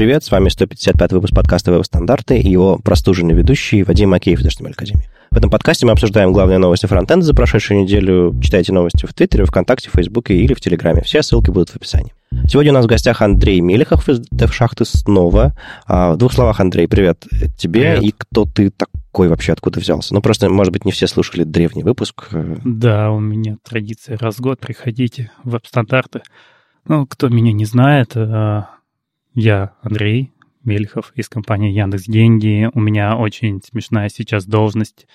привет, 0.00 0.24
с 0.24 0.30
вами 0.30 0.48
155 0.48 1.12
выпуск 1.12 1.34
подкаста 1.34 1.72
«Веб-стандарты» 1.72 2.38
и 2.38 2.48
его 2.48 2.78
простуженный 2.78 3.34
ведущий 3.34 3.82
Вадим 3.82 4.08
Макеев 4.08 4.40
из 4.40 4.46
HTML 4.46 4.70
Академии. 4.70 5.10
В 5.30 5.36
этом 5.36 5.50
подкасте 5.50 5.84
мы 5.84 5.92
обсуждаем 5.92 6.32
главные 6.32 6.56
новости 6.56 6.86
фронтенда 6.86 7.26
за 7.26 7.34
прошедшую 7.34 7.82
неделю. 7.82 8.34
Читайте 8.42 8.72
новости 8.72 9.04
в 9.04 9.12
Твиттере, 9.12 9.44
ВКонтакте, 9.44 9.90
Фейсбуке 9.90 10.36
или 10.36 10.54
в 10.54 10.60
Телеграме. 10.62 11.02
Все 11.02 11.22
ссылки 11.22 11.50
будут 11.50 11.68
в 11.68 11.76
описании. 11.76 12.14
Сегодня 12.48 12.72
у 12.72 12.76
нас 12.76 12.86
в 12.86 12.88
гостях 12.88 13.20
Андрей 13.20 13.60
Мелехов 13.60 14.08
из 14.08 14.20
DevShachты 14.20 14.86
снова. 14.86 15.54
А, 15.86 16.14
в 16.14 16.16
двух 16.16 16.32
словах, 16.32 16.60
Андрей, 16.60 16.88
привет 16.88 17.22
тебе. 17.58 17.98
Привет. 17.98 18.02
И 18.02 18.14
кто 18.16 18.46
ты 18.46 18.70
такой 18.70 19.28
вообще, 19.28 19.52
откуда 19.52 19.80
взялся? 19.80 20.14
Ну, 20.14 20.22
просто, 20.22 20.48
может 20.48 20.72
быть, 20.72 20.86
не 20.86 20.92
все 20.92 21.08
слушали 21.08 21.44
древний 21.44 21.82
выпуск. 21.82 22.26
Да, 22.64 23.10
у 23.10 23.20
меня 23.20 23.58
традиция 23.68 24.16
раз 24.16 24.36
в 24.36 24.40
год. 24.40 24.60
Приходите 24.60 25.30
в 25.44 25.50
веб-стандарты. 25.50 26.22
Ну, 26.88 27.04
кто 27.04 27.28
меня 27.28 27.52
не 27.52 27.66
знает, 27.66 28.12
а, 28.16 28.79
я 29.34 29.74
Андрей 29.82 30.32
Мельхов 30.64 31.12
из 31.14 31.28
компании 31.28 31.72
Яндекс 31.72 32.04
Деньги. 32.04 32.70
У 32.74 32.80
меня 32.80 33.16
очень 33.16 33.62
смешная 33.62 34.08
сейчас 34.08 34.46
должность. 34.46 35.06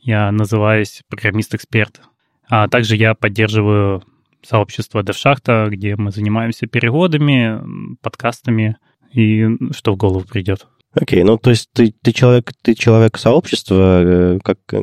Я 0.00 0.30
называюсь 0.32 1.02
программист-эксперт. 1.08 2.00
А 2.48 2.68
также 2.68 2.96
я 2.96 3.14
поддерживаю 3.14 4.02
сообщество 4.42 5.02
DevShachta, 5.02 5.68
где 5.68 5.96
мы 5.96 6.10
занимаемся 6.10 6.66
переводами, 6.66 7.96
подкастами 8.00 8.76
и 9.12 9.46
что 9.72 9.92
в 9.92 9.96
голову 9.96 10.24
придет. 10.26 10.66
Окей, 10.94 11.20
okay, 11.20 11.24
ну 11.24 11.36
то 11.36 11.50
есть 11.50 11.68
ты, 11.74 11.92
ты 12.02 12.12
человек, 12.12 12.52
ты 12.62 12.74
человек 12.74 13.18
сообщества, 13.18 14.02
э, 14.02 14.38
как 14.42 14.58
э, 14.72 14.80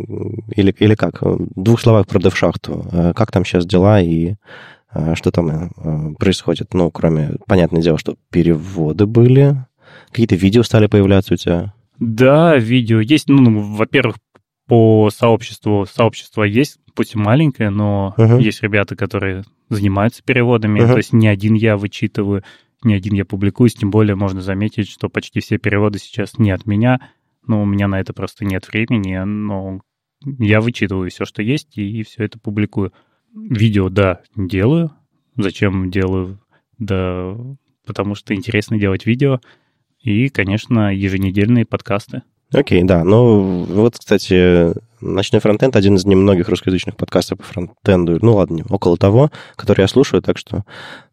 или, 0.56 0.74
или 0.80 0.94
как? 0.94 1.22
В 1.22 1.48
двух 1.56 1.82
словах 1.82 2.08
про 2.08 2.20
DevShacht. 2.20 2.90
Э, 2.92 3.14
как 3.14 3.32
там 3.32 3.44
сейчас 3.44 3.66
дела 3.66 4.00
и 4.00 4.36
что 5.16 5.32
там 5.32 5.50
э, 5.50 6.16
происходит? 6.18 6.74
Ну, 6.74 6.90
кроме, 6.92 7.36
понятное 7.48 7.82
дело, 7.82 7.98
что 7.98 8.16
переводы 8.32 9.06
были, 9.06 9.66
какие-то 10.10 10.36
видео 10.36 10.64
стали 10.64 10.88
появляться 10.88 11.34
у 11.34 11.38
тебя? 11.38 11.74
Да, 12.00 12.58
видео 12.58 13.00
есть. 13.00 13.28
Ну, 13.30 13.42
ну 13.42 13.76
во-первых, 13.76 14.18
по 14.68 15.10
сообществу, 15.12 15.86
сообщество 15.86 16.44
есть, 16.44 16.80
пусть 16.96 17.16
и 17.16 17.18
маленькое, 17.18 17.70
но 17.70 18.16
uh-huh. 18.18 18.42
есть 18.42 18.64
ребята, 18.64 18.96
которые 18.96 19.44
занимаются 19.70 20.24
переводами, 20.24 20.80
uh-huh. 20.80 20.92
то 20.92 20.98
есть 20.98 21.14
не 21.14 21.28
один 21.28 21.54
я 21.54 21.78
вычитываю, 21.78 22.44
не 22.84 22.96
один 22.96 23.14
я 23.14 23.26
публикуюсь, 23.26 23.76
тем 23.76 23.92
более 23.92 24.16
можно 24.16 24.42
заметить, 24.42 24.90
что 24.90 25.10
почти 25.10 25.40
все 25.40 25.58
переводы 25.58 26.00
сейчас 26.00 26.38
не 26.38 26.52
от 26.52 26.66
меня, 26.66 27.00
но 27.46 27.62
у 27.62 27.66
меня 27.66 27.88
на 27.88 28.00
это 28.00 28.14
просто 28.14 28.46
нет 28.46 28.68
времени, 28.68 29.18
но 29.18 29.82
я 30.24 30.62
вычитываю 30.62 31.10
все, 31.10 31.26
что 31.26 31.42
есть, 31.44 31.78
и, 31.78 32.00
и 32.00 32.04
все 32.04 32.24
это 32.24 32.40
публикую. 32.40 32.92
Видео, 33.36 33.90
да, 33.90 34.22
делаю. 34.36 34.92
Зачем 35.38 35.92
делаю? 35.92 36.40
Да, 36.78 37.36
потому 37.86 38.16
что 38.16 38.34
интересно 38.34 38.80
делать 38.80 39.06
видео. 39.06 39.40
И, 40.02 40.30
конечно, 40.30 40.94
еженедельные 40.96 41.66
подкасты. 41.66 42.22
Окей, 42.54 42.82
okay, 42.82 42.86
да. 42.86 43.04
Ну, 43.04 43.66
вот, 43.66 43.98
кстати, 43.98 44.74
«Ночной 45.02 45.42
фронтенд»— 45.42 45.76
один 45.78 45.96
из 45.96 46.06
немногих 46.06 46.48
русскоязычных 46.48 46.96
подкастов 46.96 47.40
по 47.40 47.44
фронтенду. 47.44 48.18
Ну, 48.22 48.36
ладно, 48.36 48.64
около 48.70 48.98
того, 48.98 49.32
который 49.56 49.82
я 49.82 49.88
слушаю, 49.88 50.22
так 50.22 50.38
что, 50.38 50.64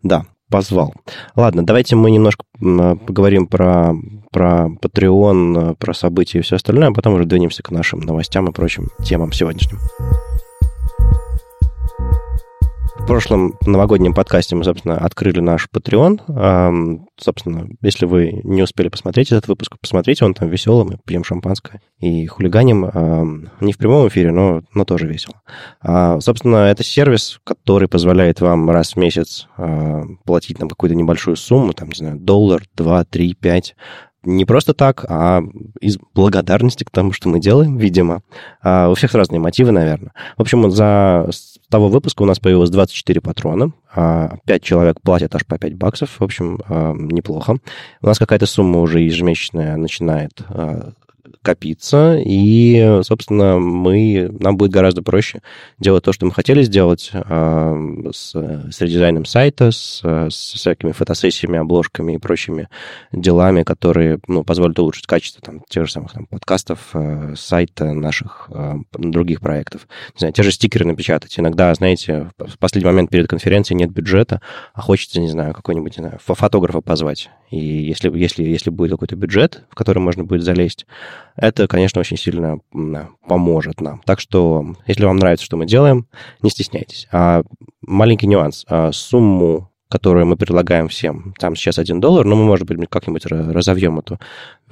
да, 0.03 0.27
позвал. 0.49 0.95
Ладно, 1.35 1.65
давайте 1.65 1.97
мы 1.97 2.11
немножко 2.11 2.45
поговорим 2.59 3.47
про, 3.47 3.95
про 4.31 4.69
Patreon, 4.81 5.75
про 5.77 5.95
события 5.95 6.39
и 6.39 6.43
все 6.43 6.57
остальное, 6.57 6.89
а 6.89 6.93
потом 6.93 7.15
уже 7.15 7.25
двинемся 7.25 7.63
к 7.63 7.71
нашим 7.71 8.01
новостям 8.01 8.49
и 8.49 8.53
прочим 8.53 8.91
темам 9.03 9.33
сегодняшним. 9.33 9.79
В 13.03 13.07
прошлом 13.13 13.59
новогоднем 13.67 14.15
подкасте 14.15 14.55
мы, 14.55 14.63
собственно, 14.63 14.97
открыли 14.97 15.41
наш 15.41 15.67
Patreon. 15.75 17.09
Собственно, 17.19 17.69
если 17.83 18.07
вы 18.07 18.41
не 18.45 18.63
успели 18.63 18.89
посмотреть 18.89 19.33
этот 19.33 19.49
выпуск, 19.49 19.77
посмотрите, 19.81 20.25
он 20.25 20.35
там 20.35 20.49
веселый, 20.49 20.87
мы 20.87 20.99
пьем 21.05 21.25
шампанское 21.25 21.83
и 21.99 22.25
хулиганим. 22.27 23.51
Не 23.61 23.73
в 23.73 23.79
прямом 23.79 24.07
эфире, 24.07 24.31
но, 24.31 24.63
но 24.73 24.85
тоже 24.85 25.09
весело. 25.09 25.43
А, 25.81 26.21
собственно, 26.21 26.69
это 26.69 26.85
сервис, 26.85 27.41
который 27.45 27.89
позволяет 27.89 28.41
вам 28.41 28.71
раз 28.71 28.93
в 28.93 28.97
месяц 28.97 29.49
а, 29.57 30.03
платить 30.25 30.61
нам 30.61 30.69
какую-то 30.69 30.95
небольшую 30.95 31.37
сумму, 31.37 31.73
там, 31.73 31.89
не 31.89 31.97
знаю, 31.97 32.19
доллар, 32.19 32.63
два, 32.77 33.05
три, 33.05 33.35
пять, 33.35 33.75
не 34.25 34.45
просто 34.45 34.75
так, 34.75 35.05
а 35.09 35.43
из 35.81 35.99
благодарности 36.15 36.85
к 36.85 36.91
тому, 36.91 37.13
что 37.13 37.29
мы 37.29 37.41
делаем, 37.41 37.77
видимо. 37.77 38.23
А 38.63 38.89
у 38.89 38.95
всех 38.95 39.15
разные 39.15 39.41
мотивы, 39.41 39.73
наверное. 39.73 40.13
В 40.37 40.43
общем, 40.43 40.71
за 40.71 41.29
того 41.69 41.89
выпуска 41.89 42.23
у 42.23 42.27
нас 42.27 42.39
появилось 42.39 42.71
24 42.71 43.21
патрона. 43.21 43.73
5 43.95 43.97
а 43.97 44.61
человек 44.61 45.01
платят 45.01 45.35
аж 45.35 45.45
по 45.47 45.59
5 45.59 45.75
баксов. 45.75 46.11
В 46.19 46.25
общем, 46.25 46.61
а, 46.69 46.93
неплохо. 46.95 47.57
У 48.01 48.07
нас 48.07 48.19
какая-то 48.19 48.47
сумма 48.47 48.81
уже 48.81 49.01
ежемесячная 49.01 49.77
начинает 49.77 50.43
копиться, 51.43 52.17
и, 52.25 53.01
собственно, 53.03 53.59
мы, 53.59 54.31
нам 54.39 54.57
будет 54.57 54.71
гораздо 54.71 55.03
проще 55.03 55.43
делать 55.79 56.05
то, 56.05 56.13
что 56.13 56.27
мы 56.27 56.33
хотели 56.33 56.63
сделать 56.63 57.11
э, 57.13 58.11
с, 58.13 58.35
с 58.35 58.81
редизайном 58.81 59.25
сайта, 59.25 59.71
с, 59.71 60.01
с 60.03 60.53
всякими 60.55 60.93
фотосессиями, 60.93 61.59
обложками 61.59 62.15
и 62.15 62.19
прочими 62.19 62.69
делами, 63.13 63.63
которые 63.63 64.21
ну, 64.29 64.45
позволят 64.45 64.79
улучшить 64.79 65.07
качество 65.07 65.43
там, 65.43 65.63
тех 65.69 65.87
же 65.87 65.93
самых 65.93 66.13
там, 66.13 66.27
подкастов, 66.27 66.91
э, 66.95 67.35
сайта 67.37 67.93
наших 67.93 68.49
э, 68.51 68.75
других 68.93 69.41
проектов. 69.41 69.89
Не 70.15 70.19
знаю, 70.19 70.33
те 70.33 70.43
же 70.43 70.53
стикеры 70.53 70.87
напечатать. 70.87 71.39
Иногда, 71.39 71.75
знаете, 71.75 72.31
в 72.39 72.59
последний 72.59 72.91
момент 72.91 73.11
перед 73.11 73.29
конференцией 73.29 73.79
нет 73.79 73.91
бюджета, 73.91 74.41
а 74.75 74.81
хочется, 74.81 75.21
не 75.21 75.29
знаю, 75.29 75.55
какой-нибудь, 75.55 75.97
не 75.99 76.03
знаю, 76.03 76.19
фотографа 76.23 76.81
позвать. 76.81 77.31
И 77.51 77.59
если, 77.59 78.11
если, 78.17 78.45
если 78.45 78.71
будет 78.71 78.93
какой-то 78.93 79.17
бюджет, 79.17 79.65
в 79.71 79.75
который 79.75 79.99
можно 79.99 80.25
будет 80.25 80.43
залезть, 80.43 80.87
это, 81.37 81.67
конечно, 81.69 82.01
очень 82.01 82.17
сильно 82.17 82.59
поможет 83.27 83.81
нам. 83.81 84.03
Так 84.05 84.21
что, 84.21 84.75
если 84.87 85.05
вам 85.05 85.17
нравится, 85.17 85.45
что 85.45 85.57
мы 85.57 85.67
делаем, 85.67 86.07
не 86.43 86.51
стесняйтесь. 86.51 87.09
А 87.13 87.43
маленький 87.81 88.27
нюанс. 88.27 88.65
А 88.69 88.93
сумму 88.93 89.73
которую 89.93 90.25
мы 90.25 90.37
предлагаем 90.37 90.89
всем. 90.89 91.35
Там 91.39 91.55
сейчас 91.55 91.79
один 91.79 92.01
доллар, 92.01 92.25
но 92.25 92.35
мы, 92.35 92.45
может 92.45 92.67
быть, 92.67 92.79
как-нибудь 92.89 93.27
разовьем 93.27 93.99
эту 93.99 94.19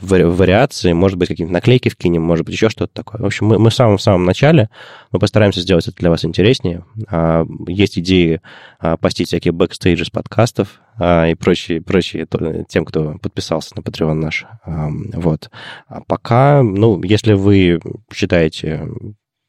вариации, 0.01 0.95
может 0.95 1.19
быть, 1.19 1.29
какие-нибудь 1.29 1.53
наклейки 1.53 1.91
вкинем, 1.91 2.23
может 2.23 2.47
быть, 2.47 2.55
еще 2.55 2.71
что-то 2.71 2.95
такое. 2.95 3.21
В 3.21 3.27
общем, 3.27 3.45
мы, 3.45 3.59
мы 3.59 3.69
в 3.69 3.75
самом-самом 3.75 4.25
начале, 4.25 4.71
мы 5.13 5.19
постараемся 5.19 5.61
сделать 5.61 5.87
это 5.87 5.97
для 5.99 6.09
вас 6.09 6.25
интереснее. 6.25 6.87
А, 7.11 7.45
есть 7.69 7.99
идеи 7.99 8.41
а, 8.79 8.97
постить 8.97 9.29
всякие 9.29 9.53
бэкстейджи 9.53 10.07
с 10.07 10.11
подкастов 10.11 10.81
и 11.01 11.35
прочие, 11.35 11.81
прочие 11.81 12.27
тем, 12.69 12.85
кто 12.85 13.19
подписался 13.19 13.77
на 13.77 13.81
Patreon 13.81 14.15
наш. 14.15 14.47
Вот. 14.67 15.51
А 15.89 16.01
пока, 16.03 16.63
ну, 16.63 17.03
если 17.03 17.33
вы 17.33 17.81
считаете 18.13 18.89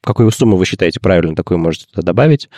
какую 0.04 0.32
сумму 0.32 0.58
вы 0.58 0.66
считаете 0.66 1.00
правильно, 1.00 1.36
такую 1.36 1.60
можете 1.60 1.86
туда 1.86 2.02
добавить. 2.02 2.50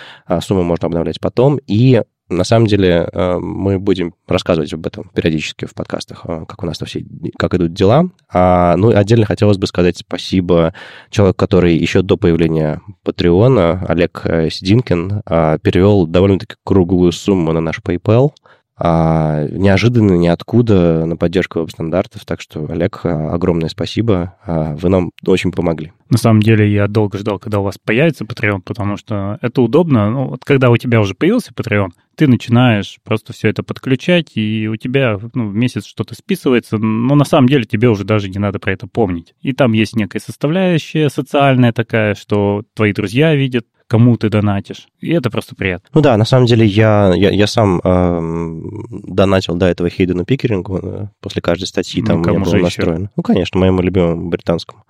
Сумму 0.42 0.64
можно 0.64 0.86
обновлять 0.86 1.20
потом. 1.20 1.59
И 1.68 2.02
на 2.30 2.44
самом 2.44 2.68
деле 2.68 3.09
э, 3.12 3.38
мы 3.38 3.80
будем 3.80 4.14
рассказывать 4.28 4.74
об 4.74 4.88
этом 4.88 5.10
периодически 5.14 5.66
в 5.66 5.74
подкастах, 5.74 6.22
как 6.22 6.64
у 6.64 6.66
нас 6.66 6.78
то 6.78 6.86
все, 6.86 7.06
как 7.38 7.54
идут 7.54 7.74
дела. 7.74 8.10
А, 8.31 8.75
ну, 8.78 8.96
отдельно 8.96 9.25
хотелось 9.25 9.58
бы 9.58 9.68
сказать 9.68 9.98
спасибо 9.98 10.74
человеку, 11.10 11.38
который 11.38 11.75
еще 11.75 12.02
до 12.02 12.16
появления 12.18 12.81
Патреона, 13.04 13.86
Олег 13.88 14.22
э, 14.25 14.50
Сидинкин, 14.50 15.22
перевел 15.62 16.08
довольно-таки 16.08 16.56
круглую 16.64 17.12
сумму 17.12 17.52
на 17.52 17.60
наш 17.60 17.80
PayPal– 17.80 18.31
а, 18.78 19.46
неожиданно, 19.50 20.14
ниоткуда 20.14 21.06
на 21.06 21.16
поддержку 21.16 21.60
веб-стандартов. 21.60 22.26
Так 22.26 22.42
что, 22.42 22.66
Олег, 22.70 23.02
огромное 23.06 23.70
спасибо. 23.70 24.36
А, 24.46 24.76
вы 24.76 24.90
нам 24.90 25.12
очень 25.26 25.52
помогли. 25.52 25.94
На 26.09 26.18
самом 26.18 26.41
деле, 26.41 26.72
я 26.72 26.88
долго 26.88 27.18
ждал, 27.18 27.40
когда 27.40 27.59
у 27.59 27.64
вас 27.64 27.78
появится 27.78 28.25
Patreon, 28.25 28.62
потому 28.62 28.97
что 28.97 29.38
это 29.41 29.62
удобно. 29.62 30.12
Ну, 30.12 30.28
вот 30.30 30.46
когда 30.46 30.69
у 30.69 30.78
тебя 30.78 31.00
уже 31.02 31.16
появился 31.16 31.52
Patreon, 31.53 31.90
ты 32.16 32.28
начинаешь 32.28 33.00
просто 33.03 33.34
все 33.34 33.50
это 33.50 33.63
подключать, 33.63 34.31
и 34.36 34.68
у 34.68 34.75
тебя 34.75 35.19
ну, 35.33 35.50
в 35.50 35.56
месяц 35.56 35.86
что-то 35.86 36.16
списывается, 36.16 36.78
но 36.78 37.16
на 37.16 37.25
самом 37.25 37.48
деле 37.48 37.66
тебе 37.66 37.89
уже 37.89 38.04
даже 38.04 38.30
не 38.30 38.39
надо 38.39 38.60
про 38.60 38.74
это 38.74 38.88
помнить. 38.88 39.33
И 39.42 39.54
там 39.54 39.74
есть 39.74 39.95
некая 39.95 40.19
составляющая 40.19 41.10
социальная 41.10 41.74
такая, 41.74 42.16
что 42.16 42.63
твои 42.75 42.94
друзья 42.94 43.33
видят, 43.36 43.66
кому 43.88 44.18
ты 44.18 44.30
донатишь. 44.30 44.88
И 45.01 45.12
это 45.12 45.30
просто 45.30 45.56
приятно. 45.56 45.88
Ну 45.94 46.01
да, 46.01 46.18
на 46.18 46.25
самом 46.25 46.45
деле 46.45 46.66
я, 46.66 47.13
я, 47.16 47.30
я 47.30 47.48
сам 47.48 47.80
э, 47.83 48.62
донатил 49.07 49.56
до 49.56 49.68
этого 49.68 49.89
Хейдену 49.89 50.25
Пикерингу 50.25 50.80
э, 50.81 51.07
после 51.19 51.42
каждой 51.42 51.66
статьи, 51.66 52.01
ну, 52.01 52.07
там 52.07 52.22
у 52.22 52.24
меня 52.24 52.39
было 52.39 52.56
настроено. 52.56 53.12
Ну, 53.16 53.24
конечно, 53.24 53.60
моему 53.60 53.81
любимому 53.81 54.30
британскому 54.30 54.83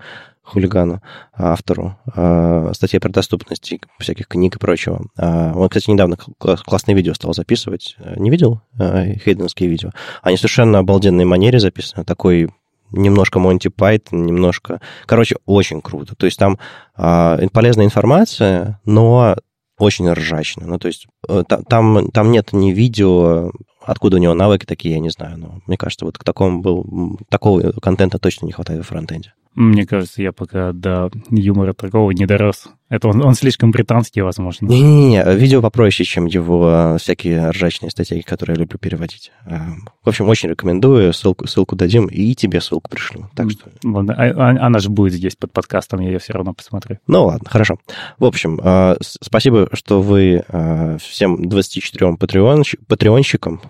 хулигану, 0.43 1.01
автору 1.33 1.97
э, 2.13 2.71
статьи 2.73 2.99
про 2.99 3.09
доступность 3.09 3.73
всяких 3.99 4.27
книг 4.27 4.55
и 4.55 4.59
прочего. 4.59 5.05
Э, 5.17 5.53
он, 5.53 5.69
кстати, 5.69 5.89
недавно 5.89 6.17
классное 6.37 6.95
видео 6.95 7.13
стал 7.13 7.33
записывать. 7.33 7.95
Не 8.17 8.29
видел 8.29 8.61
э, 8.79 9.15
хейденовские 9.15 9.69
видео? 9.69 9.91
Они 10.21 10.37
совершенно 10.37 10.79
обалденной 10.79 11.25
манере 11.25 11.59
записаны. 11.59 12.03
Такой 12.03 12.49
немножко 12.91 13.39
Монти 13.39 13.69
Пайтон, 13.69 14.25
немножко... 14.25 14.81
Короче, 15.05 15.37
очень 15.45 15.81
круто. 15.81 16.15
То 16.15 16.25
есть 16.25 16.37
там 16.37 16.59
э, 16.97 17.47
полезная 17.51 17.85
информация, 17.85 18.79
но 18.85 19.35
очень 19.79 20.11
ржачно. 20.11 20.67
Ну, 20.67 20.77
то 20.77 20.87
есть 20.87 21.07
э, 21.27 21.43
там, 21.47 22.11
там 22.11 22.31
нет 22.31 22.49
ни 22.51 22.71
видео 22.71 23.51
откуда 23.85 24.17
у 24.17 24.19
него 24.19 24.33
навыки 24.33 24.65
такие, 24.65 24.95
я 24.95 24.99
не 24.99 25.09
знаю. 25.09 25.37
Но 25.37 25.61
мне 25.67 25.77
кажется, 25.77 26.05
вот 26.05 26.17
к 26.17 26.23
такому 26.23 26.61
был, 26.61 27.19
такого 27.29 27.71
контента 27.81 28.19
точно 28.19 28.45
не 28.45 28.51
хватает 28.51 28.83
в 28.83 28.87
фронтенде. 28.87 29.33
Мне 29.55 29.85
кажется, 29.85 30.21
я 30.21 30.31
пока 30.31 30.71
до 30.73 31.11
юмора 31.29 31.73
такого 31.73 32.11
не 32.11 32.25
дорос. 32.25 32.65
Это 32.89 33.07
он, 33.07 33.23
он 33.23 33.33
слишком 33.33 33.71
британский, 33.71 34.21
возможно. 34.21 34.67
Не-не-не, 34.67 35.23
видео 35.35 35.61
попроще, 35.61 36.05
чем 36.05 36.25
его 36.25 36.67
а, 36.67 36.97
всякие 36.99 37.49
ржачные 37.49 37.89
статьи, 37.89 38.21
которые 38.21 38.55
я 38.55 38.61
люблю 38.61 38.77
переводить. 38.77 39.31
А, 39.45 39.73
в 40.03 40.09
общем, 40.09 40.27
очень 40.27 40.49
рекомендую, 40.49 41.11
ссылку, 41.13 41.47
ссылку 41.47 41.75
дадим, 41.75 42.05
и 42.05 42.35
тебе 42.35 42.61
ссылку 42.61 42.89
пришлю. 42.89 43.29
Так 43.35 43.49
что... 43.49 43.69
Ладно, 43.83 44.13
а, 44.15 44.49
она 44.49 44.79
же 44.79 44.89
будет 44.89 45.13
здесь 45.13 45.35
под 45.35 45.51
подкастом, 45.51 46.01
я 46.01 46.11
ее 46.11 46.19
все 46.19 46.33
равно 46.33 46.53
посмотрю. 46.53 46.99
Ну 47.07 47.25
ладно, 47.25 47.49
хорошо. 47.49 47.77
В 48.19 48.25
общем, 48.25 48.59
а, 48.63 48.97
спасибо, 49.01 49.69
что 49.73 50.01
вы 50.01 50.43
всем 50.99 51.47
24 51.49 52.17
патреонщикам, 52.17 53.61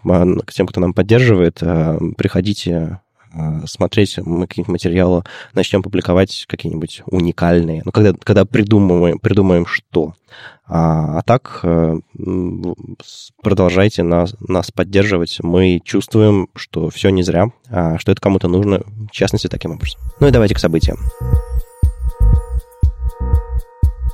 тем, 0.52 0.68
кто 0.68 0.82
нам 0.82 0.94
поддерживает, 0.94 1.60
приходите 2.18 3.00
смотреть, 3.66 4.18
мы 4.18 4.48
какие-нибудь 4.48 4.72
материалы 4.72 5.24
начнем 5.54 5.82
публиковать 5.82 6.46
какие-нибудь 6.48 7.02
уникальные. 7.06 7.82
Ну, 7.86 7.92
когда, 7.92 8.14
когда 8.24 8.46
придумываем, 8.46 9.20
придумаем 9.20 9.66
что. 9.66 10.14
А, 10.66 11.20
а 11.20 11.22
так 11.24 11.60
э, 11.64 12.00
продолжайте 13.42 14.04
нас, 14.04 14.36
нас 14.40 14.72
поддерживать. 14.72 15.40
Мы 15.42 15.82
чувствуем, 15.84 16.48
что 16.56 16.90
все 16.90 17.10
не 17.10 17.24
зря, 17.24 17.52
а 17.70 17.98
что 17.98 18.12
это 18.12 18.22
кому-то 18.22 18.48
нужно, 18.48 18.82
в 18.86 19.12
частности, 19.12 19.48
таким 19.48 19.72
образом. 19.72 20.00
Ну 20.20 20.28
и 20.28 20.32
давайте 20.32 20.56
к 20.56 20.60
событиям. 20.60 20.98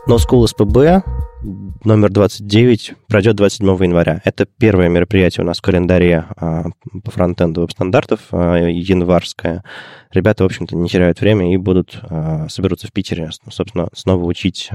No 0.08 0.18
School 0.18 0.48
СПБ 0.48 1.19
номер 1.42 2.10
29 2.10 2.94
пройдет 3.08 3.36
27 3.36 3.68
января. 3.84 4.22
Это 4.26 4.46
первое 4.46 4.90
мероприятие 4.90 5.44
у 5.44 5.48
нас 5.48 5.60
в 5.60 5.62
календаре 5.62 6.26
а, 6.36 6.66
по 7.04 7.12
фронтенду 7.12 7.62
веб-стандартов, 7.62 8.20
а, 8.32 8.56
январское. 8.58 9.64
Ребята, 10.12 10.44
в 10.44 10.48
общем-то, 10.48 10.76
не 10.76 10.90
теряют 10.90 11.22
время 11.22 11.54
и 11.54 11.58
будут 11.58 12.00
а, 12.04 12.48
соберутся 12.50 12.88
в 12.88 12.92
Питере, 12.92 13.30
собственно, 13.50 13.90
снова 13.94 14.24
учить 14.26 14.70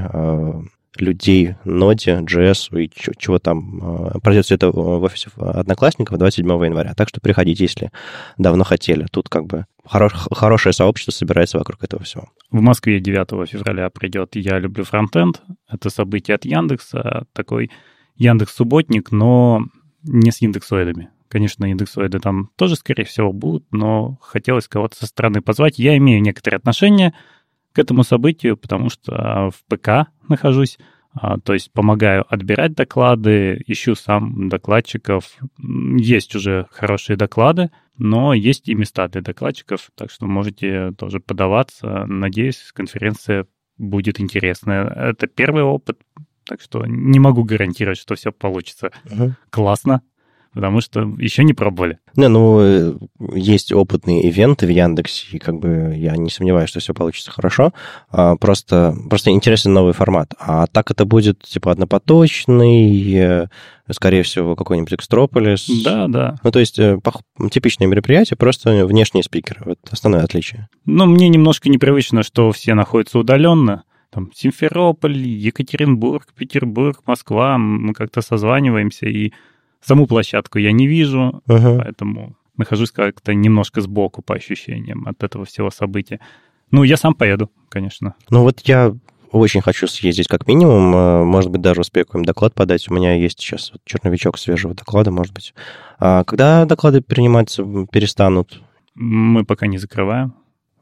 людей 0.97 1.57
ноде, 1.65 2.21
JS 2.21 2.81
и 2.81 2.91
чего 3.19 3.39
там. 3.39 3.81
А, 3.83 4.21
пройдет 4.21 4.45
все 4.45 4.55
это 4.55 4.71
в 4.71 5.03
офисе 5.03 5.31
Одноклассников 5.37 6.19
27 6.19 6.47
января. 6.47 6.95
Так 6.95 7.09
что 7.09 7.21
приходите, 7.21 7.65
если 7.65 7.91
давно 8.39 8.65
хотели. 8.65 9.07
Тут 9.11 9.29
как 9.29 9.47
бы 9.47 9.67
хорош, 9.85 10.13
хорошее 10.31 10.73
сообщество 10.73 11.13
собирается 11.13 11.59
вокруг 11.59 11.83
этого 11.83 12.05
всего. 12.05 12.29
В 12.55 12.61
Москве 12.61 13.01
9 13.01 13.51
февраля 13.51 13.91
придет 13.91 14.37
«Я 14.37 14.61
люблю 14.61 14.85
фронтенд». 14.85 15.43
Это 15.69 15.91
событие 15.91 16.37
от 16.37 16.45
Яндекса, 16.45 17.27
такой 17.33 17.73
Яндекс-субботник, 18.15 19.11
но 19.11 19.65
не 20.05 20.31
с 20.31 20.41
индексоидами. 20.41 21.11
Конечно, 21.27 21.69
индексоиды 21.69 22.21
там 22.21 22.51
тоже, 22.55 22.77
скорее 22.77 23.07
всего, 23.07 23.33
будут, 23.33 23.65
но 23.73 24.19
хотелось 24.21 24.69
кого-то 24.69 24.95
со 24.95 25.07
стороны 25.07 25.43
позвать. 25.43 25.81
Я 25.81 25.97
имею 25.97 26.23
некоторые 26.23 26.59
отношения 26.59 27.13
к 27.73 27.79
этому 27.81 28.05
событию, 28.05 28.57
потому 28.57 28.89
что 28.89 29.51
в 29.51 29.65
ПК 29.69 30.13
нахожусь, 30.29 30.79
то 31.45 31.53
есть 31.53 31.73
помогаю 31.73 32.25
отбирать 32.29 32.75
доклады, 32.75 33.63
ищу 33.67 33.95
сам 33.95 34.49
докладчиков. 34.49 35.25
Есть 35.59 36.35
уже 36.35 36.67
хорошие 36.73 37.17
доклады, 37.17 37.71
но 37.97 38.35
есть 38.35 38.69
и 38.69 38.75
места 38.75 39.09
для 39.09 39.21
докладчиков, 39.21 39.91
так 39.95 40.11
что 40.11 40.27
можете 40.27 40.93
тоже 40.93 41.21
подаваться. 41.21 42.07
Надеюсь, 42.07 42.73
конференция 42.75 43.47
будет 43.79 44.21
интересная. 44.21 44.87
Это 44.87 45.27
первый 45.27 45.63
опыт, 45.63 46.01
так 46.45 46.61
что 46.61 46.85
не 46.85 47.19
могу 47.19 47.45
гарантировать, 47.45 47.99
что 47.99 48.15
все 48.17 48.33
получится 48.33 48.91
uh-huh. 49.05 49.33
классно, 49.51 50.03
потому 50.55 50.81
что 50.81 51.01
еще 51.19 51.45
не 51.45 51.53
пробовали. 51.53 51.99
Не, 52.17 52.29
ну, 52.29 52.61
э, 52.61 52.95
есть 53.35 53.73
опытные 53.73 54.23
ивенты 54.23 54.67
в 54.67 54.71
Яндексе, 54.71 55.37
и 55.37 55.39
как 55.39 55.59
бы 55.59 55.95
я 55.97 56.17
не 56.17 56.31
сомневаюсь, 56.31 56.71
что 56.71 56.81
все 56.81 56.95
получится 56.95 57.31
хорошо. 57.31 57.73
А, 58.11 58.37
просто, 58.37 58.95
просто 59.09 59.31
интересен 59.31 59.73
новый 59.73 59.93
формат. 59.93 60.33
А 60.39 60.67
так 60.69 60.91
это 60.91 61.05
будет, 61.05 61.43
типа, 61.43 61.73
однопоточный, 61.73 63.15
э, 63.15 63.47
скорее 63.91 64.23
всего, 64.23 64.57
какой-нибудь 64.57 64.95
Экстрополис. 64.95 65.69
Да, 65.85 66.07
да. 66.09 66.37
Ну, 66.43 66.51
то 66.51 66.61
есть 66.61 66.79
э, 66.79 66.99
типичное 67.51 67.89
мероприятие, 67.89 68.37
просто 68.37 68.87
внешние 68.87 69.25
спикеры. 69.25 69.61
Вот 69.65 69.79
основное 69.91 70.23
отличие. 70.23 70.69
Ну, 70.87 71.07
мне 71.07 71.29
немножко 71.29 71.69
непривычно, 71.69 72.23
что 72.23 72.53
все 72.53 72.75
находятся 72.75 73.19
удаленно 73.19 73.85
там 74.15 74.31
Симферополь, 74.33 75.17
Екатеринбург, 75.17 76.29
Петербург, 76.37 77.01
Москва, 77.05 77.59
мы 77.59 77.93
как-то 77.95 78.23
созваниваемся, 78.23 79.07
и 79.07 79.33
Саму 79.85 80.07
площадку 80.07 80.59
я 80.59 80.73
не 80.73 80.87
вижу, 80.87 81.43
ага. 81.47 81.83
поэтому 81.83 82.37
нахожусь 82.57 82.91
как-то 82.91 83.35
немножко 83.35 83.81
сбоку 83.81 84.23
по 84.23 84.35
ощущениям 84.35 85.07
от 85.07 85.23
этого 85.23 85.45
всего 85.45 85.71
события. 85.71 86.21
Ну, 86.71 86.85
я 86.85 86.97
сам 86.97 87.15
поеду, 87.15 87.51
конечно. 87.69 88.15
Ну, 88.31 88.43
вот 88.43 88.61
я 88.61 88.95
очень 89.31 89.61
хочу 89.61 89.87
съездить 89.87 90.29
как 90.29 90.47
минимум. 90.47 90.95
Э, 90.95 91.25
может 91.25 91.51
быть, 91.51 91.61
даже 91.61 91.81
успею 91.81 92.07
какой-нибудь 92.07 92.29
доклад 92.29 92.55
подать. 92.55 92.89
У 92.89 92.95
меня 92.95 93.15
есть 93.15 93.41
сейчас 93.41 93.73
вот 93.73 93.83
черновичок 93.85 94.39
свежего 94.39 94.75
доклада, 94.75 95.11
может 95.11 95.35
быть. 95.35 95.55
А 95.99 96.25
когда 96.25 96.65
доклады 96.65 97.03
приниматься 97.03 97.65
перестанут? 97.91 98.63
Мы 98.95 99.45
пока 99.45 99.67
не 99.67 99.79
закрываем. 99.79 100.35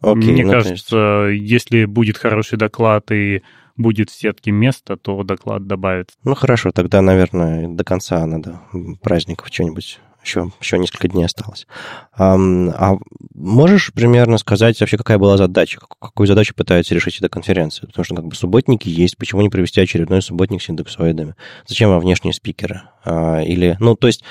Окей, 0.02 0.32
Мне 0.32 0.44
ну, 0.44 0.52
кажется, 0.52 1.28
есть... 1.30 1.50
если 1.50 1.84
будет 1.86 2.18
хороший 2.18 2.58
доклад 2.58 3.10
и 3.10 3.42
будет 3.76 4.10
в 4.10 4.14
сетке 4.14 4.50
места, 4.50 4.96
то 4.96 5.22
доклад 5.22 5.66
добавится. 5.66 6.16
Ну 6.24 6.34
хорошо, 6.34 6.72
тогда, 6.72 7.00
наверное, 7.02 7.68
до 7.68 7.84
конца 7.84 8.24
надо 8.26 8.60
праздников 9.02 9.48
что-нибудь 9.50 10.00
еще, 10.24 10.50
еще 10.60 10.78
несколько 10.78 11.08
дней 11.08 11.24
осталось. 11.24 11.66
А, 12.12 12.34
а 12.36 12.96
можешь 13.34 13.92
примерно 13.92 14.38
сказать 14.38 14.78
вообще, 14.80 14.96
какая 14.96 15.18
была 15.18 15.36
задача? 15.36 15.80
Какую 15.80 16.26
задачу 16.26 16.54
пытаются 16.54 16.94
решить 16.94 17.18
эта 17.18 17.28
конференция? 17.28 17.86
Потому 17.86 18.04
что 18.04 18.14
как 18.14 18.26
бы 18.26 18.34
субботники 18.34 18.88
есть, 18.88 19.16
почему 19.16 19.42
не 19.42 19.48
провести 19.48 19.80
очередной 19.80 20.22
субботник 20.22 20.62
с 20.62 20.68
индексоидами? 20.68 21.34
Зачем 21.66 21.90
вам 21.90 22.00
внешние 22.00 22.34
спикеры? 22.34 22.82
А, 23.04 23.40
или, 23.42 23.76
ну, 23.80 23.96
то 23.96 24.06
есть, 24.06 24.22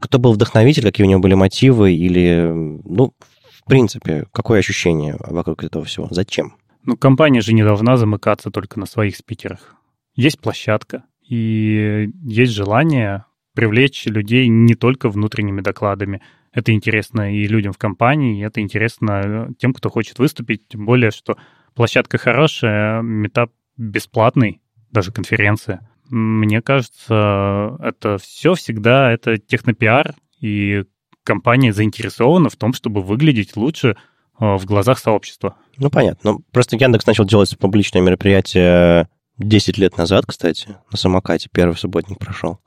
кто 0.00 0.18
был 0.18 0.32
вдохновитель, 0.32 0.82
какие 0.82 1.06
у 1.06 1.10
него 1.10 1.20
были 1.20 1.34
мотивы, 1.34 1.92
или, 1.92 2.50
ну, 2.52 3.12
в 3.18 3.64
принципе, 3.68 4.26
какое 4.32 4.60
ощущение 4.60 5.16
вокруг 5.20 5.62
этого 5.62 5.84
всего? 5.84 6.08
Зачем? 6.10 6.54
Ну, 6.88 6.96
компания 6.96 7.42
же 7.42 7.52
не 7.52 7.62
должна 7.62 7.98
замыкаться 7.98 8.50
только 8.50 8.80
на 8.80 8.86
своих 8.86 9.14
спикерах. 9.14 9.76
Есть 10.14 10.40
площадка, 10.40 11.04
и 11.20 12.08
есть 12.24 12.54
желание 12.54 13.26
привлечь 13.54 14.06
людей 14.06 14.48
не 14.48 14.74
только 14.74 15.10
внутренними 15.10 15.60
докладами. 15.60 16.22
Это 16.50 16.72
интересно 16.72 17.36
и 17.36 17.46
людям 17.46 17.74
в 17.74 17.76
компании, 17.76 18.40
и 18.40 18.42
это 18.42 18.62
интересно 18.62 19.50
тем, 19.58 19.74
кто 19.74 19.90
хочет 19.90 20.18
выступить. 20.18 20.66
Тем 20.68 20.86
более, 20.86 21.10
что 21.10 21.36
площадка 21.74 22.16
хорошая, 22.16 23.02
метап 23.02 23.52
бесплатный, 23.76 24.62
даже 24.90 25.12
конференция. 25.12 25.86
Мне 26.08 26.62
кажется, 26.62 27.76
это 27.82 28.16
все 28.16 28.54
всегда 28.54 29.12
это 29.12 29.36
технопиар, 29.36 30.14
и 30.40 30.84
компания 31.22 31.74
заинтересована 31.74 32.48
в 32.48 32.56
том, 32.56 32.72
чтобы 32.72 33.02
выглядеть 33.02 33.58
лучше 33.58 33.90
Э, 33.90 33.94
в 34.38 34.64
глазах 34.64 34.98
сообщества. 34.98 35.56
Ну, 35.76 35.90
понятно. 35.90 36.32
Ну, 36.32 36.40
просто 36.52 36.76
Яндекс 36.76 37.06
начал 37.06 37.24
делать 37.24 37.56
публичное 37.58 38.02
мероприятие 38.02 39.08
10 39.38 39.78
лет 39.78 39.96
назад, 39.96 40.24
кстати, 40.26 40.76
на 40.90 40.96
самокате. 40.96 41.48
Первый 41.52 41.76
субботник 41.76 42.18
прошел. 42.18 42.58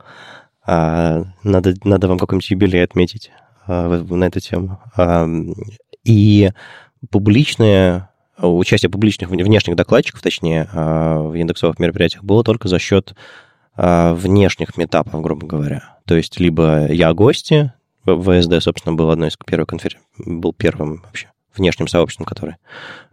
А, 0.66 1.24
надо, 1.44 1.74
надо 1.84 2.08
вам 2.08 2.20
какой-нибудь 2.20 2.50
юбилей 2.50 2.84
отметить 2.84 3.32
а, 3.68 3.88
на 3.90 4.25
эту 4.25 4.40
тему. 4.40 4.80
А, 4.96 5.28
и 6.04 6.51
публичное 7.10 8.10
участие 8.38 8.90
публичных 8.90 9.30
внешних 9.30 9.75
докладчиков, 9.75 10.22
точнее, 10.22 10.68
а, 10.74 11.20
в 11.20 11.36
индексовых 11.36 11.80
мероприятиях 11.80 12.24
было 12.24 12.44
только 12.44 12.68
за 12.68 12.80
счет 12.80 13.16
а, 13.75 14.13
внешних 14.13 14.78
метапов, 14.78 15.22
грубо 15.22 15.46
говоря. 15.46 15.98
То 16.06 16.16
есть 16.16 16.40
либо 16.40 16.92
я 16.92 17.13
гости, 17.13 17.74
ВСД, 18.06 18.62
собственно, 18.62 18.96
был 18.96 19.10
одной 19.12 19.30
из 19.30 19.38
первых 19.38 19.68
конференций, 19.70 20.08
был 20.18 20.54
первым 20.54 21.01
вообще 21.04 21.30
внешним 21.55 21.88
сообществом, 21.88 22.25
которое 22.25 22.58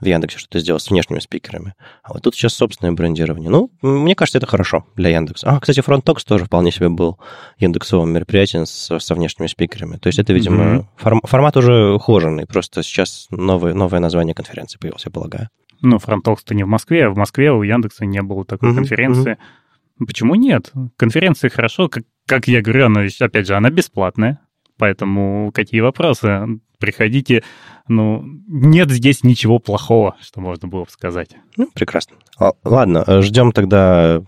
в 0.01 0.05
Яндексе 0.05 0.39
что-то 0.39 0.61
сделал 0.61 0.81
с 0.81 0.91
внешними 0.91 1.19
спикерами. 1.19 1.75
А 2.03 2.13
вот 2.13 2.23
тут 2.23 2.35
сейчас 2.35 2.55
собственное 2.55 2.93
брендирование. 2.93 3.51
Ну, 3.51 3.71
мне 3.83 4.15
кажется, 4.15 4.39
это 4.39 4.47
хорошо 4.47 4.87
для 4.97 5.11
Яндекса. 5.11 5.51
А, 5.51 5.61
кстати, 5.61 5.81
FrontTalks 5.81 6.25
тоже 6.27 6.45
вполне 6.45 6.71
себе 6.71 6.89
был 6.89 7.19
индексовым 7.59 8.13
мероприятием 8.13 8.67
с, 8.67 8.99
со 8.99 9.15
внешними 9.15 9.47
спикерами. 9.47 9.97
То 9.97 10.09
есть 10.09 10.19
это, 10.19 10.33
видимо, 10.33 10.65
mm-hmm. 10.65 10.85
форм, 10.97 11.21
формат 11.25 11.57
уже 11.57 11.93
ухоженный, 11.93 12.47
просто 12.47 12.83
сейчас 12.83 13.27
новое, 13.31 13.75
новое 13.75 14.01
название 14.01 14.35
конференции 14.35 14.79
появилось, 14.79 15.05
я 15.05 15.11
полагаю. 15.11 15.49
Ну, 15.81 15.97
FrontTalks-то 15.97 16.55
не 16.55 16.65
в 16.65 16.69
Москве, 16.69 17.07
а 17.07 17.11
в 17.11 17.17
Москве 17.17 17.53
у 17.53 17.63
Яндекса 17.63 18.05
не 18.05 18.23
было 18.23 18.45
такой 18.45 18.71
mm-hmm. 18.71 18.75
конференции. 18.77 19.33
Mm-hmm. 19.33 20.07
Почему 20.07 20.35
нет? 20.37 20.73
Конференция 20.97 21.51
хорошо, 21.51 21.89
как, 21.89 22.05
как 22.27 22.47
я 22.47 22.63
говорю, 22.63 22.87
она, 22.87 23.03
опять 23.21 23.47
же, 23.47 23.55
она 23.55 23.71
бесплатная, 23.71 24.41
поэтому 24.77 25.51
какие 25.53 25.81
вопросы? 25.81 26.61
Приходите 26.79 27.43
ну, 27.89 28.25
нет 28.47 28.91
здесь 28.91 29.25
ничего 29.25 29.59
плохого, 29.59 30.17
что 30.21 30.41
можно 30.41 30.69
было 30.69 30.85
бы 30.85 30.91
сказать. 30.91 31.31
Ну, 31.57 31.69
прекрасно. 31.75 32.17
Ладно, 32.65 33.23
ждем 33.23 33.53
тогда 33.53 34.23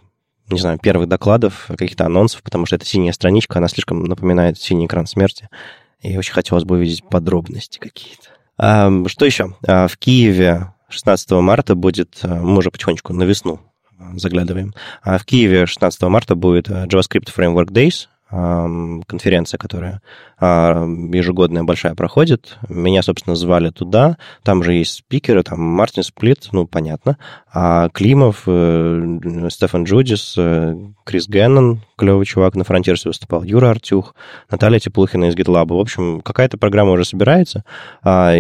не 0.53 0.59
знаю, 0.59 0.79
первых 0.79 1.09
докладов, 1.09 1.67
каких-то 1.69 2.07
анонсов, 2.07 2.43
потому 2.43 2.67
что 2.67 2.77
это 2.77 2.85
синяя 2.85 3.13
страничка, 3.13 3.59
она 3.59 3.69
слишком 3.69 4.05
напоминает 4.05 4.59
синий 4.59 4.87
экран 4.87 5.07
смерти. 5.07 5.49
И 6.01 6.17
очень 6.17 6.33
хотелось 6.33 6.65
бы 6.65 6.77
увидеть 6.77 7.05
подробности 7.05 7.79
какие-то. 7.79 8.31
А, 8.59 8.91
что 9.07 9.25
еще? 9.25 9.55
А, 9.67 9.87
в 9.87 9.97
Киеве 9.97 10.73
16 10.89 11.31
марта 11.33 11.75
будет, 11.75 12.19
а, 12.23 12.37
мы 12.37 12.59
уже 12.59 12.71
потихонечку 12.71 13.13
на 13.13 13.25
весну 13.25 13.61
заглядываем. 14.15 14.75
А 15.03 15.19
в 15.19 15.25
Киеве 15.25 15.67
16 15.67 16.03
марта 16.03 16.35
будет 16.35 16.69
JavaScript 16.69 17.29
Framework 17.37 17.69
Days, 17.69 18.07
конференция, 18.31 19.59
которая 19.59 19.95
а, 19.95 20.01
ежегодная 20.41 21.65
большая 21.65 21.95
проходит. 21.95 22.59
Меня, 22.69 23.03
собственно, 23.03 23.37
звали 23.37 23.71
туда. 23.71 24.17
Там 24.43 24.63
же 24.63 24.73
есть 24.73 24.93
спикеры, 24.95 25.43
там 25.43 25.61
Мартин 25.61 26.03
Сплит, 26.03 26.49
ну, 26.53 26.67
понятно. 26.67 27.19
А 27.53 27.89
Климов, 27.91 28.45
э, 28.47 29.19
Стефан 29.51 29.85
Джудис, 29.85 30.35
э, 30.39 30.77
Крис 31.05 31.29
Геннон, 31.29 31.83
клевый 31.97 32.25
чувак, 32.25 32.55
на 32.55 32.65
Фронтирсе 32.65 33.09
выступал, 33.09 33.43
Юра 33.43 33.71
Артюх, 33.71 34.15
Наталья 34.51 34.79
Теплухина 34.79 35.27
из 35.27 35.35
GitLab. 35.35 35.69
В 35.69 35.79
общем, 35.79 36.21
какая-то 36.23 36.57
программа 36.57 36.93
уже 36.93 37.05
собирается. 37.05 37.65
А, 38.03 38.35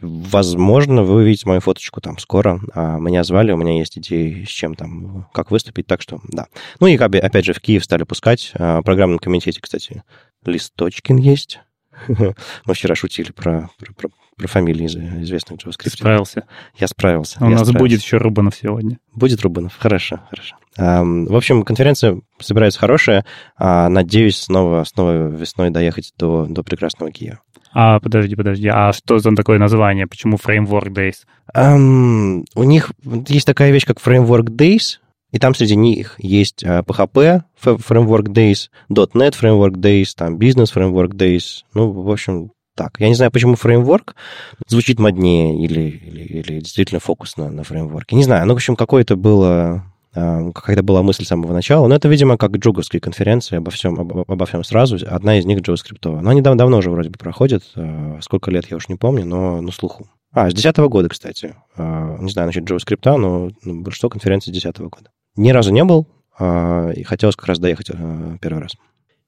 Возможно, 0.00 1.02
вы 1.02 1.16
увидите 1.16 1.46
мою 1.46 1.60
фоточку 1.60 2.00
там 2.00 2.16
скоро. 2.18 2.60
А, 2.74 2.98
меня 2.98 3.22
звали, 3.22 3.52
у 3.52 3.58
меня 3.58 3.76
есть 3.78 3.98
идеи, 3.98 4.44
с 4.44 4.48
чем 4.48 4.74
там, 4.74 5.28
как 5.34 5.50
выступить, 5.50 5.86
так 5.86 6.00
что 6.00 6.20
да. 6.28 6.46
Ну 6.80 6.86
и 6.86 6.96
опять 6.96 7.44
же 7.44 7.52
в 7.52 7.60
Киев 7.60 7.84
стали 7.84 8.04
пускать. 8.04 8.52
А, 8.54 8.80
в 8.80 8.82
программном 8.82 9.18
комитете, 9.18 9.60
кстати, 9.60 10.02
Листочкин 10.44 11.16
есть. 11.16 11.60
Мы 12.08 12.74
вчера 12.74 12.94
шутили 12.94 13.30
про, 13.30 13.68
про, 13.78 13.92
про, 13.92 14.08
про 14.36 14.48
фамилии 14.48 14.86
известных 14.86 15.60
JavaScript. 15.60 15.90
Справился. 15.90 16.44
Я 16.76 16.88
справился. 16.88 17.38
У 17.40 17.44
я 17.44 17.50
нас 17.50 17.60
справился. 17.60 17.78
будет 17.78 18.00
еще 18.02 18.16
Рубанов 18.16 18.54
сегодня. 18.54 18.98
Будет 19.14 19.42
Рубанов, 19.42 19.76
хорошо, 19.78 20.20
хорошо. 20.30 20.56
В 20.76 21.36
общем, 21.36 21.62
конференция 21.64 22.20
собирается 22.38 22.80
хорошая. 22.80 23.26
А, 23.56 23.88
надеюсь, 23.88 24.38
снова, 24.38 24.84
снова 24.84 25.28
весной 25.28 25.70
доехать 25.70 26.14
до, 26.16 26.46
до 26.48 26.62
прекрасного 26.62 27.12
Киева. 27.12 27.40
А, 27.72 28.00
подожди, 28.00 28.34
подожди, 28.34 28.68
а 28.68 28.92
что 28.92 29.18
за 29.18 29.34
такое 29.34 29.58
название? 29.58 30.06
Почему 30.06 30.36
Framework 30.36 30.88
Days? 30.88 31.24
Um, 31.54 32.44
у 32.54 32.64
них 32.64 32.92
есть 33.28 33.46
такая 33.46 33.70
вещь, 33.70 33.84
как 33.84 33.98
Framework 33.98 34.44
Days, 34.44 34.98
и 35.32 35.38
там 35.38 35.54
среди 35.54 35.76
них 35.76 36.16
есть 36.18 36.64
PHP 36.64 37.42
Framework 37.62 38.28
Days, 38.28 38.68
.NET 38.90 39.34
Framework 39.40 39.74
Days, 39.74 40.08
там 40.16 40.38
Business 40.38 40.74
Framework 40.74 41.12
Days. 41.12 41.62
Ну, 41.74 41.90
в 41.90 42.10
общем, 42.10 42.50
так. 42.76 42.98
Я 42.98 43.08
не 43.08 43.14
знаю, 43.14 43.30
почему 43.30 43.56
фреймворк 43.56 44.14
звучит 44.66 44.98
моднее 44.98 45.62
или, 45.62 45.80
или, 45.80 46.22
или 46.22 46.60
действительно 46.60 47.00
фокус 47.00 47.36
на, 47.36 47.50
на 47.50 47.62
фреймворке. 47.62 48.16
Не 48.16 48.24
знаю, 48.24 48.46
ну, 48.46 48.54
в 48.54 48.56
общем, 48.56 48.76
какое-то 48.76 49.16
было 49.16 49.84
Э, 50.12 50.50
какая-то 50.52 50.82
была 50.82 51.02
мысль 51.02 51.24
с 51.24 51.28
самого 51.28 51.52
начала. 51.52 51.86
Но 51.86 51.94
это, 51.94 52.08
видимо, 52.08 52.36
как 52.36 52.56
джуговские 52.56 53.00
конференции 53.00 53.56
обо 53.56 53.70
всем, 53.70 53.98
обо, 53.98 54.24
обо 54.26 54.46
всем 54.46 54.64
сразу. 54.64 54.98
Одна 55.06 55.38
из 55.38 55.46
них 55.46 55.60
JavaScript. 55.60 56.20
Но 56.20 56.30
они 56.30 56.42
дав- 56.42 56.56
давно 56.56 56.78
уже 56.78 56.90
вроде 56.90 57.10
бы 57.10 57.18
проходят. 57.18 57.62
Э, 57.76 58.18
сколько 58.20 58.50
лет, 58.50 58.70
я 58.70 58.76
уж 58.76 58.88
не 58.88 58.96
помню, 58.96 59.24
но 59.24 59.60
на 59.60 59.70
слуху. 59.70 60.08
А, 60.32 60.50
с 60.50 60.54
2010 60.54 60.88
года, 60.88 61.08
кстати. 61.08 61.54
Э, 61.76 62.16
не 62.20 62.30
знаю 62.30 62.46
насчет 62.46 62.68
JavaScript, 62.68 63.16
но 63.16 63.50
ну, 63.62 63.82
большинство 63.82 64.08
конференций 64.08 64.50
с 64.50 64.52
2010 64.52 64.90
года. 64.90 65.10
Ни 65.40 65.50
разу 65.50 65.72
не 65.72 65.84
был, 65.84 66.06
и 66.38 67.02
хотелось 67.02 67.36
как 67.36 67.46
раз 67.46 67.58
доехать 67.58 67.90
первый 68.40 68.62
раз. 68.62 68.72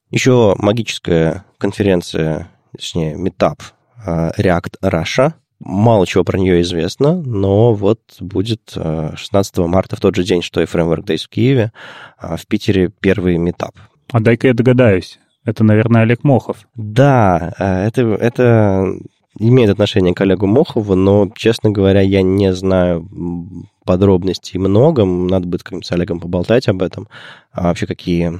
Еще 0.09 0.55
магическая 0.57 1.45
конференция, 1.57 2.49
точнее, 2.71 3.15
метап 3.15 3.61
React 4.05 4.79
Russia– 4.81 5.33
Мало 5.65 6.05
чего 6.05 6.25
про 6.25 6.37
нее 6.37 6.61
известно, 6.61 7.21
но 7.21 7.73
вот 7.73 7.99
будет 8.19 8.73
16 8.75 9.57
э, 9.57 9.61
марта, 9.65 9.95
в 9.95 10.01
тот 10.01 10.13
же 10.15 10.23
день, 10.23 10.41
что 10.41 10.61
и 10.61 10.65
Framework 10.65 11.05
Days 11.05 11.23
в 11.23 11.29
Киеве, 11.29 11.71
а 12.17 12.35
в 12.35 12.45
Питере 12.47 12.89
первый 12.99 13.37
метап. 13.37 13.71
А 14.11 14.19
дай-ка 14.19 14.47
я 14.47 14.53
догадаюсь. 14.53 15.19
Это, 15.45 15.63
наверное, 15.63 16.01
Олег 16.01 16.23
Мохов. 16.25 16.67
Да, 16.75 17.53
э, 17.57 17.87
это, 17.87 18.01
это 18.01 18.93
имеет 19.39 19.69
отношение 19.69 20.13
к 20.13 20.21
Олегу 20.21 20.45
Мохову, 20.45 20.95
но, 20.95 21.29
честно 21.35 21.71
говоря, 21.71 22.01
я 22.01 22.21
не 22.21 22.53
знаю 22.53 23.07
подробностей 23.85 24.59
много. 24.59 25.05
Надо 25.05 25.47
будет 25.47 25.63
с 25.83 25.91
Олегом 25.91 26.19
поболтать 26.19 26.67
об 26.67 26.81
этом. 26.81 27.07
А 27.51 27.63
вообще, 27.63 27.85
какие 27.85 28.39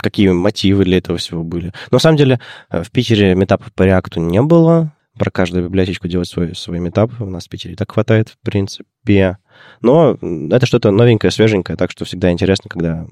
какие 0.00 0.30
мотивы 0.30 0.84
для 0.84 0.98
этого 0.98 1.18
всего 1.18 1.44
были. 1.44 1.66
Но, 1.90 1.96
на 1.96 1.98
самом 1.98 2.16
деле, 2.16 2.40
э, 2.70 2.82
в 2.82 2.90
Питере 2.90 3.34
метапов 3.34 3.72
по 3.74 3.82
реакту 3.82 4.20
не 4.20 4.40
было 4.42 4.92
про 5.18 5.30
каждую 5.30 5.66
библиотечку 5.66 6.08
делать 6.08 6.28
свой, 6.28 6.54
свой 6.54 6.78
метап. 6.78 7.12
У 7.20 7.26
нас 7.26 7.44
в 7.44 7.48
Питере 7.48 7.76
так 7.76 7.92
хватает, 7.92 8.30
в 8.30 8.38
принципе. 8.42 9.36
Но 9.80 10.16
это 10.20 10.66
что-то 10.66 10.90
новенькое, 10.90 11.30
свеженькое, 11.30 11.76
так 11.76 11.90
что 11.90 12.04
всегда 12.04 12.30
интересно, 12.30 12.68
когда 12.68 13.06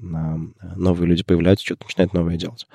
новые 0.75 1.07
люди 1.07 1.23
появляются, 1.23 1.65
что-то 1.65 1.85
начинают 1.85 2.13
новое 2.13 2.37
делать. 2.37 2.67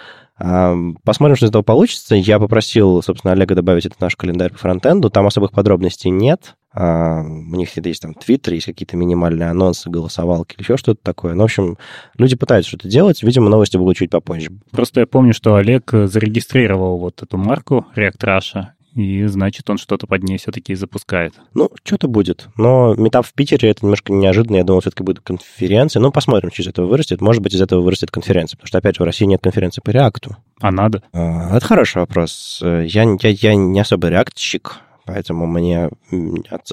Посмотрим, 1.05 1.37
что 1.37 1.47
из 1.47 1.51
этого 1.51 1.63
получится. 1.63 2.17
Я 2.17 2.41
попросил, 2.41 3.03
собственно, 3.03 3.33
Олега 3.33 3.55
добавить 3.55 3.87
это 3.87 3.95
в 3.97 4.01
наш 4.01 4.17
календарь 4.17 4.51
по 4.51 4.59
фронтенду. 4.59 5.09
Там 5.11 5.27
особых 5.27 5.53
подробностей 5.53 6.11
нет. 6.11 6.57
У 6.77 7.57
них 7.57 7.69
есть 7.77 8.03
там 8.03 8.15
твиттер, 8.15 8.55
есть 8.55 8.67
какие-то 8.67 8.97
минимальные 8.97 9.49
анонсы, 9.49 9.89
голосовалки 9.89 10.57
еще 10.59 10.77
что-то 10.77 11.01
такое. 11.05 11.35
Ну, 11.35 11.43
в 11.43 11.45
общем, 11.45 11.79
люди 12.19 12.35
пытаются 12.35 12.71
что-то 12.71 12.89
делать. 12.89 13.23
Видимо, 13.23 13.49
новости 13.49 13.77
будут 13.77 13.97
чуть 13.97 14.11
попозже. 14.11 14.51
Просто 14.73 14.99
я 14.99 15.07
помню, 15.07 15.35
что 15.35 15.55
Олег 15.55 15.93
зарегистрировал 15.93 16.99
вот 16.99 17.23
эту 17.23 17.37
марку 17.37 17.87
React 17.95 18.19
Russia, 18.21 18.65
и 18.95 19.25
значит, 19.27 19.69
он 19.69 19.79
что-то 19.79 20.07
под 20.07 20.23
ней 20.23 20.39
все-таки 20.39 20.75
запускает. 20.75 21.35
Ну, 21.53 21.71
что-то 21.83 22.07
будет. 22.07 22.49
Но 22.57 22.95
метап 22.95 23.27
в 23.27 23.33
Питере 23.33 23.71
это 23.71 23.85
немножко 23.85 24.13
неожиданно. 24.13 24.57
Я 24.57 24.65
думал, 24.65 24.81
все-таки 24.81 25.03
будет 25.03 25.21
конференция. 25.21 26.01
Ну, 26.01 26.13
посмотрим, 26.13 26.53
что 26.53 26.63
из 26.63 26.69
этого 26.69 26.87
вырастет. 26.87 27.21
Может 27.21 27.43
быть, 27.43 27.55
из 27.55 27.61
этого 27.61 27.81
вырастет 27.81 28.11
конференция. 28.11 28.57
Потому 28.57 28.69
что, 28.69 28.79
опять 28.79 28.97
же, 28.97 29.03
в 29.03 29.07
России 29.07 29.25
нет 29.25 29.41
конференции 29.43 29.83
по 29.85 29.91
реакту. 29.91 30.37
А 30.61 30.71
надо? 30.71 31.03
А, 31.13 31.57
это 31.57 31.67
хороший 31.67 31.99
вопрос. 31.99 32.61
Я, 32.63 32.83
я, 32.85 33.29
я 33.31 33.55
не 33.55 33.81
особо 33.81 34.09
реактщик. 34.09 34.79
Поэтому 35.07 35.47
мне 35.47 35.91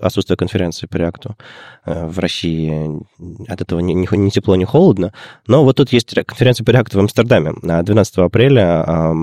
отсутствие 0.02 0.38
конференции 0.38 0.88
по 0.88 0.98
реакту 0.98 1.36
э, 1.86 2.06
в 2.06 2.20
России 2.20 3.00
от 3.48 3.62
этого 3.62 3.80
ни, 3.80 3.94
ни, 3.94 4.30
тепло, 4.30 4.56
ни 4.56 4.66
холодно. 4.66 5.14
Но 5.48 5.64
вот 5.64 5.78
тут 5.78 5.92
есть 5.92 6.14
конференция 6.26 6.66
по 6.66 6.72
реакту 6.72 6.98
в 6.98 7.02
Амстердаме. 7.02 7.54
12 7.62 8.18
апреля, 8.18 9.14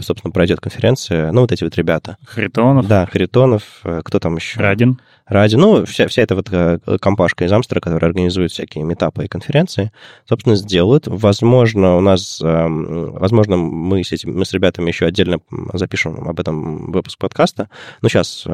собственно, 0.00 0.32
пройдет 0.32 0.60
конференция. 0.60 1.32
Ну, 1.32 1.42
вот 1.42 1.52
эти 1.52 1.64
вот 1.64 1.76
ребята. 1.76 2.16
Харитонов. 2.24 2.86
Да, 2.86 3.06
Харитонов. 3.06 3.62
Э, 3.84 4.00
кто 4.04 4.18
там 4.18 4.36
еще? 4.36 4.60
Радин 4.60 5.00
ради, 5.32 5.56
ну, 5.56 5.84
вся, 5.84 6.06
вся 6.08 6.22
эта 6.22 6.34
вот 6.34 6.48
э, 6.50 6.78
компашка 7.00 7.44
из 7.44 7.52
Амстера, 7.52 7.80
которая 7.80 8.10
организует 8.10 8.52
всякие 8.52 8.84
метапы 8.84 9.24
и 9.24 9.28
конференции, 9.28 9.92
собственно, 10.28 10.56
сделают. 10.56 11.06
Возможно, 11.06 11.96
у 11.96 12.00
нас, 12.00 12.40
эм, 12.42 13.12
возможно, 13.12 13.56
мы 13.56 14.04
с, 14.04 14.12
этим, 14.12 14.36
мы 14.36 14.44
с 14.44 14.52
ребятами 14.52 14.88
еще 14.88 15.06
отдельно 15.06 15.38
запишем 15.72 16.28
об 16.28 16.38
этом 16.38 16.92
выпуск 16.92 17.18
подкаста. 17.18 17.68
Но 18.02 18.08
сейчас, 18.08 18.44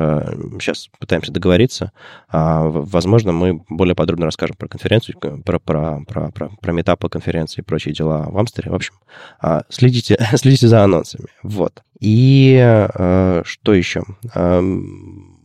сейчас 0.61 0.87
э, 0.87 0.91
пытаемся 0.99 1.33
договориться. 1.33 1.93
А, 2.29 2.63
возможно, 2.65 3.33
мы 3.33 3.63
более 3.69 3.95
подробно 3.95 4.27
расскажем 4.27 4.57
про 4.57 4.69
конференцию, 4.69 5.19
про, 5.19 5.59
про, 5.59 6.05
про, 6.07 6.31
про, 6.31 6.51
про 6.61 6.73
метапы, 6.73 7.09
конференции 7.09 7.61
и 7.61 7.65
прочие 7.65 7.95
дела 7.95 8.27
в 8.29 8.39
Амстере. 8.39 8.71
В 8.71 8.75
общем, 8.75 8.95
а, 9.41 9.63
следите, 9.69 10.19
следите 10.37 10.69
за 10.69 10.83
анонсами. 10.83 11.29
Вот. 11.43 11.83
И 12.01 12.57
э, 12.59 13.43
что 13.45 13.75
еще? 13.75 14.05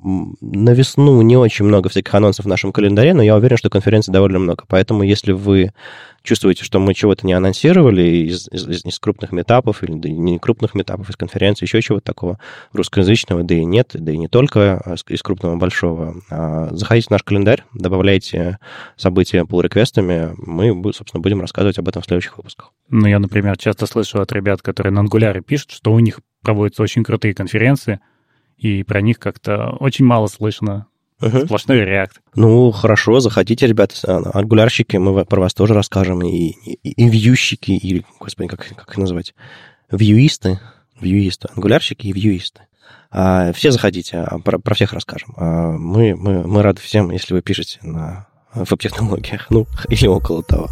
На 0.04 0.72
весну 0.72 1.22
не 1.22 1.38
очень 1.38 1.66
много 1.66 1.90
всяких 1.90 2.14
анонсов 2.14 2.46
в 2.46 2.50
нашем 2.50 2.72
календаре, 2.72 3.14
но 3.14 3.24
я 3.24 3.36
уверен, 3.36 3.58
что 3.58 3.70
конференций 3.70 4.14
довольно 4.14 4.40
много. 4.40 4.66
Поэтому 4.68 5.04
если 5.04 5.32
вы 5.32 5.72
чувствуете, 6.24 6.64
что 6.64 6.80
мы 6.80 6.94
чего-то 6.94 7.26
не 7.26 7.34
анонсировали 7.34 8.02
из, 8.02 8.48
из, 8.50 8.86
из 8.86 9.00
крупных 9.00 9.32
метапов 9.32 9.84
или 9.84 9.94
да, 9.94 10.10
не 10.10 10.40
крупных 10.40 10.74
метапов, 10.74 11.10
из 11.10 11.16
конференции, 11.16 11.66
еще 11.66 11.82
чего-то 11.82 12.06
такого 12.06 12.40
русскоязычного, 12.72 13.44
да 13.44 13.56
и 13.56 13.66
нет, 13.66 13.92
да 13.94 14.12
и 14.12 14.18
не 14.18 14.28
только 14.28 14.82
а 14.86 14.96
из 15.08 15.22
крупного 15.22 15.56
большого, 15.58 16.16
а, 16.30 16.70
заходите 16.72 17.08
в 17.08 17.12
наш 17.12 17.24
календарь, 17.24 17.64
добавляйте 17.74 18.58
события 18.96 19.44
pull 19.44 19.62
реквестами 19.62 20.34
мы, 20.38 20.94
собственно, 20.94 21.22
будем 21.22 21.42
рассказывать 21.42 21.78
об 21.78 21.88
этом 21.88 22.02
в 22.02 22.06
следующих 22.06 22.38
выпусках. 22.38 22.72
Ну, 22.90 23.08
я, 23.08 23.20
например, 23.20 23.58
часто 23.58 23.86
слышу 23.86 24.22
от 24.22 24.32
ребят, 24.32 24.62
которые 24.62 24.92
на 24.92 25.06
Angular 25.06 25.42
пишут, 25.42 25.72
что 25.72 25.94
у 25.94 26.00
них 26.00 26.20
проводятся 26.42 26.84
очень 26.84 27.04
крутые 27.04 27.34
конференции, 27.34 28.00
и 28.64 28.84
про 28.84 29.02
них 29.02 29.20
как-то 29.20 29.76
очень 29.80 30.06
мало 30.06 30.28
слышно. 30.28 30.88
Uh-huh. 31.22 31.46
Сплошной 31.46 31.80
реакт. 31.82 32.22
Ну, 32.36 32.72
хорошо, 32.72 33.20
заходите, 33.20 33.68
ребята, 33.68 33.96
ангулярщики, 34.34 34.98
мы 34.98 35.26
про 35.26 35.42
вас 35.42 35.54
тоже 35.54 35.74
расскажем, 35.74 36.22
и, 36.24 36.48
и, 36.48 36.90
и 36.92 37.10
вьющики, 37.10 37.72
или, 37.72 38.06
господи, 38.20 38.50
как, 38.50 38.68
как 38.76 38.90
их 38.90 38.98
назвать? 38.98 39.34
Вьюисты, 39.92 40.60
вьюисты, 41.00 41.50
ангулярщики 41.56 42.08
и 42.08 42.14
вьюисты. 42.14 42.62
А, 43.12 43.54
все 43.54 43.72
заходите, 43.72 44.18
а, 44.18 44.40
про, 44.40 44.60
про 44.60 44.76
всех 44.76 44.92
расскажем. 44.94 45.34
А, 45.38 45.72
мы, 45.72 46.16
мы, 46.16 46.46
мы 46.48 46.62
рады 46.62 46.82
всем, 46.82 47.12
если 47.12 47.34
вы 47.34 47.42
пишете 47.42 47.80
на 47.84 48.28
веб-технологиях, 48.54 49.48
ну, 49.50 49.68
или 49.90 50.08
около 50.08 50.42
того. 50.44 50.70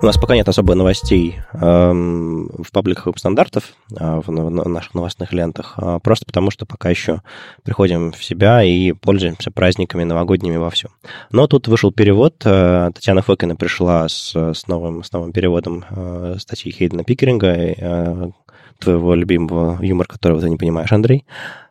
У 0.00 0.06
нас 0.06 0.16
пока 0.16 0.36
нет 0.36 0.48
особо 0.48 0.76
новостей 0.76 1.40
эм, 1.54 2.48
в 2.62 2.70
пабликах 2.70 3.06
веб-стандартов, 3.06 3.72
э, 3.98 4.20
в, 4.24 4.28
в 4.28 4.68
наших 4.68 4.94
новостных 4.94 5.32
лентах, 5.32 5.74
э, 5.76 5.98
просто 6.00 6.24
потому 6.24 6.52
что 6.52 6.66
пока 6.66 6.88
еще 6.88 7.20
приходим 7.64 8.12
в 8.12 8.24
себя 8.24 8.62
и 8.62 8.92
пользуемся 8.92 9.50
праздниками 9.50 10.04
новогодними 10.04 10.56
во 10.56 10.70
всем. 10.70 10.90
Но 11.32 11.48
тут 11.48 11.66
вышел 11.66 11.90
перевод. 11.90 12.42
Э, 12.44 12.92
Татьяна 12.94 13.22
Фокина 13.22 13.56
пришла 13.56 14.08
с, 14.08 14.36
с, 14.36 14.68
новым, 14.68 15.02
с 15.02 15.10
новым 15.10 15.32
переводом 15.32 15.84
э, 15.90 16.36
статьи 16.38 16.70
Хейдена 16.70 17.02
Пикеринга, 17.02 17.48
э, 17.48 18.30
твоего 18.78 19.14
любимого 19.16 19.82
юмора, 19.82 20.06
которого 20.06 20.40
ты 20.40 20.48
не 20.48 20.56
понимаешь, 20.56 20.92
Андрей, 20.92 21.24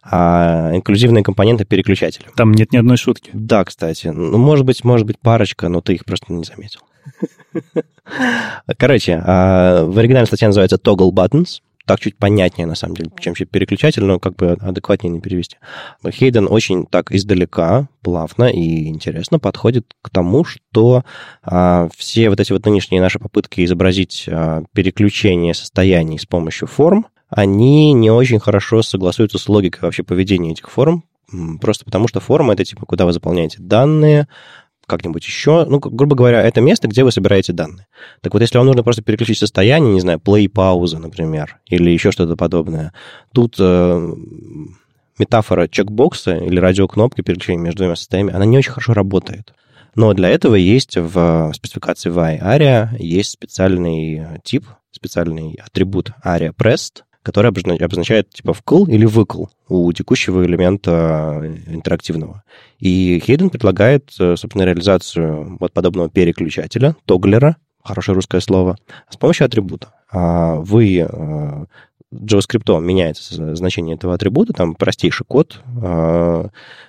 а 0.04 0.72
инклюзивные 0.74 1.24
компоненты 1.24 1.64
переключателя. 1.64 2.26
Там 2.36 2.54
нет 2.54 2.74
ни 2.74 2.78
одной 2.78 2.98
шутки. 2.98 3.30
Да, 3.34 3.64
кстати. 3.64 4.08
Ну, 4.08 4.38
может 4.38 4.66
быть, 4.66 4.84
может 4.84 5.08
быть, 5.08 5.18
парочка, 5.18 5.70
но 5.70 5.80
ты 5.80 5.94
их 5.94 6.04
просто 6.04 6.34
не 6.34 6.44
заметил. 6.44 6.82
Короче, 8.78 9.22
а, 9.26 9.86
в 9.86 9.98
оригинале 9.98 10.26
статья 10.26 10.48
называется 10.48 10.78
Toggle 10.78 11.12
Buttons. 11.12 11.62
Так 11.86 12.02
чуть 12.02 12.18
понятнее, 12.18 12.68
на 12.68 12.76
самом 12.76 12.98
деле, 12.98 13.12
чем 13.18 13.34
переключатель, 13.34 14.04
но 14.04 14.20
как 14.20 14.36
бы 14.36 14.58
адекватнее 14.60 15.10
не 15.10 15.22
перевести. 15.22 15.56
Хейден 16.06 16.48
очень 16.50 16.86
так 16.86 17.14
издалека, 17.14 17.88
плавно 18.02 18.44
и 18.44 18.88
интересно 18.90 19.40
подходит 19.40 19.86
к 20.02 20.10
тому, 20.10 20.44
что 20.44 21.06
а, 21.44 21.88
все 21.96 22.30
вот 22.30 22.42
эти 22.42 22.52
вот 22.52 22.66
нынешние 22.66 23.00
наши 23.00 23.20
попытки 23.20 23.64
изобразить 23.64 24.26
а, 24.28 24.64
переключение 24.74 25.54
состояний 25.54 26.20
с 26.20 26.26
помощью 26.26 26.68
форм, 26.68 27.08
они 27.30 27.94
не 27.94 28.12
очень 28.12 28.40
хорошо 28.40 28.82
согласуются 28.82 29.38
с 29.38 29.48
логикой 29.48 29.84
вообще 29.84 30.04
поведения 30.04 30.52
этих 30.52 30.70
форм, 30.70 31.06
просто 31.62 31.86
потому 31.86 32.10
что 32.10 32.20
форма— 32.20 32.54
это 32.54 32.66
типа, 32.66 32.86
куда 32.86 33.06
вы 33.06 33.14
заполняете 33.14 33.60
данные, 33.62 34.28
как-нибудь 34.88 35.26
еще. 35.26 35.66
Ну, 35.66 35.80
грубо 35.80 36.16
говоря, 36.16 36.42
это 36.42 36.62
место, 36.62 36.88
где 36.88 37.04
вы 37.04 37.12
собираете 37.12 37.54
данные. 37.54 37.88
Так 38.22 38.34
вот, 38.34 38.42
если 38.42 38.58
вам 38.58 38.68
нужно 38.68 38.84
просто 38.84 39.04
переключить 39.04 39.38
состояние, 39.38 39.94
не 39.94 40.00
знаю, 40.00 40.20
play 40.20 40.50
пауза, 40.50 40.98
например, 40.98 41.60
или 41.68 41.92
еще 41.92 42.12
что-то 42.12 42.36
подобное, 42.36 42.94
тут 43.34 43.56
э, 43.60 44.14
метафора 45.20 45.68
чекбокса 45.68 46.38
или 46.38 46.60
радиокнопки 46.60 47.22
переключения 47.22 47.62
между 47.62 47.80
двумя 47.80 47.96
состояниями, 47.96 48.36
она 48.36 48.46
не 48.46 48.58
очень 48.58 48.72
хорошо 48.72 48.94
работает. 48.94 49.54
Но 49.96 50.14
для 50.14 50.30
этого 50.30 50.56
есть 50.56 50.96
в 50.96 51.52
спецификации 51.54 52.12
VI 52.12 52.40
ARIA 52.42 52.90
есть 53.00 53.32
специальный 53.32 54.40
тип, 54.44 54.66
специальный 54.92 55.60
атрибут 55.64 56.12
ARIA 56.24 56.54
Pressed, 56.54 57.04
который 57.28 57.52
обозначает 57.52 58.30
типа 58.30 58.54
вкл 58.54 58.86
или 58.86 59.04
выкл 59.04 59.48
у 59.68 59.92
текущего 59.92 60.46
элемента 60.46 61.44
интерактивного. 61.68 62.44
И 62.80 63.22
Хейден 63.22 63.50
предлагает, 63.50 64.14
э, 64.18 64.38
собственно, 64.38 64.64
реализацию 64.64 65.58
вот 65.60 65.74
подобного 65.74 66.10
переключателя, 66.10 66.96
тоглера, 67.04 67.58
хорошее 67.84 68.16
русское 68.16 68.40
слово, 68.40 68.78
с 69.10 69.18
помощью 69.18 69.46
атрибута. 69.46 69.90
А 70.10 70.56
вы 70.56 71.00
э, 71.00 71.66
JavaScript 72.14 72.80
меняется 72.80 73.56
значение 73.58 73.98
этого 73.98 74.14
атрибута, 74.14 74.54
там 74.54 74.74
простейший 74.76 75.26
код. 75.28 75.62
А, 75.84 76.48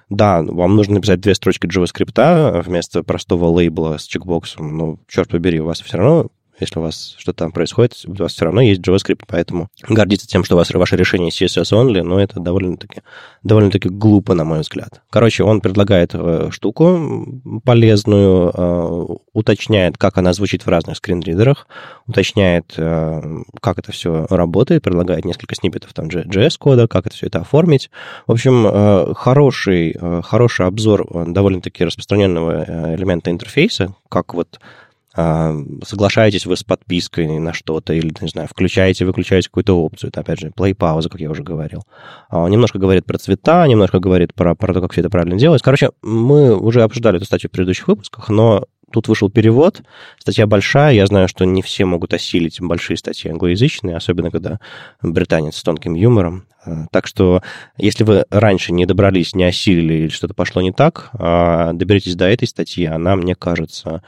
да, 0.09 0.42
вам 0.42 0.76
нужно 0.76 0.95
написать 0.95 1.18
две 1.21 1.35
строчки 1.35 1.66
JavaScript 1.66 2.62
вместо 2.62 3.02
простого 3.02 3.47
лейбла 3.47 3.99
с 3.99 4.04
чекбоксом, 4.04 4.76
но, 4.76 4.99
черт 5.09 5.30
побери, 5.30 5.61
у 5.61 5.64
вас 5.64 5.80
все 5.80 5.99
равно 5.99 6.28
если 6.61 6.79
у 6.79 6.83
вас 6.83 7.15
что-то 7.19 7.38
там 7.38 7.53
происходит, 7.53 7.95
у 8.07 8.15
вас 8.15 8.33
все 8.33 8.45
равно 8.45 8.61
есть 8.61 8.81
JavaScript, 8.81 9.23
поэтому 9.27 9.69
гордиться 9.88 10.27
тем, 10.27 10.45
что 10.45 10.55
у 10.55 10.59
вас 10.59 10.71
ваше 10.71 10.97
решение 10.97 11.31
CSS 11.31 11.73
only, 11.73 12.03
но 12.03 12.21
это 12.21 12.41
довольно-таки 12.41 13.03
довольно-таки 13.43 13.88
глупо, 13.88 14.35
на 14.35 14.45
мой 14.45 14.61
взгляд. 14.61 15.03
Короче, 15.11 15.45
он 15.45 15.61
предлагает 15.61 16.11
э, 16.15 16.49
штуку 16.50 17.43
полезную, 17.65 18.53
э, 18.55 19.07
уточняет, 19.33 19.97
как 19.97 20.19
она 20.19 20.33
звучит 20.33 20.67
в 20.67 20.69
разных 20.69 20.97
скринридерах, 20.97 21.67
уточняет, 22.07 22.75
э, 22.77 23.23
как 23.61 23.79
это 23.79 23.93
все 23.93 24.27
работает, 24.29 24.83
предлагает 24.83 25.25
несколько 25.25 25.55
сниппетов 25.55 25.93
там 25.93 26.09
JS-кода, 26.09 26.88
как 26.88 27.07
это 27.07 27.17
все 27.17 27.27
это 27.27 27.41
оформить. 27.41 27.91
В 28.27 28.33
общем, 28.33 29.15
хороший, 29.15 29.97
хороший 30.23 30.67
обзор 30.67 31.07
довольно-таки 31.29 31.85
распространенного 31.85 32.95
элемента 32.95 33.31
интерфейса, 33.31 33.95
как 34.09 34.35
вот 34.35 34.61
соглашаетесь 35.85 36.47
вы 36.47 36.57
с 36.57 36.63
подпиской 36.63 37.27
на 37.41 37.53
что-то, 37.53 37.93
или, 37.93 38.13
не 38.21 38.29
знаю, 38.29 38.47
включаете, 38.49 39.05
выключаете 39.05 39.49
какую-то 39.49 39.75
опцию. 39.75 40.11
Это, 40.11 40.21
опять 40.21 40.39
же, 40.39 40.53
play-пауза, 40.57 41.09
как 41.09 41.21
я 41.21 41.31
уже 41.31 41.43
говорил. 41.43 41.83
А, 42.29 42.47
немножко 42.47 42.79
говорит 42.79 43.05
про 43.05 43.19
цвета, 43.19 43.66
немножко 43.66 43.99
говорит 43.99 44.33
про, 44.35 44.55
про 44.55 44.73
то, 44.73 44.81
как 44.81 44.92
все 44.92 45.01
это 45.01 45.11
правильно 45.11 45.37
делать. 45.37 45.61
Короче, 45.62 45.90
мы 46.03 46.57
уже 46.57 46.83
обсуждали 46.83 47.16
эту 47.16 47.25
статью 47.25 47.49
в 47.49 47.53
предыдущих 47.53 47.88
выпусках, 47.88 48.29
но 48.29 48.66
тут 48.92 49.09
вышел 49.09 49.29
перевод, 49.29 49.83
статья 50.19 50.47
большая, 50.47 50.95
я 50.95 51.07
знаю, 51.07 51.29
что 51.29 51.45
не 51.45 51.62
все 51.62 51.85
могут 51.85 52.14
осилить 52.14 52.61
большие 52.61 52.97
статьи 52.97 53.31
англоязычные, 53.31 53.97
особенно 53.97 54.31
когда 54.31 54.61
британец 55.03 55.57
с 55.57 55.62
тонким 55.62 55.95
юмором. 55.95 56.47
А, 56.64 56.87
так 56.92 57.07
что, 57.09 57.42
если 57.77 58.05
вы 58.05 58.25
раньше 58.31 58.73
не 58.73 58.87
добрались, 58.87 59.35
не 59.35 59.45
осилили 59.45 59.95
или 59.95 60.09
что-то 60.09 60.35
пошло 60.35 60.62
не 60.62 60.73
так, 60.73 61.11
доберитесь 61.12 62.14
до 62.14 62.27
этой 62.27 62.47
статьи, 62.47 62.87
она, 62.87 63.16
мне 63.16 63.35
кажется, 63.35 64.03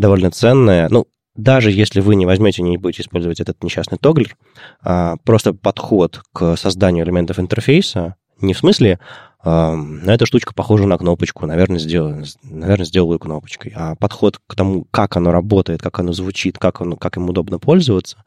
довольно 0.00 0.30
ценная. 0.30 0.88
Ну, 0.90 1.06
даже 1.36 1.70
если 1.70 2.00
вы 2.00 2.16
не 2.16 2.26
возьмете, 2.26 2.62
не 2.62 2.76
будете 2.76 3.02
использовать 3.02 3.40
этот 3.40 3.62
несчастный 3.62 3.98
тоглер, 3.98 4.36
а, 4.82 5.16
просто 5.24 5.54
подход 5.54 6.22
к 6.32 6.56
созданию 6.56 7.04
элементов 7.04 7.38
интерфейса, 7.38 8.16
не 8.40 8.54
в 8.54 8.58
смысле, 8.58 8.98
а, 9.42 9.76
эта 10.06 10.26
штучка 10.26 10.54
похожа 10.54 10.86
на 10.86 10.98
кнопочку, 10.98 11.46
наверное, 11.46 11.78
сделаю, 11.78 12.24
наверное, 12.42 12.86
сделаю 12.86 13.18
кнопочкой, 13.18 13.72
а 13.76 13.94
подход 13.94 14.40
к 14.46 14.54
тому, 14.54 14.86
как 14.90 15.16
оно 15.16 15.30
работает, 15.30 15.82
как 15.82 15.98
оно 16.00 16.12
звучит, 16.12 16.58
как, 16.58 16.80
оно, 16.80 16.96
как 16.96 17.16
им 17.16 17.28
удобно 17.28 17.58
пользоваться, 17.58 18.24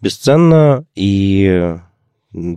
бесценно, 0.00 0.84
и 0.94 1.78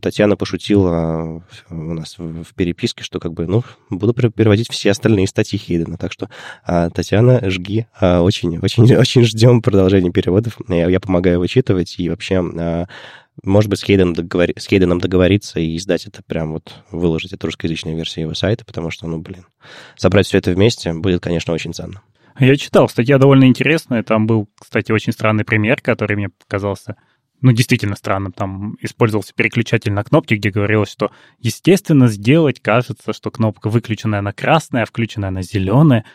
Татьяна 0.02 0.38
пошутила 0.38 1.44
у 1.70 1.74
нас 1.74 2.18
в 2.20 2.54
переписке, 2.56 3.04
что 3.04 3.20
как 3.20 3.34
бы, 3.34 3.48
ну, 3.48 3.64
буду 3.90 4.14
переводить 4.14 4.72
все 4.72 4.92
остальные 4.92 5.28
статьи 5.28 5.58
Хейдена. 5.58 5.98
Так 5.98 6.12
что, 6.12 6.30
а, 6.64 6.92
Татьяна, 6.92 7.50
жги. 7.50 7.88
А, 8.00 8.22
очень, 8.22 8.60
очень, 8.60 8.96
очень 8.96 9.24
ждем 9.24 9.64
продолжения 9.64 10.12
переводов. 10.12 10.58
Я, 10.70 10.88
я 10.90 11.00
помогаю 11.00 11.40
вычитывать 11.40 11.96
и 11.98 12.08
вообще, 12.08 12.40
а, 12.40 12.86
может 13.42 13.72
быть, 13.72 13.80
с, 13.80 13.84
Хейденом 13.84 14.14
договор... 14.14 14.50
с 14.56 14.68
Хейденом 14.68 15.00
договориться 15.00 15.60
и 15.60 15.76
издать 15.76 16.06
это 16.06 16.22
прям 16.22 16.54
вот, 16.54 16.72
выложить 16.92 17.34
эту 17.34 17.48
русскоязычную 17.48 17.98
версию 17.98 18.26
его 18.26 18.36
сайта, 18.36 18.66
потому 18.66 18.92
что, 18.92 19.08
ну, 19.08 19.18
блин, 19.18 19.48
собрать 19.96 20.28
все 20.28 20.38
это 20.38 20.52
вместе 20.52 20.94
будет, 20.94 21.24
конечно, 21.24 21.52
очень 21.52 21.74
ценно. 21.74 22.04
Я 22.40 22.56
читал, 22.58 22.90
статья 22.90 23.18
довольно 23.18 23.46
интересная. 23.46 24.04
Там 24.04 24.28
был, 24.28 24.50
кстати, 24.60 24.92
очень 24.92 25.14
странный 25.14 25.46
пример, 25.46 25.82
который 25.82 26.16
мне 26.16 26.30
показался 26.30 26.96
ну, 27.44 27.52
действительно 27.52 27.96
странно, 27.96 28.32
там 28.32 28.76
использовался 28.80 29.34
переключатель 29.36 29.92
на 29.92 30.04
кнопки, 30.04 30.36
где 30.36 30.50
говорилось, 30.50 30.90
что, 30.90 31.12
естественно, 31.40 32.08
сделать 32.08 32.62
кажется, 32.62 33.14
что 33.14 33.32
кнопка 33.32 33.70
выключенная 33.70 34.22
на 34.22 34.32
красная, 34.32 34.84
а 34.84 34.86
включенная 34.86 35.30
на 35.30 35.44
зеленая. 35.44 36.06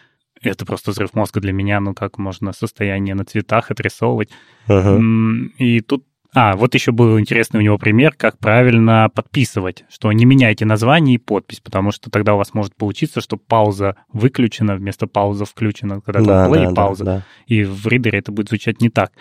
Это 0.40 0.64
просто 0.64 0.90
взрыв 0.90 1.14
мозга 1.14 1.40
для 1.40 1.52
меня, 1.52 1.80
ну, 1.80 1.92
как 1.94 2.16
можно 2.16 2.52
состояние 2.52 3.14
на 3.14 3.24
цветах 3.24 3.70
отрисовывать. 3.70 4.30
Uh-huh. 4.68 5.48
И 5.58 5.80
тут 5.80 6.04
а, 6.34 6.56
вот 6.56 6.74
еще 6.74 6.92
был 6.92 7.18
интересный 7.18 7.60
у 7.60 7.62
него 7.62 7.78
пример, 7.78 8.14
как 8.16 8.38
правильно 8.38 9.10
подписывать, 9.14 9.84
что 9.88 10.12
не 10.12 10.24
меняйте 10.24 10.64
название 10.64 11.16
и 11.16 11.18
подпись, 11.18 11.60
потому 11.60 11.90
что 11.90 12.10
тогда 12.10 12.34
у 12.34 12.38
вас 12.38 12.54
может 12.54 12.74
получиться, 12.74 13.20
что 13.20 13.36
пауза 13.36 13.96
выключена 14.12 14.76
вместо 14.76 15.06
пауза 15.06 15.46
включена, 15.46 16.00
когда 16.00 16.20
да, 16.20 16.44
там 16.44 16.52
play 16.52 16.68
да, 16.68 16.74
пауза, 16.74 17.04
да, 17.04 17.16
да. 17.16 17.24
и 17.46 17.64
в 17.64 17.86
ридере 17.86 18.18
это 18.18 18.32
будет 18.32 18.48
звучать 18.48 18.80
не 18.80 18.90
так. 18.90 19.12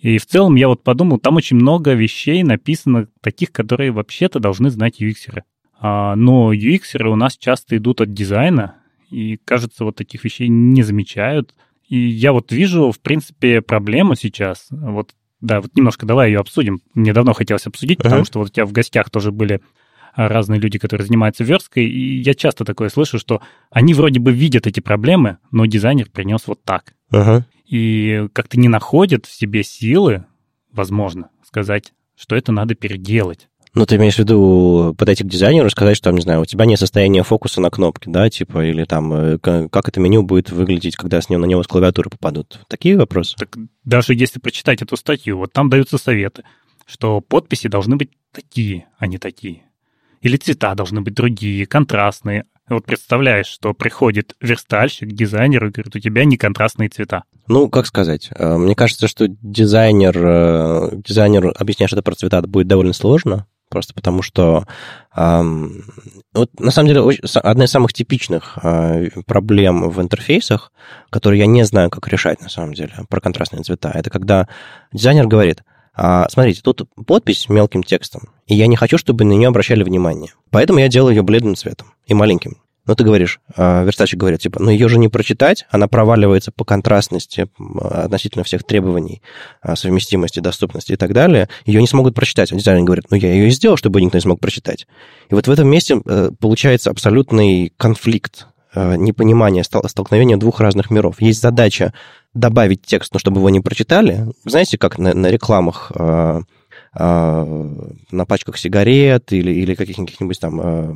И 0.00 0.18
в 0.18 0.26
целом 0.26 0.54
я 0.54 0.68
вот 0.68 0.82
подумал, 0.82 1.18
там 1.18 1.36
очень 1.36 1.56
много 1.56 1.92
вещей 1.92 2.42
написано, 2.42 3.08
таких, 3.20 3.52
которые 3.52 3.90
вообще-то 3.90 4.40
должны 4.40 4.70
знать 4.70 5.00
UX-еры. 5.00 5.44
А, 5.78 6.16
но 6.16 6.52
UX-еры 6.54 7.10
у 7.10 7.16
нас 7.16 7.36
часто 7.36 7.76
идут 7.76 8.00
от 8.00 8.12
дизайна, 8.12 8.76
и, 9.10 9.38
кажется, 9.44 9.84
вот 9.84 9.96
таких 9.96 10.24
вещей 10.24 10.48
не 10.48 10.82
замечают. 10.82 11.54
И 11.88 11.98
я 11.98 12.32
вот 12.32 12.52
вижу, 12.52 12.92
в 12.92 13.00
принципе, 13.00 13.60
проблему 13.60 14.14
сейчас. 14.14 14.68
Вот, 14.70 15.14
да, 15.40 15.60
вот 15.60 15.74
немножко 15.74 16.06
давай 16.06 16.30
ее 16.30 16.38
обсудим. 16.38 16.80
Мне 16.94 17.12
давно 17.12 17.32
хотелось 17.32 17.66
обсудить, 17.66 17.98
потому 17.98 18.24
что 18.24 18.38
вот 18.38 18.48
у 18.48 18.52
тебя 18.52 18.66
в 18.66 18.72
гостях 18.72 19.10
тоже 19.10 19.32
были 19.32 19.60
разные 20.14 20.60
люди, 20.60 20.78
которые 20.78 21.06
занимаются 21.06 21.44
версткой, 21.44 21.86
и 21.86 22.20
я 22.20 22.34
часто 22.34 22.64
такое 22.64 22.88
слышу, 22.88 23.18
что 23.18 23.40
они 23.70 23.94
вроде 23.94 24.20
бы 24.20 24.32
видят 24.32 24.66
эти 24.66 24.80
проблемы, 24.80 25.38
но 25.50 25.66
дизайнер 25.66 26.08
принес 26.10 26.46
вот 26.46 26.62
так. 26.64 26.94
Uh-huh 27.12 27.42
и 27.70 28.26
как-то 28.32 28.58
не 28.58 28.68
находят 28.68 29.26
в 29.26 29.32
себе 29.32 29.62
силы, 29.62 30.26
возможно, 30.72 31.30
сказать, 31.46 31.94
что 32.16 32.34
это 32.34 32.50
надо 32.50 32.74
переделать. 32.74 33.48
Ну, 33.72 33.86
ты 33.86 33.94
имеешь 33.94 34.16
в 34.16 34.18
виду 34.18 34.96
подойти 34.98 35.22
к 35.22 35.28
дизайнеру, 35.28 35.70
сказать, 35.70 35.96
что, 35.96 36.10
там, 36.10 36.16
не 36.16 36.22
знаю, 36.22 36.40
у 36.40 36.44
тебя 36.44 36.64
нет 36.64 36.80
состояния 36.80 37.22
фокуса 37.22 37.60
на 37.60 37.70
кнопке, 37.70 38.10
да, 38.10 38.28
типа, 38.28 38.66
или 38.66 38.84
там, 38.84 39.12
э, 39.12 39.38
как 39.38 39.88
это 39.88 40.00
меню 40.00 40.24
будет 40.24 40.50
выглядеть, 40.50 40.96
когда 40.96 41.20
с 41.20 41.28
него, 41.28 41.42
на 41.42 41.46
него 41.46 41.62
с 41.62 41.68
клавиатуры 41.68 42.10
попадут? 42.10 42.58
Такие 42.66 42.98
вопросы? 42.98 43.36
Так 43.36 43.56
даже 43.84 44.14
если 44.14 44.40
прочитать 44.40 44.82
эту 44.82 44.96
статью, 44.96 45.38
вот 45.38 45.52
там 45.52 45.70
даются 45.70 45.98
советы, 45.98 46.42
что 46.84 47.20
подписи 47.20 47.68
должны 47.68 47.94
быть 47.94 48.10
такие, 48.32 48.88
а 48.98 49.06
не 49.06 49.18
такие. 49.18 49.69
Или 50.20 50.36
цвета 50.36 50.74
должны 50.74 51.00
быть 51.00 51.14
другие, 51.14 51.66
контрастные. 51.66 52.44
Вот 52.68 52.84
представляешь, 52.84 53.46
что 53.46 53.74
приходит 53.74 54.36
верстальщик, 54.40 55.08
дизайнер 55.08 55.66
и 55.66 55.70
говорит, 55.70 55.96
у 55.96 55.98
тебя 55.98 56.24
не 56.24 56.36
контрастные 56.36 56.88
цвета. 56.88 57.24
Ну, 57.48 57.68
как 57.68 57.86
сказать, 57.86 58.30
э, 58.32 58.56
мне 58.56 58.76
кажется, 58.76 59.08
что 59.08 59.26
дизайнер, 59.28 60.16
э, 60.16 60.90
дизайнер 61.04 61.52
объяснять 61.58 61.88
что-то 61.88 62.02
про 62.02 62.14
цвета 62.14 62.42
будет 62.42 62.68
довольно 62.68 62.92
сложно, 62.92 63.46
просто 63.68 63.94
потому 63.94 64.22
что 64.22 64.66
вот 65.12 66.60
на 66.60 66.70
самом 66.70 66.88
деле 66.88 67.18
одна 67.42 67.64
из 67.64 67.70
самых 67.70 67.92
типичных 67.92 68.58
э, 68.62 69.08
проблем 69.26 69.90
в 69.90 70.00
интерфейсах, 70.00 70.72
которые 71.10 71.40
я 71.40 71.46
не 71.46 71.64
знаю, 71.64 71.90
как 71.90 72.06
решать 72.06 72.40
на 72.40 72.48
самом 72.48 72.74
деле 72.74 72.92
про 73.08 73.20
контрастные 73.20 73.64
цвета, 73.64 73.90
это 73.92 74.08
когда 74.10 74.46
дизайнер 74.92 75.26
говорит, 75.26 75.64
смотрите, 76.30 76.62
тут 76.62 76.88
подпись 77.06 77.48
мелким 77.48 77.82
текстом, 77.82 78.30
и 78.46 78.54
я 78.54 78.66
не 78.66 78.76
хочу, 78.76 78.96
чтобы 78.96 79.24
на 79.24 79.32
нее 79.32 79.48
обращали 79.48 79.82
внимание. 79.82 80.32
Поэтому 80.50 80.78
я 80.78 80.88
делаю 80.88 81.14
ее 81.14 81.22
бледным 81.22 81.56
цветом 81.56 81.92
и 82.06 82.14
маленьким. 82.14 82.58
Но 82.86 82.94
ты 82.94 83.04
говоришь, 83.04 83.40
а, 83.56 83.84
верстальщик 83.84 84.18
говорит, 84.18 84.40
типа, 84.40 84.60
ну 84.60 84.70
ее 84.70 84.88
же 84.88 84.98
не 84.98 85.08
прочитать, 85.08 85.66
она 85.70 85.86
проваливается 85.86 86.50
по 86.50 86.64
контрастности 86.64 87.48
относительно 87.80 88.42
всех 88.42 88.64
требований 88.64 89.22
а, 89.60 89.76
совместимости, 89.76 90.40
доступности 90.40 90.92
и 90.92 90.96
так 90.96 91.12
далее, 91.12 91.48
ее 91.66 91.80
не 91.80 91.86
смогут 91.86 92.14
прочитать. 92.14 92.52
А 92.52 92.56
дизайнер 92.56 92.84
говорит, 92.84 93.04
ну 93.10 93.16
я 93.16 93.32
ее 93.32 93.48
и 93.48 93.50
сделал, 93.50 93.76
чтобы 93.76 94.00
никто 94.00 94.16
не 94.16 94.22
смог 94.22 94.40
прочитать. 94.40 94.86
И 95.28 95.34
вот 95.34 95.46
в 95.46 95.50
этом 95.50 95.68
месте 95.68 96.00
э, 96.04 96.30
получается 96.40 96.90
абсолютный 96.90 97.72
конфликт 97.76 98.48
э, 98.74 98.96
непонимание, 98.96 99.62
столкновение 99.62 100.36
двух 100.36 100.60
разных 100.60 100.90
миров. 100.90 101.20
Есть 101.20 101.42
задача 101.42 101.92
добавить 102.34 102.82
текст, 102.82 103.12
но 103.12 103.18
чтобы 103.18 103.38
его 103.38 103.50
не 103.50 103.60
прочитали. 103.60 104.26
Знаете, 104.44 104.78
как 104.78 104.98
на, 104.98 105.14
на 105.14 105.28
рекламах 105.28 105.92
э, 105.94 106.42
а, 106.92 107.44
на 108.10 108.26
пачках 108.26 108.58
сигарет 108.58 109.32
или, 109.32 109.52
или 109.52 109.74
каких-нибудь 109.74 110.40
там 110.40 110.60
а, 110.60 110.94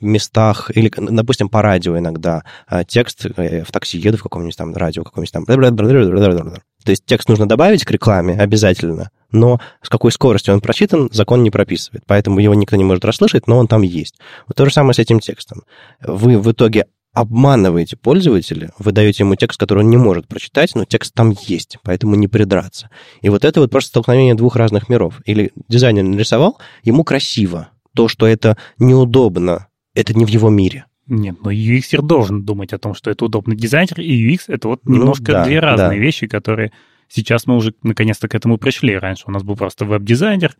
местах, 0.00 0.70
или, 0.74 0.92
допустим, 0.96 1.48
по 1.48 1.60
радио 1.60 1.98
иногда 1.98 2.44
а, 2.68 2.84
текст, 2.84 3.26
э, 3.26 3.64
в 3.64 3.72
такси 3.72 3.98
еду 3.98 4.16
в 4.16 4.22
каком-нибудь 4.22 4.56
там 4.56 4.74
радио, 4.74 5.02
каком-нибудь 5.02 5.32
там... 5.32 5.44
То 5.44 6.90
есть 6.90 7.04
текст 7.04 7.28
нужно 7.28 7.48
добавить 7.48 7.84
к 7.84 7.90
рекламе 7.90 8.34
обязательно, 8.34 9.10
но 9.32 9.60
с 9.82 9.88
какой 9.88 10.12
скоростью 10.12 10.54
он 10.54 10.60
прочитан, 10.60 11.08
закон 11.12 11.42
не 11.42 11.50
прописывает. 11.50 12.04
Поэтому 12.06 12.38
его 12.38 12.54
никто 12.54 12.76
не 12.76 12.84
может 12.84 13.04
расслышать, 13.04 13.48
но 13.48 13.58
он 13.58 13.66
там 13.66 13.82
есть. 13.82 14.14
Вот 14.46 14.56
то 14.56 14.64
же 14.64 14.72
самое 14.72 14.94
с 14.94 15.00
этим 15.00 15.18
текстом. 15.18 15.62
Вы 16.00 16.38
в 16.38 16.50
итоге 16.52 16.86
обманываете 17.20 17.96
пользователя, 17.96 18.70
вы 18.78 18.92
даете 18.92 19.24
ему 19.24 19.34
текст, 19.34 19.58
который 19.58 19.80
он 19.84 19.90
не 19.90 19.96
может 19.96 20.28
прочитать, 20.28 20.74
но 20.74 20.84
текст 20.84 21.14
там 21.14 21.34
есть, 21.46 21.78
поэтому 21.82 22.14
не 22.14 22.28
придраться. 22.28 22.90
И 23.22 23.28
вот 23.28 23.44
это 23.44 23.60
вот 23.60 23.70
просто 23.70 23.88
столкновение 23.88 24.34
двух 24.34 24.56
разных 24.56 24.88
миров. 24.88 25.20
Или 25.24 25.52
дизайнер 25.68 26.04
нарисовал, 26.04 26.58
ему 26.84 27.04
красиво. 27.04 27.70
То, 27.94 28.08
что 28.08 28.26
это 28.26 28.56
неудобно, 28.78 29.66
это 29.94 30.14
не 30.14 30.24
в 30.24 30.28
его 30.28 30.48
мире. 30.48 30.84
Нет, 31.08 31.36
но 31.42 31.50
UX 31.50 32.00
должен 32.02 32.44
думать 32.44 32.72
о 32.72 32.78
том, 32.78 32.94
что 32.94 33.10
это 33.10 33.24
удобно. 33.24 33.56
Дизайнер 33.56 34.00
и 34.00 34.34
UX— 34.34 34.42
это 34.48 34.68
вот 34.68 34.82
ну 34.84 34.96
немножко 34.96 35.32
ну, 35.32 35.32
да, 35.32 35.44
две 35.44 35.58
разные 35.58 35.88
да. 35.88 35.96
вещи, 35.96 36.26
которые 36.26 36.70
сейчас 37.08 37.46
мы 37.46 37.56
уже 37.56 37.74
наконец-то 37.82 38.28
к 38.28 38.34
этому 38.34 38.58
пришли. 38.58 38.96
Раньше 38.96 39.24
у 39.26 39.30
нас 39.30 39.42
был 39.42 39.56
просто 39.56 39.86
веб-дизайнер, 39.86 40.54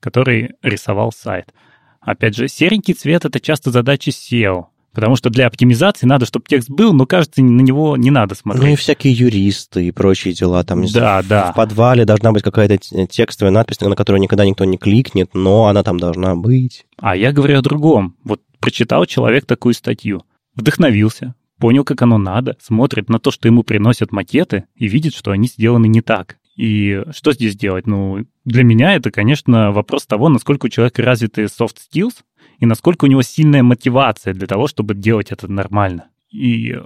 который 0.00 0.54
рисовал 0.62 1.12
сайт. 1.12 1.52
Опять 2.00 2.34
же, 2.34 2.48
серенький 2.48 2.94
цвет— 2.94 3.24
это 3.26 3.38
часто 3.40 3.70
задачи 3.70 4.08
SEO. 4.08 4.66
Потому 4.92 5.16
что 5.16 5.30
для 5.30 5.46
оптимизации 5.46 6.06
надо, 6.06 6.26
чтобы 6.26 6.46
текст 6.48 6.68
был, 6.68 6.92
но, 6.92 7.06
кажется, 7.06 7.42
на 7.42 7.60
него 7.60 7.96
не 7.96 8.10
надо 8.10 8.34
смотреть. 8.34 8.64
Ну 8.64 8.72
и 8.72 8.76
всякие 8.76 9.12
юристы 9.12 9.86
и 9.86 9.90
прочие 9.92 10.34
дела. 10.34 10.64
Там 10.64 10.84
да, 10.86 11.22
в, 11.22 11.28
да. 11.28 11.52
в 11.52 11.54
подвале 11.54 12.04
должна 12.04 12.32
быть 12.32 12.42
какая-то 12.42 12.78
текстовая 13.06 13.52
надпись, 13.52 13.80
на 13.80 13.94
которую 13.94 14.20
никогда 14.20 14.44
никто 14.44 14.64
не 14.64 14.78
кликнет, 14.78 15.30
но 15.34 15.66
она 15.66 15.82
там 15.82 15.98
должна 15.98 16.34
быть. 16.34 16.86
А 16.98 17.16
я 17.16 17.32
говорю 17.32 17.58
о 17.58 17.62
другом. 17.62 18.16
Вот 18.24 18.40
прочитал 18.58 19.06
человек 19.06 19.46
такую 19.46 19.74
статью, 19.74 20.24
вдохновился, 20.54 21.34
понял, 21.58 21.84
как 21.84 22.02
оно 22.02 22.18
надо, 22.18 22.56
смотрит 22.60 23.08
на 23.08 23.18
то, 23.20 23.30
что 23.30 23.48
ему 23.48 23.62
приносят 23.62 24.12
макеты, 24.12 24.64
и 24.76 24.88
видит, 24.88 25.14
что 25.14 25.30
они 25.30 25.46
сделаны 25.48 25.86
не 25.86 26.00
так. 26.00 26.36
И 26.56 27.02
что 27.12 27.32
здесь 27.32 27.56
делать? 27.56 27.86
Ну, 27.86 28.26
для 28.44 28.64
меня 28.64 28.94
это, 28.94 29.10
конечно, 29.10 29.72
вопрос 29.72 30.06
того, 30.06 30.28
насколько 30.28 30.66
у 30.66 30.68
человека 30.68 31.02
развиты 31.02 31.44
soft 31.44 31.76
skills, 31.76 32.16
и 32.60 32.66
насколько 32.66 33.06
у 33.06 33.08
него 33.08 33.22
сильная 33.22 33.62
мотивация 33.62 34.34
для 34.34 34.46
того, 34.46 34.68
чтобы 34.68 34.94
делать 34.94 35.32
это 35.32 35.50
нормально. 35.50 36.08
И 36.30 36.76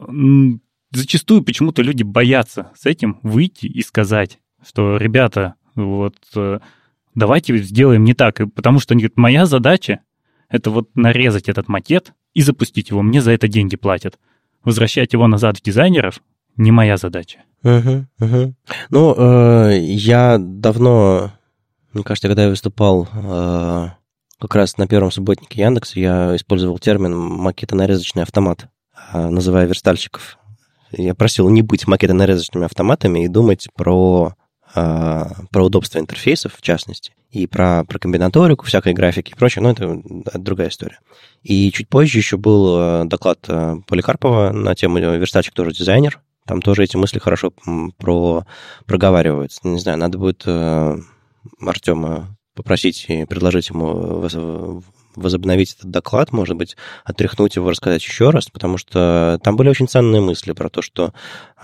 зачастую 0.92 1.42
почему-то 1.42 1.82
люди 1.82 2.04
боятся 2.04 2.70
с 2.76 2.86
этим 2.86 3.18
выйти 3.22 3.66
и 3.66 3.82
сказать, 3.82 4.38
что, 4.66 4.96
ребята, 4.96 5.56
вот 5.74 6.16
э, 6.36 6.60
давайте 7.14 7.58
сделаем 7.58 8.04
не 8.04 8.14
так, 8.14 8.40
потому 8.54 8.78
что 8.78 8.94
они 8.94 9.02
говорят, 9.02 9.16
моя 9.16 9.46
задача 9.46 10.00
это 10.48 10.70
вот 10.70 10.88
нарезать 10.94 11.48
этот 11.48 11.68
макет 11.68 12.14
и 12.32 12.42
запустить 12.42 12.90
его, 12.90 13.02
мне 13.02 13.20
за 13.20 13.32
это 13.32 13.48
деньги 13.48 13.76
платят. 13.76 14.18
Возвращать 14.62 15.12
его 15.12 15.26
назад 15.26 15.58
в 15.58 15.62
дизайнеров 15.62 16.22
не 16.56 16.70
моя 16.70 16.96
задача. 16.96 17.40
Угу, 17.64 18.06
угу. 18.20 18.54
Ну, 18.90 19.14
э, 19.16 19.78
я 19.80 20.38
давно, 20.38 21.32
мне 21.92 22.04
кажется, 22.04 22.28
когда 22.28 22.44
я 22.44 22.50
выступал 22.50 23.08
э, 23.12 23.88
как 24.40 24.54
раз 24.54 24.76
на 24.78 24.86
первом 24.86 25.10
субботнике 25.10 25.62
Яндекса 25.62 25.98
я 25.98 26.36
использовал 26.36 26.78
термин 26.78 27.16
макетонарезочный 27.16 28.22
автомат, 28.22 28.68
а, 29.12 29.30
называя 29.30 29.66
верстальщиков. 29.66 30.38
Я 30.92 31.14
просил 31.14 31.48
не 31.48 31.62
быть 31.62 31.86
макетонарезочными 31.86 32.66
автоматами 32.66 33.24
и 33.24 33.28
думать 33.28 33.68
про, 33.74 34.34
а, 34.74 35.30
про 35.50 35.64
удобство 35.64 35.98
интерфейсов, 35.98 36.54
в 36.56 36.62
частности, 36.62 37.12
и 37.30 37.46
про, 37.46 37.84
про 37.84 37.98
комбинаторику, 37.98 38.64
всякой 38.64 38.92
графики 38.92 39.32
и 39.32 39.34
прочее, 39.34 39.62
но 39.62 39.70
это 39.70 40.00
другая 40.38 40.68
история. 40.68 41.00
И 41.42 41.70
чуть 41.72 41.88
позже 41.88 42.18
еще 42.18 42.36
был 42.36 42.76
а, 42.76 43.04
доклад 43.04 43.40
Поликарпова 43.86 44.50
на 44.52 44.74
тему 44.74 44.98
«Верстальщик 44.98 45.54
тоже 45.54 45.72
дизайнер». 45.72 46.20
Там 46.46 46.60
тоже 46.60 46.84
эти 46.84 46.96
мысли 46.96 47.18
хорошо 47.18 47.54
про, 47.96 48.44
проговариваются. 48.84 49.60
Не 49.64 49.78
знаю, 49.78 49.96
надо 49.96 50.18
будет 50.18 50.46
Артема 50.46 52.36
попросить 52.54 53.06
и 53.08 53.24
предложить 53.24 53.70
ему 53.70 54.82
возобновить 55.16 55.74
этот 55.74 55.90
доклад, 55.90 56.32
может 56.32 56.56
быть, 56.56 56.76
отряхнуть 57.04 57.56
его, 57.56 57.70
рассказать 57.70 58.02
еще 58.02 58.30
раз, 58.30 58.48
потому 58.48 58.78
что 58.78 59.38
там 59.44 59.56
были 59.56 59.68
очень 59.68 59.86
ценные 59.86 60.20
мысли 60.20 60.52
про 60.52 60.68
то, 60.68 60.82
что 60.82 61.12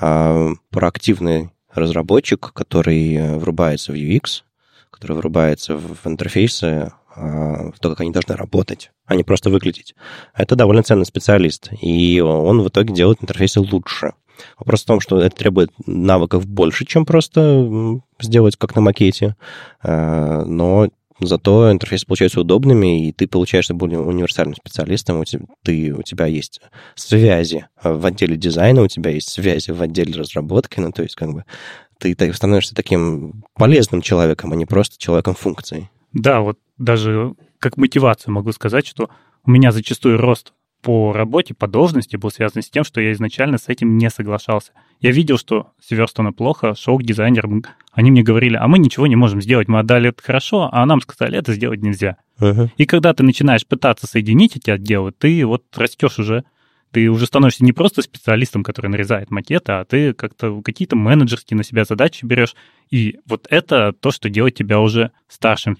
э, 0.00 0.48
проактивный 0.70 1.50
разработчик, 1.74 2.52
который 2.52 3.38
врубается 3.38 3.92
в 3.92 3.96
UX, 3.96 4.42
который 4.90 5.16
врубается 5.16 5.76
в 5.76 6.06
интерфейсы, 6.06 6.92
в 7.16 7.74
то, 7.80 7.90
как 7.90 8.00
они 8.00 8.12
должны 8.12 8.36
работать, 8.36 8.92
а 9.06 9.16
не 9.16 9.24
просто 9.24 9.50
выглядеть. 9.50 9.94
Это 10.34 10.54
довольно 10.54 10.82
ценный 10.82 11.06
специалист, 11.06 11.70
и 11.80 12.20
он 12.20 12.62
в 12.62 12.68
итоге 12.68 12.94
делает 12.94 13.22
интерфейсы 13.22 13.60
лучше. 13.60 14.12
Вопрос 14.58 14.82
в 14.82 14.86
том, 14.86 15.00
что 15.00 15.20
это 15.20 15.36
требует 15.36 15.70
навыков 15.86 16.46
больше, 16.46 16.84
чем 16.84 17.04
просто 17.04 18.00
сделать 18.20 18.56
как 18.56 18.74
на 18.74 18.80
макете, 18.80 19.36
э, 19.82 20.44
но 20.44 20.88
зато 21.20 21.70
интерфейсы 21.70 22.06
получаются 22.06 22.40
удобными, 22.40 23.08
и 23.08 23.12
ты 23.12 23.26
получаешься 23.26 23.74
более 23.74 24.00
универсальным 24.00 24.54
специалистом, 24.54 25.20
у 25.20 25.24
тебя, 25.24 25.44
ты, 25.62 25.92
у 25.92 26.02
тебя 26.02 26.26
есть 26.26 26.60
связи 26.94 27.66
в 27.82 28.06
отделе 28.06 28.36
дизайна, 28.36 28.82
у 28.82 28.88
тебя 28.88 29.10
есть 29.10 29.28
связи 29.28 29.70
в 29.70 29.80
отделе 29.82 30.14
разработки, 30.14 30.80
ну, 30.80 30.92
то 30.92 31.02
есть 31.02 31.14
как 31.14 31.32
бы 31.32 31.44
ты, 31.98 32.14
ты 32.14 32.32
становишься 32.32 32.74
таким 32.74 33.44
полезным 33.54 34.02
человеком, 34.02 34.52
а 34.52 34.56
не 34.56 34.66
просто 34.66 34.98
человеком 34.98 35.34
функции. 35.34 35.90
Да, 36.12 36.40
вот 36.40 36.58
даже 36.78 37.34
как 37.58 37.76
мотивацию 37.76 38.32
могу 38.32 38.52
сказать, 38.52 38.86
что 38.86 39.10
у 39.44 39.50
меня 39.50 39.70
зачастую 39.72 40.18
рост 40.18 40.52
по 40.82 41.12
работе, 41.12 41.54
по 41.54 41.66
должности 41.66 42.16
был 42.16 42.30
связан 42.30 42.62
с 42.62 42.70
тем, 42.70 42.84
что 42.84 43.00
я 43.00 43.12
изначально 43.12 43.58
с 43.58 43.68
этим 43.68 43.98
не 43.98 44.08
соглашался. 44.10 44.72
Я 45.00 45.10
видел, 45.10 45.38
что 45.38 45.72
сверстано 45.82 46.32
плохо, 46.32 46.74
шел 46.74 46.98
к 46.98 47.02
дизайнерам, 47.02 47.64
они 47.92 48.10
мне 48.10 48.22
говорили, 48.22 48.56
а 48.56 48.66
мы 48.66 48.78
ничего 48.78 49.06
не 49.06 49.16
можем 49.16 49.42
сделать, 49.42 49.68
мы 49.68 49.78
отдали 49.78 50.08
это 50.08 50.22
хорошо, 50.22 50.68
а 50.72 50.84
нам 50.86 51.00
сказали, 51.00 51.38
это 51.38 51.52
сделать 51.52 51.82
нельзя. 51.82 52.16
Uh-huh. 52.40 52.70
И 52.76 52.86
когда 52.86 53.12
ты 53.12 53.22
начинаешь 53.22 53.66
пытаться 53.66 54.06
соединить 54.06 54.56
эти 54.56 54.70
отделы, 54.70 55.12
ты 55.12 55.44
вот 55.44 55.64
растешь 55.76 56.18
уже, 56.18 56.44
ты 56.92 57.08
уже 57.08 57.26
становишься 57.26 57.64
не 57.64 57.72
просто 57.72 58.02
специалистом, 58.02 58.64
который 58.64 58.88
нарезает 58.88 59.30
макеты, 59.30 59.72
а 59.72 59.84
ты 59.84 60.12
как-то 60.12 60.60
какие-то 60.62 60.96
менеджерские 60.96 61.56
на 61.56 61.64
себя 61.64 61.84
задачи 61.84 62.24
берешь. 62.24 62.56
И 62.90 63.18
вот 63.26 63.46
это 63.50 63.92
то, 63.92 64.10
что 64.10 64.28
делает 64.28 64.56
тебя 64.56 64.80
уже 64.80 65.12
старшим. 65.28 65.76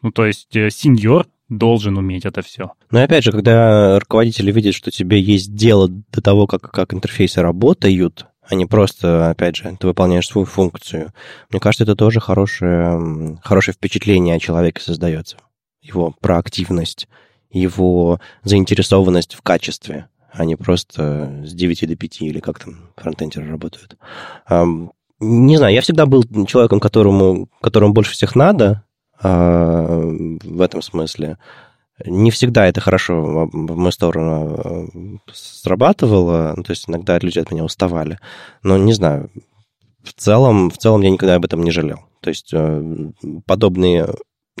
Ну, 0.00 0.10
то 0.10 0.24
есть 0.24 0.54
э, 0.56 0.70
сеньор 0.70 1.26
должен 1.48 1.96
уметь 1.98 2.24
это 2.24 2.42
все. 2.42 2.72
Но 2.90 3.02
опять 3.02 3.24
же, 3.24 3.32
когда 3.32 3.98
руководители 3.98 4.50
видят, 4.52 4.74
что 4.74 4.90
тебе 4.90 5.20
есть 5.20 5.54
дело 5.54 5.88
до 5.88 6.20
того, 6.20 6.46
как, 6.46 6.62
как 6.70 6.94
интерфейсы 6.94 7.42
работают, 7.42 8.26
а 8.46 8.54
не 8.54 8.66
просто, 8.66 9.30
опять 9.30 9.56
же, 9.56 9.76
ты 9.78 9.86
выполняешь 9.86 10.28
свою 10.28 10.46
функцию, 10.46 11.12
мне 11.50 11.60
кажется, 11.60 11.84
это 11.84 11.96
тоже 11.96 12.20
хорошее, 12.20 13.38
хорошее 13.42 13.74
впечатление 13.74 14.36
о 14.36 14.40
человеке 14.40 14.82
создается. 14.82 15.36
Его 15.80 16.14
проактивность, 16.20 17.08
его 17.50 18.20
заинтересованность 18.42 19.34
в 19.34 19.42
качестве, 19.42 20.08
а 20.32 20.44
не 20.44 20.56
просто 20.56 21.42
с 21.44 21.52
9 21.52 21.88
до 21.88 21.96
5 21.96 22.22
или 22.22 22.40
как 22.40 22.58
там 22.58 22.90
фронтендеры 22.96 23.48
работают. 23.48 23.96
Не 25.20 25.56
знаю, 25.56 25.74
я 25.74 25.80
всегда 25.80 26.06
был 26.06 26.24
человеком, 26.46 26.80
которому, 26.80 27.48
которому 27.60 27.94
больше 27.94 28.12
всех 28.12 28.34
надо, 28.34 28.66
а, 28.72 28.84
в 29.22 30.60
этом 30.60 30.82
смысле. 30.82 31.38
Не 32.04 32.30
всегда 32.32 32.66
это 32.66 32.80
хорошо 32.80 33.48
в 33.52 33.76
мою 33.76 33.92
сторону 33.92 34.58
э, 34.64 35.32
срабатывало, 35.32 36.54
ну, 36.56 36.64
то 36.64 36.72
есть 36.72 36.88
иногда 36.88 37.18
люди 37.18 37.38
от 37.38 37.52
меня 37.52 37.62
уставали. 37.62 38.18
Но 38.64 38.76
не 38.76 38.92
знаю, 38.92 39.30
в 40.02 40.12
целом, 40.12 40.70
в 40.70 40.78
целом 40.78 41.02
я 41.02 41.10
никогда 41.10 41.36
об 41.36 41.44
этом 41.44 41.62
не 41.62 41.70
жалел. 41.70 42.00
То 42.20 42.30
есть 42.30 42.50
э, 42.52 43.10
подобные... 43.46 44.08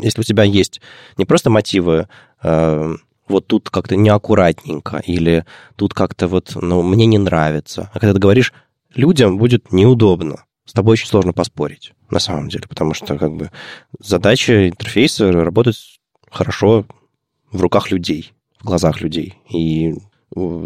Если 0.00 0.20
у 0.20 0.24
тебя 0.24 0.44
есть 0.44 0.80
не 1.16 1.24
просто 1.24 1.50
мотивы 1.50 2.08
э, 2.42 2.94
вот 3.28 3.46
тут 3.46 3.70
как-то 3.70 3.96
неаккуратненько, 3.96 4.98
или 4.98 5.44
тут 5.76 5.92
как-то 5.92 6.28
вот, 6.28 6.52
ну, 6.54 6.82
мне 6.82 7.06
не 7.06 7.18
нравится. 7.18 7.90
А 7.92 7.98
когда 7.98 8.14
ты 8.14 8.20
говоришь, 8.20 8.52
людям 8.94 9.38
будет 9.38 9.72
неудобно, 9.72 10.44
с 10.64 10.72
тобой 10.72 10.92
очень 10.92 11.08
сложно 11.08 11.32
поспорить, 11.32 11.92
на 12.10 12.18
самом 12.18 12.48
деле, 12.48 12.66
потому 12.68 12.94
что 12.94 13.18
как 13.18 13.34
бы 13.34 13.50
задача 13.98 14.68
интерфейса 14.68 15.30
работать 15.32 16.00
хорошо 16.30 16.86
в 17.50 17.60
руках 17.60 17.90
людей, 17.90 18.32
в 18.60 18.64
глазах 18.64 19.00
людей. 19.00 19.34
И 19.50 19.94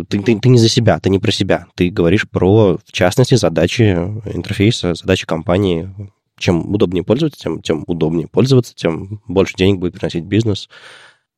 ты, 0.09 0.23
ты, 0.23 0.39
ты 0.39 0.49
не 0.49 0.59
за 0.59 0.69
себя, 0.69 0.99
ты 0.99 1.11
не 1.11 1.19
про 1.19 1.31
себя. 1.31 1.67
Ты 1.75 1.91
говоришь 1.91 2.29
про, 2.29 2.79
в 2.79 2.93
частности, 2.93 3.35
задачи 3.35 3.83
интерфейса, 3.83 4.95
задачи 4.95 5.27
компании. 5.27 5.95
Чем 6.39 6.73
удобнее 6.73 7.03
пользоваться, 7.03 7.41
тем, 7.41 7.61
тем 7.61 7.83
удобнее 7.89 8.29
пользоваться, 8.29 8.73
тем 8.73 9.21
больше 9.27 9.57
денег 9.57 9.81
будет 9.81 9.95
приносить 9.95 10.25
бизнес. 10.25 10.69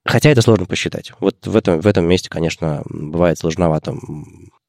Хотя 0.04 0.28
это 0.28 0.42
сложно 0.42 0.66
посчитать. 0.66 1.12
Вот 1.20 1.46
в 1.46 1.56
этом, 1.56 1.80
в 1.80 1.86
этом 1.86 2.06
месте, 2.06 2.28
конечно, 2.28 2.82
бывает 2.84 3.38
сложновато 3.38 3.96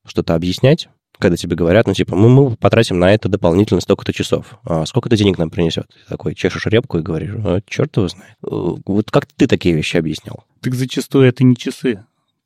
что-то 0.06 0.34
объяснять, 0.34 0.88
когда 1.22 1.38
тебе 1.38 1.56
говорят, 1.56 1.88
ну, 1.88 1.94
типа, 1.94 2.16
мы, 2.16 2.28
мы 2.30 2.56
потратим 2.58 3.00
на 3.00 3.14
это 3.14 3.30
дополнительно 3.30 3.80
столько-то 3.80 4.12
часов. 4.12 4.60
А 4.64 4.86
сколько 4.86 5.08
это 5.08 5.16
денег 5.16 5.38
нам 5.38 5.50
принесет? 5.50 5.88
Ты 5.88 6.10
такой 6.10 6.36
чешешь 6.36 6.66
репку 6.66 6.98
и 6.98 7.02
говоришь, 7.02 7.32
а, 7.46 7.62
черт 7.66 7.96
его 7.96 8.08
знает. 8.08 8.36
Вот 8.42 9.10
как 9.12 9.26
ты 9.28 9.48
такие 9.48 9.76
вещи 9.76 9.98
объяснял? 9.98 10.44
Так 10.62 10.76
зачастую 10.76 11.28
это 11.28 11.44
не 11.44 11.56
часы. 11.56 12.04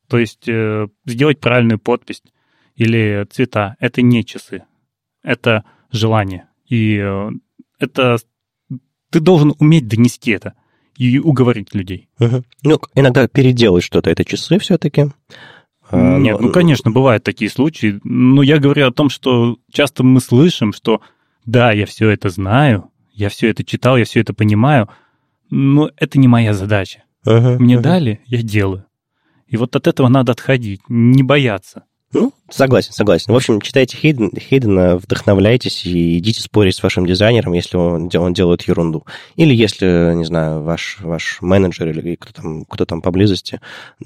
То 0.08 0.20
есть 0.20 0.48
э, 0.48 0.88
сделать 1.06 1.40
правильную 1.40 1.80
подпись 1.80 2.22
или 2.76 3.26
цвета— 3.32 3.76
это 3.80 4.02
не 4.02 4.24
часы. 4.24 4.64
Это 5.24 5.64
желание. 5.92 6.48
И 6.68 6.98
э, 6.98 7.30
это 7.80 8.18
ты 9.10 9.20
должен 9.20 9.54
уметь 9.60 9.88
донести 9.88 10.32
это 10.32 10.54
и 10.98 11.20
уговорить 11.20 11.74
людей. 11.74 12.10
Угу. 12.20 12.44
Ну, 12.64 12.80
иногда 12.96 13.28
переделать 13.28 13.84
что-то, 13.84 14.10
это 14.10 14.24
часы 14.24 14.60
все-таки. 14.60 15.08
А, 15.96 16.18
Нет, 16.20 16.40
ну, 16.40 16.52
конечно, 16.52 16.92
бывают 16.92 17.24
такие 17.24 17.50
случаи. 17.50 18.00
Но 18.04 18.42
я 18.42 18.58
говорю 18.58 18.88
о 18.88 18.92
том, 18.92 19.10
что 19.10 19.58
часто 19.72 20.04
мы 20.04 20.20
слышим, 20.20 20.74
что 20.74 21.02
да, 21.46 21.72
я 21.72 21.86
все 21.86 22.10
это 22.10 22.30
знаю, 22.30 22.90
я 23.14 23.30
все 23.30 23.50
это 23.50 23.64
читал, 23.64 23.98
я 23.98 24.06
все 24.06 24.22
это 24.22 24.34
понимаю, 24.34 24.90
но 25.50 25.90
это 25.98 26.20
не 26.20 26.28
моя 26.28 26.54
задача. 26.54 27.04
Uh-huh, 27.26 27.58
Мне 27.58 27.76
uh-huh. 27.76 27.82
дали, 27.82 28.22
я 28.26 28.42
делаю. 28.42 28.86
И 29.48 29.58
вот 29.58 29.76
от 29.76 29.88
этого 29.88 30.08
надо 30.08 30.32
отходить, 30.32 30.82
не 30.90 31.24
бояться. 31.24 31.84
Ну, 32.16 32.34
согласен, 32.50 32.94
согласен. 32.94 33.34
В 33.34 33.36
общем, 33.36 33.60
читайте 33.60 33.98
Хейден, 33.98 34.32
Хейдена, 34.40 34.96
вдохновляйтесь 34.96 35.86
и 35.86 36.18
идите 36.18 36.42
спорить 36.42 36.76
с 36.76 36.82
вашим 36.82 37.06
дизайнером, 37.06 37.52
если 37.52 37.76
он, 37.76 38.10
он 38.16 38.34
делает 38.34 38.62
ерунду. 38.62 39.06
Или 39.36 39.54
если, 39.54 40.14
не 40.16 40.24
знаю, 40.24 40.64
ваш, 40.64 41.00
ваш 41.02 41.42
менеджер 41.42 41.90
или 41.90 42.16
кто 42.16 42.32
там, 42.32 42.64
кто 42.64 42.86
там 42.86 43.02
поблизости 43.02 43.60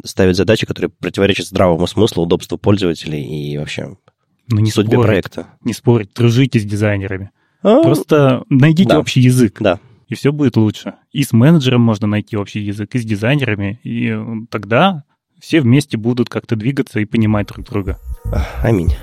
ставит 0.03 0.35
задачи, 0.35 0.65
которые 0.65 0.89
противоречат 0.89 1.45
здравому 1.45 1.85
смыслу, 1.85 2.23
удобству 2.23 2.57
пользователей 2.57 3.21
и 3.21 3.55
вообще 3.59 3.95
ну, 4.47 4.59
не 4.59 4.71
судьбе 4.71 4.93
спорить, 4.93 5.07
проекта. 5.07 5.47
Не 5.63 5.73
спорить, 5.73 6.09
дружите 6.15 6.59
с 6.59 6.65
дизайнерами. 6.65 7.29
А, 7.61 7.83
Просто 7.83 8.43
найдите 8.49 8.89
да, 8.89 8.99
общий 8.99 9.21
язык. 9.21 9.57
Да. 9.59 9.79
И 10.07 10.15
все 10.15 10.31
будет 10.31 10.57
лучше. 10.57 10.95
И 11.11 11.23
с 11.23 11.31
менеджером 11.31 11.81
можно 11.81 12.07
найти 12.07 12.35
общий 12.35 12.61
язык, 12.61 12.95
и 12.95 12.97
с 12.97 13.05
дизайнерами. 13.05 13.79
И 13.83 14.17
тогда 14.49 15.03
все 15.39 15.61
вместе 15.61 15.97
будут 15.97 16.29
как-то 16.29 16.55
двигаться 16.55 16.99
и 16.99 17.05
понимать 17.05 17.47
друг 17.47 17.65
друга. 17.65 17.97
Аминь. 18.61 18.93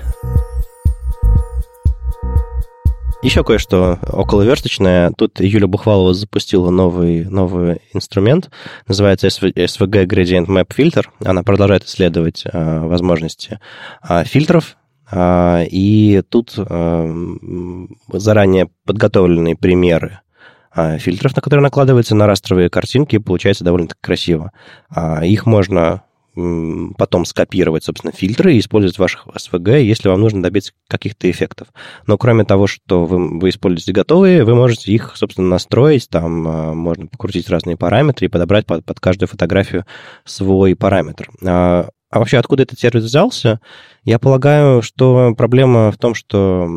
Еще 3.23 3.43
кое-что 3.43 3.97
околоверсточное. 4.07 5.11
Тут 5.17 5.39
Юля 5.39 5.67
Бухвалова 5.67 6.13
запустила 6.13 6.69
новый, 6.69 7.25
новый 7.25 7.81
инструмент, 7.93 8.51
называется 8.87 9.27
SVG 9.27 10.05
Gradient 10.05 10.45
Map 10.45 10.67
Filter. 10.77 11.05
Она 11.25 11.41
продолжает 11.41 11.83
исследовать 11.83 12.43
э, 12.45 12.79
возможности 12.79 13.59
э, 14.07 14.23
фильтров, 14.23 14.77
э, 15.11 15.65
и 15.65 16.21
тут 16.29 16.53
э, 16.57 17.13
заранее 18.13 18.69
подготовленные 18.85 19.55
примеры 19.55 20.19
фильтров, 20.99 21.35
на 21.35 21.41
которые 21.41 21.63
накладываются 21.63 22.13
на 22.13 22.27
растровые 22.27 22.69
картинки, 22.69 23.17
получается 23.17 23.63
довольно 23.63 23.87
красиво. 23.99 24.51
Их 25.23 25.47
можно 25.47 26.03
потом 26.97 27.25
скопировать, 27.25 27.83
собственно, 27.83 28.13
фильтры 28.13 28.55
и 28.55 28.59
использовать 28.59 28.99
ваших 28.99 29.27
SVG, 29.27 29.81
если 29.81 30.09
вам 30.09 30.21
нужно 30.21 30.43
добиться 30.43 30.73
каких-то 30.87 31.29
эффектов. 31.29 31.69
Но 32.05 32.17
кроме 32.17 32.45
того, 32.45 32.67
что 32.67 33.05
вы, 33.05 33.39
вы 33.39 33.49
используете 33.49 33.91
готовые, 33.91 34.43
вы 34.43 34.55
можете 34.55 34.91
их, 34.91 35.13
собственно, 35.15 35.47
настроить, 35.47 36.09
там 36.09 36.47
а, 36.47 36.73
можно 36.73 37.07
покрутить 37.07 37.49
разные 37.49 37.77
параметры 37.77 38.27
и 38.27 38.29
подобрать 38.29 38.65
под, 38.65 38.85
под 38.85 38.99
каждую 38.99 39.29
фотографию 39.29 39.85
свой 40.25 40.75
параметр. 40.75 41.29
А, 41.45 41.89
а 42.09 42.19
вообще, 42.19 42.37
откуда 42.37 42.63
этот 42.63 42.79
сервис 42.79 43.03
взялся? 43.03 43.59
Я 44.03 44.19
полагаю, 44.19 44.81
что 44.81 45.33
проблема 45.37 45.91
в 45.91 45.97
том, 45.97 46.15
что 46.15 46.69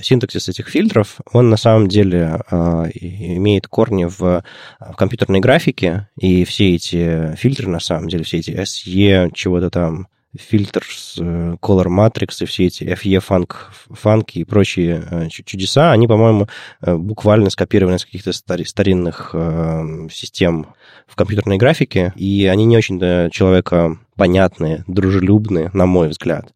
синтаксис 0.00 0.48
этих 0.48 0.68
фильтров, 0.68 1.20
он 1.32 1.48
на 1.48 1.56
самом 1.56 1.88
деле 1.88 2.42
э, 2.50 2.90
имеет 2.94 3.66
корни 3.68 4.04
в, 4.04 4.44
компьютерной 4.96 5.40
графике, 5.40 6.08
и 6.18 6.44
все 6.44 6.74
эти 6.74 7.34
фильтры, 7.36 7.68
на 7.68 7.80
самом 7.80 8.08
деле, 8.08 8.24
все 8.24 8.38
эти 8.38 8.50
SE, 8.50 9.30
чего-то 9.32 9.70
там, 9.70 10.08
фильтр, 10.38 10.84
э, 11.18 11.56
Color 11.60 11.86
Matrix 11.86 12.42
и 12.42 12.44
все 12.44 12.66
эти 12.66 12.84
FE 12.84 13.20
фанк, 13.20 13.72
фанки 13.90 14.38
и 14.38 14.44
прочие 14.44 15.04
э, 15.10 15.28
чудеса, 15.28 15.92
они, 15.92 16.06
по-моему, 16.06 16.48
э, 16.80 16.94
буквально 16.94 17.50
скопированы 17.50 17.96
из 17.96 18.04
каких-то 18.04 18.32
старинных 18.32 19.34
систем 20.12 20.66
в 21.06 21.16
компьютерной 21.16 21.56
графике, 21.56 22.12
и 22.16 22.46
они 22.46 22.64
не 22.64 22.76
очень 22.76 23.00
человека 23.30 23.98
понятные, 24.20 24.84
дружелюбные, 24.86 25.70
на 25.72 25.86
мой 25.86 26.08
взгляд. 26.08 26.52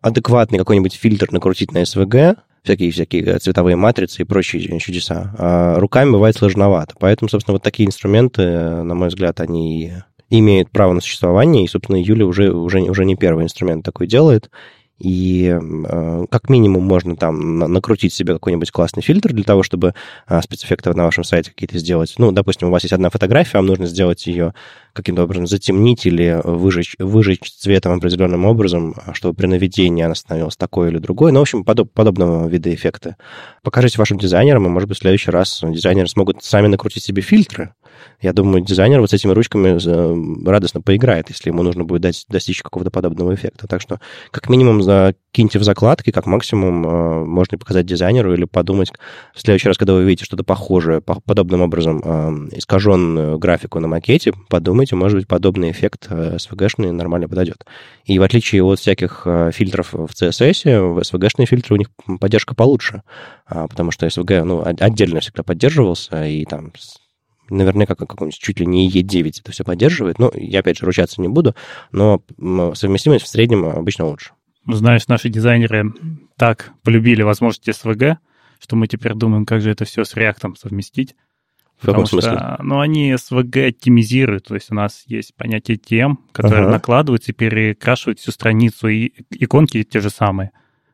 Адекватный 0.00 0.58
какой-нибудь 0.60 0.94
фильтр 0.94 1.32
накрутить 1.32 1.72
на 1.72 1.82
SVG, 1.82 2.36
всякие-всякие 2.62 3.36
цветовые 3.40 3.74
матрицы 3.74 4.22
и 4.22 4.24
прочие 4.24 4.78
чудеса. 4.78 5.34
А 5.36 5.80
руками 5.80 6.12
бывает 6.12 6.36
сложновато. 6.36 6.94
Поэтому, 7.00 7.28
собственно, 7.28 7.54
вот 7.54 7.64
такие 7.64 7.88
инструменты, 7.88 8.44
на 8.84 8.94
мой 8.94 9.08
взгляд, 9.08 9.40
они 9.40 9.92
имеет 10.28 10.70
право 10.70 10.92
на 10.92 11.00
существование, 11.00 11.64
и, 11.64 11.66
собственно, 11.66 12.00
Юля 12.00 12.26
уже, 12.26 12.52
уже, 12.52 12.78
уже 12.78 13.04
не 13.04 13.16
первый 13.16 13.42
инструмент 13.42 13.84
такой 13.84 14.06
делает. 14.06 14.48
И 15.00 15.58
э, 15.58 16.24
как 16.30 16.50
минимум 16.50 16.84
можно 16.84 17.16
там 17.16 17.58
накрутить 17.58 18.12
себе 18.12 18.34
какой-нибудь 18.34 18.70
классный 18.70 19.02
фильтр 19.02 19.32
для 19.32 19.44
того, 19.44 19.62
чтобы 19.62 19.94
э, 20.28 20.40
спецэффекты 20.42 20.92
на 20.92 21.04
вашем 21.04 21.24
сайте 21.24 21.50
какие-то 21.50 21.78
сделать. 21.78 22.14
Ну, 22.18 22.32
допустим, 22.32 22.68
у 22.68 22.70
вас 22.70 22.82
есть 22.82 22.92
одна 22.92 23.08
фотография, 23.08 23.58
вам 23.58 23.66
нужно 23.66 23.86
сделать 23.86 24.26
ее 24.26 24.54
каким-то 24.92 25.24
образом 25.24 25.46
затемнить 25.46 26.04
или 26.04 26.40
выжечь, 26.44 26.96
выжечь 26.98 27.50
цветом 27.50 27.94
определенным 27.94 28.44
образом, 28.44 28.94
чтобы 29.14 29.34
при 29.34 29.46
наведении 29.46 30.04
она 30.04 30.14
становилась 30.14 30.56
такой 30.56 30.90
или 30.90 30.98
другой. 30.98 31.32
Ну, 31.32 31.38
в 31.38 31.42
общем, 31.42 31.64
подоб, 31.64 31.92
подобного 31.92 32.46
вида 32.48 32.74
эффекты. 32.74 33.16
Покажите 33.62 33.98
вашим 33.98 34.18
дизайнерам, 34.18 34.66
и, 34.66 34.68
может 34.68 34.88
быть, 34.88 34.98
в 34.98 35.00
следующий 35.00 35.30
раз 35.30 35.62
дизайнеры 35.66 36.08
смогут 36.08 36.44
сами 36.44 36.66
накрутить 36.66 37.04
себе 37.04 37.22
фильтры, 37.22 37.74
я 38.20 38.32
думаю, 38.32 38.62
дизайнер 38.62 39.00
вот 39.00 39.10
с 39.10 39.12
этими 39.14 39.32
ручками 39.32 39.78
э, 39.82 40.48
радостно 40.48 40.80
поиграет, 40.80 41.30
если 41.30 41.50
ему 41.50 41.62
нужно 41.62 41.84
будет 41.84 42.02
дать, 42.02 42.26
достичь 42.28 42.62
какого-то 42.62 42.90
подобного 42.90 43.34
эффекта. 43.34 43.66
Так 43.66 43.80
что, 43.80 44.00
как 44.30 44.48
минимум, 44.48 44.82
закиньте 44.82 45.58
в 45.58 45.64
закладки, 45.64 46.10
как 46.10 46.26
максимум 46.26 46.86
э, 46.86 47.24
можно 47.24 47.58
показать 47.58 47.86
дизайнеру 47.86 48.34
или 48.34 48.44
подумать 48.44 48.92
в 49.34 49.40
следующий 49.40 49.68
раз, 49.68 49.78
когда 49.78 49.94
вы 49.94 50.04
видите 50.04 50.24
что-то 50.24 50.44
похожее, 50.44 51.00
подобным 51.00 51.62
образом 51.62 52.02
э, 52.04 52.56
искаженную 52.56 53.38
графику 53.38 53.80
на 53.80 53.88
макете, 53.88 54.32
подумайте, 54.48 54.96
может 54.96 55.18
быть, 55.18 55.28
подобный 55.28 55.70
эффект 55.70 56.08
SVG-шный 56.10 56.92
нормально 56.92 57.28
подойдет. 57.28 57.64
И 58.04 58.18
в 58.18 58.22
отличие 58.22 58.62
от 58.64 58.80
всяких 58.80 59.26
фильтров 59.52 59.92
в 59.92 60.10
CSS, 60.10 60.80
в 60.80 60.98
SVG-шные 60.98 61.46
фильтры 61.46 61.74
у 61.74 61.78
них 61.78 61.88
поддержка 62.20 62.54
получше, 62.54 63.02
а, 63.46 63.66
потому 63.66 63.90
что 63.90 64.06
SVG 64.06 64.44
ну, 64.44 64.62
отдельно 64.64 65.20
всегда 65.20 65.42
поддерживался, 65.42 66.24
и 66.26 66.44
там 66.44 66.72
наверняка 67.50 67.94
как 67.94 68.08
какой-нибудь 68.08 68.38
чуть 68.38 68.60
ли 68.60 68.66
не 68.66 68.88
E9 68.88 69.40
это 69.40 69.52
все 69.52 69.64
поддерживает. 69.64 70.18
Ну, 70.18 70.30
я, 70.34 70.60
опять 70.60 70.78
же, 70.78 70.86
ручаться 70.86 71.20
не 71.20 71.28
буду, 71.28 71.54
но 71.92 72.22
совместимость 72.74 73.24
в 73.24 73.28
среднем 73.28 73.64
обычно 73.66 74.06
лучше. 74.06 74.32
Знаешь, 74.66 75.08
наши 75.08 75.28
дизайнеры 75.28 75.92
так 76.36 76.72
полюбили 76.82 77.22
возможности 77.22 77.70
SVG, 77.70 78.16
что 78.60 78.76
мы 78.76 78.86
теперь 78.86 79.14
думаем, 79.14 79.46
как 79.46 79.62
же 79.62 79.70
это 79.70 79.84
все 79.84 80.04
с 80.04 80.14
React 80.14 80.56
совместить. 80.56 81.16
В 81.78 81.86
каком 81.86 82.04
смысле? 82.04 82.32
Что, 82.32 82.58
ну, 82.62 82.80
они 82.80 83.14
SVG 83.14 83.70
оптимизируют, 83.70 84.44
то 84.48 84.54
есть 84.54 84.70
у 84.70 84.74
нас 84.74 85.04
есть 85.06 85.34
понятие 85.34 85.78
тем, 85.78 86.20
которые 86.32 86.64
ага. 86.64 86.72
накладываются 86.72 87.32
и 87.32 87.34
перекрашивают 87.34 88.18
всю 88.18 88.32
страницу, 88.32 88.88
и 88.88 89.12
иконки 89.30 89.82
те 89.82 90.00
же 90.00 90.10
самые. 90.10 90.50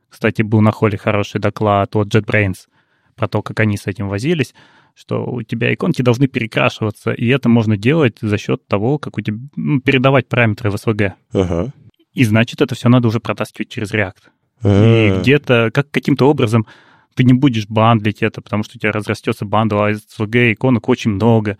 Кстати, 0.09 0.43
был 0.43 0.61
на 0.61 0.71
холле 0.71 0.97
хороший 0.97 1.41
доклад 1.41 1.97
от 1.97 2.15
JetBrains 2.15 2.69
про 3.17 3.27
то, 3.27 3.43
как 3.43 3.59
они 3.59 3.77
с 3.77 3.89
этим 3.89 4.09
возились 4.09 4.55
что 4.97 5.27
у 5.27 5.43
тебя 5.43 5.75
иконки 5.75 6.01
должны 6.01 6.27
перекрашиваться, 6.27 7.13
и 7.13 7.27
это 7.29 7.51
можно 7.51 7.77
делать 7.77 8.17
за 8.23 8.39
счет 8.39 8.67
того, 8.67 8.99
как 8.99 9.19
у 9.19 9.21
тебя 9.21 9.39
ну, 9.55 9.81
передавать 9.81 10.27
параметры 10.27 10.71
в 10.71 10.77
SVG. 10.77 11.13
Ага. 11.35 11.73
И 12.15 12.25
значит, 12.25 12.63
это 12.63 12.75
все 12.75 12.89
надо 12.89 13.09
уже 13.09 13.21
протаскивать 13.21 13.69
через 13.69 13.93
React. 13.93 14.17
А-а-а. 14.63 15.19
И 15.19 15.21
где-то, 15.21 15.71
как 15.73 15.91
каким-то 15.91 16.29
образом 16.29 16.67
ты 17.15 17.25
не 17.25 17.35
будешь 17.35 17.69
бандлить 17.69 18.23
это, 18.23 18.41
потому 18.41 18.63
что 18.63 18.79
у 18.79 18.81
тебя 18.81 18.93
разрастется 18.93 19.45
бандл, 19.45 19.81
а 19.81 19.93
SVG 19.93 20.55
иконок 20.55 20.89
очень 20.89 21.11
много. 21.11 21.59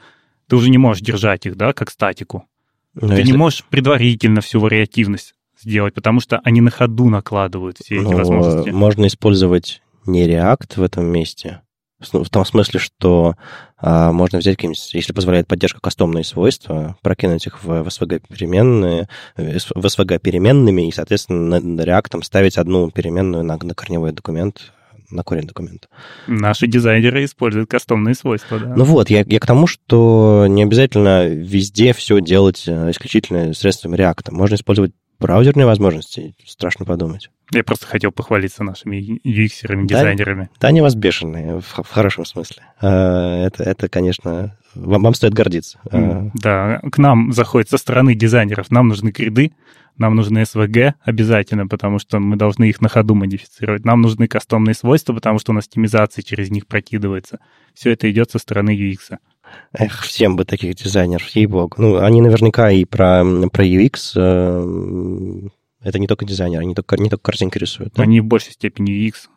Ты 0.49 0.57
уже 0.57 0.71
не 0.71 0.79
можешь 0.79 1.03
держать 1.03 1.45
их, 1.45 1.57
да, 1.57 1.75
как 1.75 1.91
статику. 1.91 2.47
Но 2.95 3.09
ты 3.09 3.17
если... 3.17 3.33
не 3.33 3.37
можешь 3.37 3.65
предварительно 3.65 4.41
всю 4.41 4.61
вариативность 4.61 5.35
сделать, 5.61 5.93
потому 5.93 6.21
что 6.21 6.41
они 6.43 6.63
на 6.63 6.71
ходу 6.71 7.11
накладывают 7.11 7.79
все 7.79 7.97
эти 7.97 8.05
ну, 8.05 8.17
возможности. 8.17 8.71
Можно 8.71 9.07
использовать 9.07 9.83
не 10.07 10.27
React 10.27 10.77
в 10.77 10.83
этом 10.83 11.07
месте, 11.07 11.61
в 12.01 12.29
том 12.29 12.45
смысле, 12.45 12.79
что 12.79 13.37
а, 13.79 14.13
можно 14.13 14.39
взять 14.39 14.57
какие-нибудь, 14.57 14.95
если 14.95 15.13
позволяет 15.13 15.47
поддержка 15.47 15.81
кастомные 15.81 16.25
свойства, 16.25 16.97
прокинуть 17.03 17.47
их 17.47 17.63
в, 17.63 17.83
в 17.83 17.87
SVG 17.87 18.23
переменные, 18.29 19.09
в 19.37 19.85
SVG 19.85 20.19
переменными 20.19 20.89
и, 20.89 20.93
соответственно, 20.93 21.59
на, 21.59 21.61
на 21.61 21.81
React 21.83 22.23
ставить 22.23 22.59
одну 22.59 22.91
переменную 22.91 23.45
на, 23.45 23.57
на 23.57 23.75
корневой 23.75 24.13
документ, 24.13 24.73
на 25.11 25.23
корень 25.23 25.47
документа. 25.47 25.89
Наши 26.27 26.67
дизайнеры 26.67 27.25
используют 27.25 27.71
кастомные 27.71 28.15
свойства, 28.15 28.59
да. 28.59 28.75
Ну 28.77 28.85
вот, 28.85 29.09
я, 29.09 29.25
я 29.27 29.41
к 29.41 29.47
тому, 29.47 29.67
что 29.67 30.47
не 30.49 30.63
обязательно 30.63 31.27
везде 31.27 31.93
все 31.93 32.21
делать 32.21 32.65
э, 32.67 32.91
исключительно 32.91 33.55
средствами 33.55 33.97
React. 33.97 34.33
Можно 34.33 34.57
использовать 34.57 34.93
браузерные 35.19 35.67
возможности, 35.67 36.35
страшно 36.45 36.85
подумать. 36.85 37.31
Я 37.53 37.63
просто 37.63 37.87
хотел 37.87 38.11
похвалиться 38.11 38.65
нашими 38.65 39.21
UX-ерами, 39.25 39.87
дизайнерами. 39.87 40.45
Да, 40.45 40.51
да, 40.61 40.69
они 40.69 40.81
вас 40.81 40.95
бешеные, 40.97 41.61
в, 41.61 41.83
в 41.83 41.89
хорошем 41.89 42.25
смысле. 42.25 42.63
А, 42.81 43.45
это, 43.47 43.63
это 43.63 43.89
конечно, 43.89 44.57
вам, 44.75 45.03
вам 45.03 45.15
стоит 45.15 45.33
гордиться. 45.33 45.79
А. 45.91 46.31
Да, 46.35 46.81
к 46.91 46.99
нам 46.99 47.33
заходит 47.33 47.71
со 47.71 47.79
стороны 47.79 48.15
дизайнеров, 48.15 48.71
нам 48.71 48.89
нужны 48.89 49.13
криды, 49.13 49.53
нам 49.97 50.15
нужны 50.15 50.41
SVG 50.41 50.95
обязательно, 51.05 51.67
потому 51.67 51.99
что 51.99 52.19
мы 52.19 52.37
должны 52.37 52.65
их 52.65 52.81
на 52.81 52.89
ходу 52.89 53.15
модифицировать. 53.15 53.85
Нам 53.85 54.03
нужны 54.03 54.29
кастомные 54.29 54.75
свойства, 54.75 55.15
потому 55.15 55.39
что 55.39 55.53
у 55.53 55.55
нас 55.55 55.69
тимизация 55.69 56.23
через 56.23 56.51
них 56.51 56.67
прокидывается. 56.67 57.39
Все 57.75 57.93
это 57.93 58.11
идет 58.11 58.31
со 58.31 58.39
стороны 58.39 58.77
UX. 58.77 59.17
Эх, 59.73 60.03
всем 60.03 60.37
бы 60.37 60.45
таких 60.45 60.75
дизайнеров, 60.75 61.27
ей-богу. 61.29 61.75
Ну, 61.79 61.99
они 61.99 62.21
наверняка 62.21 62.71
и 62.71 62.85
про, 62.85 63.25
про 63.53 63.65
UX 63.65 64.13
э, 64.17 65.49
это 65.83 65.99
не 66.01 66.07
только 66.07 66.25
дизайнеры, 66.25 66.63
они 66.63 66.75
только, 66.75 66.97
не 66.97 67.09
только 67.09 67.23
картинки 67.23 67.59
рисуют. 67.59 67.95
Да? 67.95 68.03
Они 68.03 68.21
в 68.21 68.25
большей 68.25 68.53
степени 68.53 68.93
UX, 69.07 69.29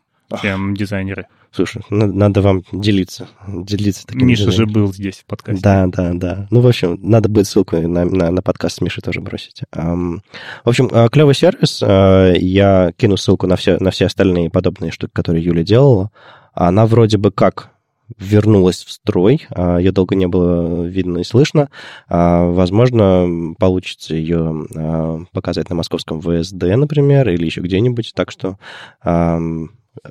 чем 0.42 0.76
дизайнеры. 0.76 1.28
Слушай, 1.52 1.84
надо, 1.90 2.14
надо 2.14 2.42
вам 2.42 2.64
делиться, 2.72 3.28
делиться 3.48 4.06
такими 4.06 4.24
Миша 4.24 4.46
дизайнерами. 4.46 4.68
же 4.68 4.74
был 4.74 4.94
здесь 4.94 5.18
в 5.18 5.26
подкасте. 5.26 5.62
Да, 5.62 5.88
да, 5.88 6.12
да. 6.14 6.48
Ну, 6.52 6.62
в 6.62 6.68
общем, 6.68 7.00
надо 7.02 7.28
будет 7.28 7.48
ссылку 7.48 7.78
на, 7.78 8.06
на, 8.06 8.32
на 8.32 8.42
подкаст 8.42 8.78
с 8.78 8.82
Мишей 8.82 9.02
тоже 9.02 9.22
бросить. 9.22 9.62
Um, 9.76 10.22
в 10.64 10.70
общем, 10.70 10.90
э, 10.92 11.10
клевый 11.10 11.34
сервис. 11.34 11.82
Uh, 11.82 12.38
я 12.38 12.94
кину 12.98 13.18
ссылку 13.18 13.48
на 13.48 13.56
все, 13.56 13.78
на 13.80 13.90
все 13.90 14.06
остальные 14.06 14.52
подобные 14.52 14.92
штуки, 14.92 15.12
которые 15.14 15.44
Юля 15.44 15.64
делала. 15.64 16.12
Она 16.54 16.86
вроде 16.86 17.18
бы 17.18 17.32
как 17.32 17.72
вернулась 18.18 18.84
в 18.84 18.92
строй. 18.92 19.46
А, 19.52 19.78
ее 19.78 19.92
долго 19.92 20.16
не 20.16 20.28
было 20.28 20.84
видно 20.84 21.20
и 21.20 21.24
слышно. 21.24 21.70
А, 22.08 22.46
возможно, 22.46 23.54
получится 23.58 24.16
ее 24.16 24.66
а, 24.76 25.22
показать 25.32 25.70
на 25.70 25.76
московском 25.76 26.22
ВСД, 26.22 26.64
например, 26.76 27.30
или 27.30 27.46
еще 27.46 27.62
где-нибудь. 27.62 28.14
Так 28.16 28.32
что 28.32 28.58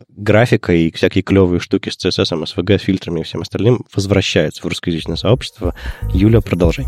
графика 0.08 0.72
и 0.72 0.90
всякие 0.90 1.22
клевые 1.22 1.60
штуки 1.60 1.88
с 1.88 2.04
CSS, 2.04 2.42
SVG, 2.42 2.78
фильтрами 2.78 3.20
и 3.20 3.22
всем 3.22 3.40
остальным 3.40 3.86
возвращаются 3.94 4.62
в 4.62 4.66
русскоязычное 4.66 5.16
сообщество. 5.16 5.74
Юля, 6.12 6.40
продолжай. 6.40 6.86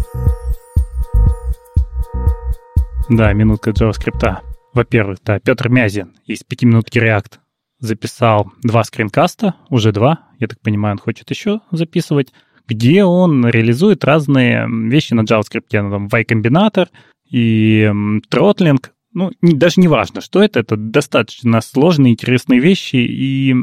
Да, 3.09 3.33
минутка 3.33 3.71
JavaScript. 3.71 4.39
Во-первых, 4.73 5.19
да, 5.25 5.41
Петр 5.41 5.69
Мязин 5.69 6.15
из 6.27 6.45
5 6.45 6.63
минутки 6.63 6.99
React 6.99 7.40
записал 7.81 8.53
два 8.63 8.85
скринкаста, 8.85 9.55
уже 9.69 9.93
два, 9.93 10.29
я 10.39 10.47
так 10.47 10.61
понимаю, 10.61 10.93
он 10.93 10.99
хочет 10.99 11.31
еще 11.31 11.61
записывать, 11.71 12.33
где 12.69 13.05
он 13.05 13.47
реализует 13.47 14.05
разные 14.05 14.67
вещи 14.69 15.13
на 15.15 15.23
JavaScript, 15.23 15.67
там, 15.71 16.07
Y-комбинатор 16.07 16.89
и 17.29 17.91
тротлинг. 18.29 18.93
Ну, 19.13 19.33
не, 19.43 19.55
даже 19.55 19.81
не 19.81 19.89
важно, 19.89 20.21
что 20.21 20.43
это, 20.43 20.61
это 20.61 20.77
достаточно 20.77 21.61
сложные, 21.61 22.13
интересные 22.13 22.61
вещи, 22.61 22.97
и 22.97 23.55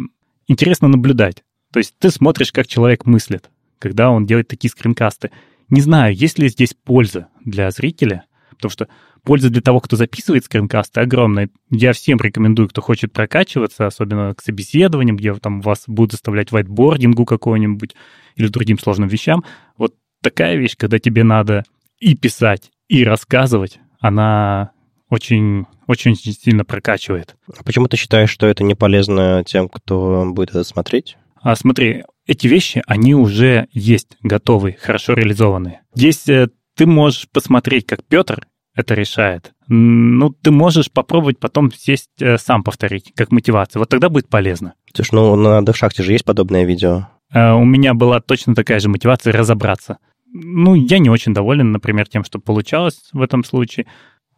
интересно 0.47 0.89
наблюдать. 0.89 1.43
То 1.71 1.79
есть 1.79 1.95
ты 1.99 2.09
смотришь, 2.09 2.51
как 2.51 2.67
человек 2.67 3.05
мыслит, 3.05 3.49
когда 3.79 4.09
он 4.09 4.25
делает 4.25 4.49
такие 4.49 4.69
скринкасты. 4.69 5.31
Не 5.69 5.81
знаю, 5.81 6.13
есть 6.13 6.39
ли 6.39 6.49
здесь 6.49 6.73
польза 6.73 7.27
для 7.45 7.71
зрителя, 7.71 8.25
потому 8.57 8.71
что 8.71 8.87
польза 9.23 9.49
для 9.49 9.61
того, 9.61 9.79
кто 9.79 9.95
записывает 9.95 10.45
скринкасты, 10.45 11.01
огромная. 11.01 11.49
Я 11.69 11.93
всем 11.93 12.19
рекомендую, 12.19 12.69
кто 12.69 12.81
хочет 12.81 13.13
прокачиваться, 13.13 13.87
особенно 13.87 14.33
к 14.35 14.41
собеседованиям, 14.41 15.17
где 15.17 15.33
там 15.35 15.61
вас 15.61 15.83
будут 15.87 16.11
заставлять 16.11 16.51
вайтбордингу 16.51 17.25
какого-нибудь 17.25 17.95
или 18.35 18.47
другим 18.47 18.77
сложным 18.79 19.07
вещам. 19.07 19.43
Вот 19.77 19.95
такая 20.21 20.57
вещь, 20.57 20.75
когда 20.77 20.99
тебе 20.99 21.23
надо 21.23 21.63
и 21.99 22.15
писать, 22.15 22.71
и 22.87 23.03
рассказывать, 23.03 23.79
она 23.99 24.71
очень, 25.09 25.65
очень 25.87 26.15
сильно 26.15 26.65
прокачивает. 26.65 27.35
А 27.57 27.63
почему 27.63 27.87
ты 27.87 27.97
считаешь, 27.97 28.29
что 28.29 28.47
это 28.47 28.63
не 28.63 28.75
полезно 28.75 29.43
тем, 29.45 29.69
кто 29.69 30.25
будет 30.25 30.49
это 30.49 30.63
смотреть? 30.63 31.17
А 31.41 31.55
смотри, 31.55 32.03
эти 32.25 32.47
вещи, 32.47 32.83
они 32.85 33.15
уже 33.15 33.67
есть, 33.71 34.17
готовые, 34.21 34.77
хорошо 34.79 35.13
реализованные. 35.13 35.81
Здесь 35.95 36.27
э, 36.27 36.49
ты 36.77 36.85
можешь 36.85 37.27
посмотреть, 37.29 37.85
как 37.85 38.03
Петр 38.03 38.47
это 38.75 38.93
решает. 38.93 39.53
Ну, 39.67 40.29
ты 40.29 40.51
можешь 40.51 40.91
попробовать 40.91 41.39
потом 41.39 41.73
сесть, 41.73 42.11
э, 42.21 42.37
сам 42.37 42.63
повторить, 42.63 43.11
как 43.15 43.31
мотивация. 43.31 43.79
Вот 43.79 43.89
тогда 43.89 44.07
будет 44.07 44.29
полезно. 44.29 44.75
Слушай, 44.93 45.15
ну 45.15 45.35
на 45.35 45.61
Девшахте 45.63 46.03
же 46.03 46.11
есть 46.13 46.23
подобное 46.23 46.63
видео. 46.63 47.07
Э, 47.33 47.53
у 47.53 47.65
меня 47.65 47.95
была 47.95 48.21
точно 48.21 48.53
такая 48.53 48.79
же 48.79 48.87
мотивация 48.87 49.33
разобраться. 49.33 49.97
Ну, 50.31 50.75
я 50.75 50.99
не 50.99 51.09
очень 51.09 51.33
доволен, 51.33 51.71
например, 51.71 52.07
тем, 52.07 52.23
что 52.23 52.39
получалось 52.39 53.09
в 53.11 53.21
этом 53.21 53.43
случае. 53.43 53.87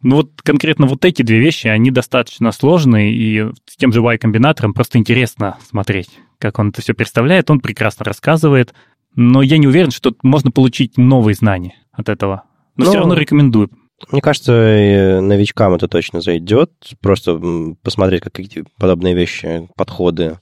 Ну 0.02 0.16
вот 0.16 0.40
конкретно 0.42 0.86
вот 0.86 1.04
эти 1.04 1.20
две 1.20 1.38
вещи, 1.38 1.66
они 1.66 1.90
достаточно 1.90 2.50
сложные, 2.52 3.12
и 3.12 3.52
с 3.66 3.76
тем 3.76 3.92
же 3.92 4.00
Y-комбинатором 4.00 4.72
просто 4.72 4.96
интересно 4.96 5.58
смотреть, 5.68 6.08
как 6.38 6.58
он 6.58 6.70
это 6.70 6.80
все 6.80 6.94
представляет. 6.94 7.50
Он 7.50 7.60
прекрасно 7.60 8.06
рассказывает, 8.06 8.72
но 9.14 9.42
я 9.42 9.58
не 9.58 9.66
уверен, 9.66 9.90
что 9.90 10.14
можно 10.22 10.50
получить 10.50 10.96
новые 10.96 11.34
знания 11.34 11.74
от 11.92 12.08
этого. 12.08 12.44
Но, 12.76 12.84
но 12.84 12.90
все 12.90 12.98
равно 12.98 13.14
рекомендую. 13.14 13.70
Мне 14.10 14.22
кажется, 14.22 15.20
новичкам 15.20 15.74
это 15.74 15.86
точно 15.86 16.20
зайдет. 16.20 16.72
Просто 17.00 17.40
посмотреть, 17.82 18.22
как 18.22 18.32
какие 18.32 18.64
подобные 18.78 19.14
вещи, 19.14 19.68
подходы 19.76 20.38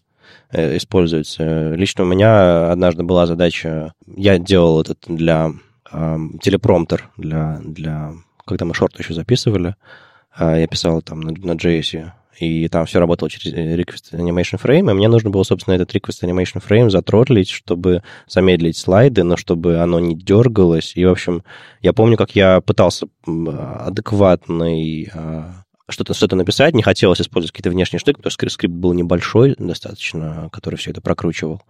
э, 0.52 0.76
используются. 0.76 1.74
Лично 1.74 2.04
у 2.04 2.06
меня 2.06 2.70
однажды 2.70 3.02
была 3.02 3.26
задача, 3.26 3.92
я 4.06 4.38
делал 4.38 4.80
этот 4.80 4.98
для 5.08 5.52
э, 5.90 6.18
телепромтер, 6.40 7.11
для, 7.16 7.61
для, 7.64 8.12
когда 8.46 8.64
мы 8.64 8.74
шорт 8.74 8.98
еще 8.98 9.14
записывали, 9.14 9.74
э, 10.38 10.61
я 10.61 10.66
писал 10.68 11.02
там 11.02 11.20
на, 11.20 11.32
на 11.32 11.52
JS 11.52 12.12
и 12.40 12.68
там 12.68 12.87
все 12.87 13.01
работало 13.01 13.31
через 13.31 13.53
э, 13.53 13.77
Request 13.77 14.12
Animation 14.12 14.61
Frame, 14.62 14.90
и 14.90 14.94
мне 14.94 15.09
нужно 15.09 15.31
было, 15.31 15.42
собственно, 15.42 15.74
этот 15.74 15.94
Request 15.94 16.22
Animation 16.22 16.62
Frame 16.66 16.90
затротлить, 16.90 17.51
чтобы 17.51 18.03
замедлить 18.27 18.77
слайды, 18.77 19.24
но 19.24 19.37
чтобы 19.37 19.79
оно 19.79 19.98
не 20.01 20.14
дергалось. 20.16 20.92
И, 20.94 21.05
в 21.05 21.11
общем, 21.11 21.42
я 21.81 21.92
помню, 21.92 22.16
как 22.16 22.37
я 22.37 22.61
пытался 22.61 23.07
адекватный 23.27 25.11
а, 25.12 25.64
что-то 25.88 26.14
что 26.14 26.35
написать, 26.37 26.74
не 26.74 26.83
хотелось 26.83 27.20
использовать 27.20 27.53
какие-то 27.53 27.70
внешние 27.70 28.01
штуки, 28.01 28.16
потому 28.16 28.31
что 28.31 28.48
скрипт 28.48 28.74
был 28.74 28.92
небольшой 28.92 29.55
достаточно, 29.59 30.48
который 30.53 30.77
все 30.77 30.90
это 30.90 31.01
прокручивал 31.01 31.62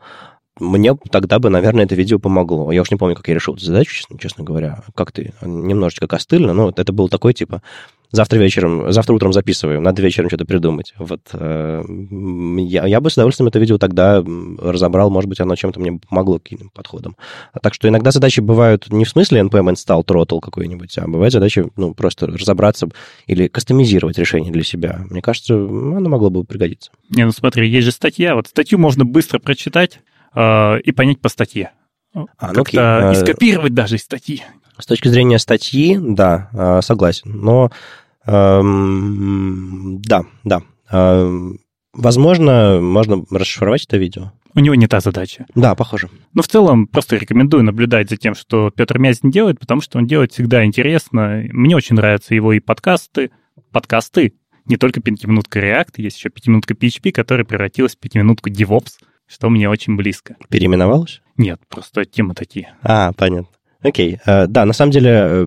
мне 0.61 0.97
тогда 1.11 1.39
бы, 1.39 1.51
наверное, 1.51 1.85
это 1.85 1.95
видео 1.95 2.19
помогло. 2.19 2.73
Я 2.73 2.83
уж 2.83 2.91
не 2.91 2.97
помню, 2.97 3.15
как 3.15 3.29
я 3.29 3.35
решил 3.35 3.55
эту 3.55 3.65
задачу, 3.65 3.95
честно, 3.95 4.19
честно 4.19 4.45
говоря. 4.45 4.83
Как 4.95 5.13
ты? 5.13 5.33
Немножечко 5.43 6.07
костыльно, 6.07 6.53
но 6.53 6.73
это 6.75 6.93
был 6.93 7.09
такой, 7.09 7.35
типа, 7.35 7.63
завтра 8.11 8.39
вечером, 8.39 8.93
завтра 8.93 9.15
утром 9.15 9.33
записываю, 9.33 9.81
надо 9.81 10.03
вечером 10.03 10.29
что-то 10.29 10.45
придумать. 10.45 10.95
Вот 10.99 11.21
э, 11.33 11.83
я, 12.59 12.87
я 12.87 13.01
бы 13.01 13.11
с 13.11 13.15
удовольствием 13.15 13.49
это 13.49 13.59
видео 13.59 13.79
тогда 13.79 14.25
разобрал, 14.59 15.11
может 15.11 15.29
быть, 15.29 15.41
оно 15.41 15.57
чем-то 15.57 15.81
мне 15.81 15.99
помогло 16.09 16.39
каким 16.39 16.71
подходом. 16.71 17.17
Так 17.63 17.75
что 17.75 17.89
иногда 17.89 18.11
задачи 18.11 18.41
бывают 18.41 18.91
не 18.91 19.05
в 19.05 19.09
смысле 19.09 19.41
npm 19.41 19.73
install 19.73 20.05
throttle 20.05 20.41
какой-нибудь, 20.41 20.97
а 20.99 21.07
бывают 21.07 21.33
задачи, 21.33 21.65
ну, 21.77 21.95
просто 21.95 22.27
разобраться 22.27 22.89
или 23.27 23.49
кастомизировать 23.49 24.19
решение 24.19 24.53
для 24.53 24.63
себя. 24.63 25.05
Мне 25.11 25.23
кажется, 25.23 25.55
оно 25.55 26.09
могло 26.09 26.31
бы 26.31 26.45
пригодиться. 26.45 26.91
Не, 27.11 27.25
ну 27.25 27.33
смотри, 27.33 27.69
есть 27.69 27.85
же 27.85 27.93
статья, 27.93 28.35
вот 28.35 28.47
статью 28.47 28.79
можно 28.79 29.05
быстро 29.05 29.39
прочитать, 29.39 30.01
э, 30.35 30.81
и 30.81 30.93
понять 30.93 31.21
по 31.21 31.29
статье. 31.29 31.73
А, 32.15 32.53
ну, 32.53 32.63
окей. 32.63 32.81
И 32.81 33.15
скопировать 33.15 33.75
даже 33.75 33.97
из 33.97 34.03
статьи. 34.03 34.43
С 34.79 34.87
точки 34.87 35.09
зрения 35.09 35.39
статьи, 35.39 35.99
да, 36.01 36.51
э, 36.53 36.81
согласен. 36.83 37.33
Но 37.41 37.71
эм, 38.27 40.01
да, 40.03 40.23
да. 40.45 40.63
Эм, 40.91 41.59
возможно, 41.93 42.79
можно 42.81 43.25
расшифровать 43.31 43.85
это 43.85 43.97
видео. 43.97 44.33
У 44.55 44.61
него 44.61 44.75
не 44.75 44.87
та 44.87 45.01
задача. 45.01 45.47
Да, 45.55 45.75
похоже. 45.75 46.09
Но 46.33 46.43
в 46.43 46.49
целом 46.49 46.87
просто 46.87 47.17
рекомендую 47.17 47.63
наблюдать 47.65 48.09
за 48.09 48.17
тем, 48.17 48.35
что 48.35 48.71
Петр 48.71 48.99
Мязин 48.99 49.31
делает, 49.31 49.61
потому 49.61 49.81
что 49.81 49.99
он 49.99 50.07
делает 50.07 50.33
всегда 50.33 50.65
интересно. 50.65 51.45
Мне 51.53 51.77
очень 51.77 51.97
нравятся 51.97 52.35
его 52.35 52.53
и 52.53 52.61
подкасты, 52.61 53.31
подкасты, 53.73 54.35
не 54.69 54.77
только 54.77 55.01
пятиминутка 55.01 55.61
React, 55.61 55.95
есть 55.97 56.19
еще 56.19 56.29
пятиминутка 56.29 56.75
PHP, 56.75 57.11
которая 57.11 57.45
превратилась 57.45 57.97
в 57.97 57.99
пятиминутку 57.99 58.51
DevOps, 58.51 58.99
что 59.27 59.49
мне 59.49 59.69
очень 59.69 59.97
близко. 59.97 60.37
Переименовалась? 60.49 61.23
Нет, 61.37 61.61
просто 61.69 62.05
темы 62.05 62.35
такие. 62.35 62.75
А, 62.83 63.13
понятно. 63.13 63.49
Окей. 63.89 64.19
Okay. 64.27 64.47
Да, 64.47 64.65
на 64.65 64.73
самом 64.73 64.93
деле, 64.93 65.47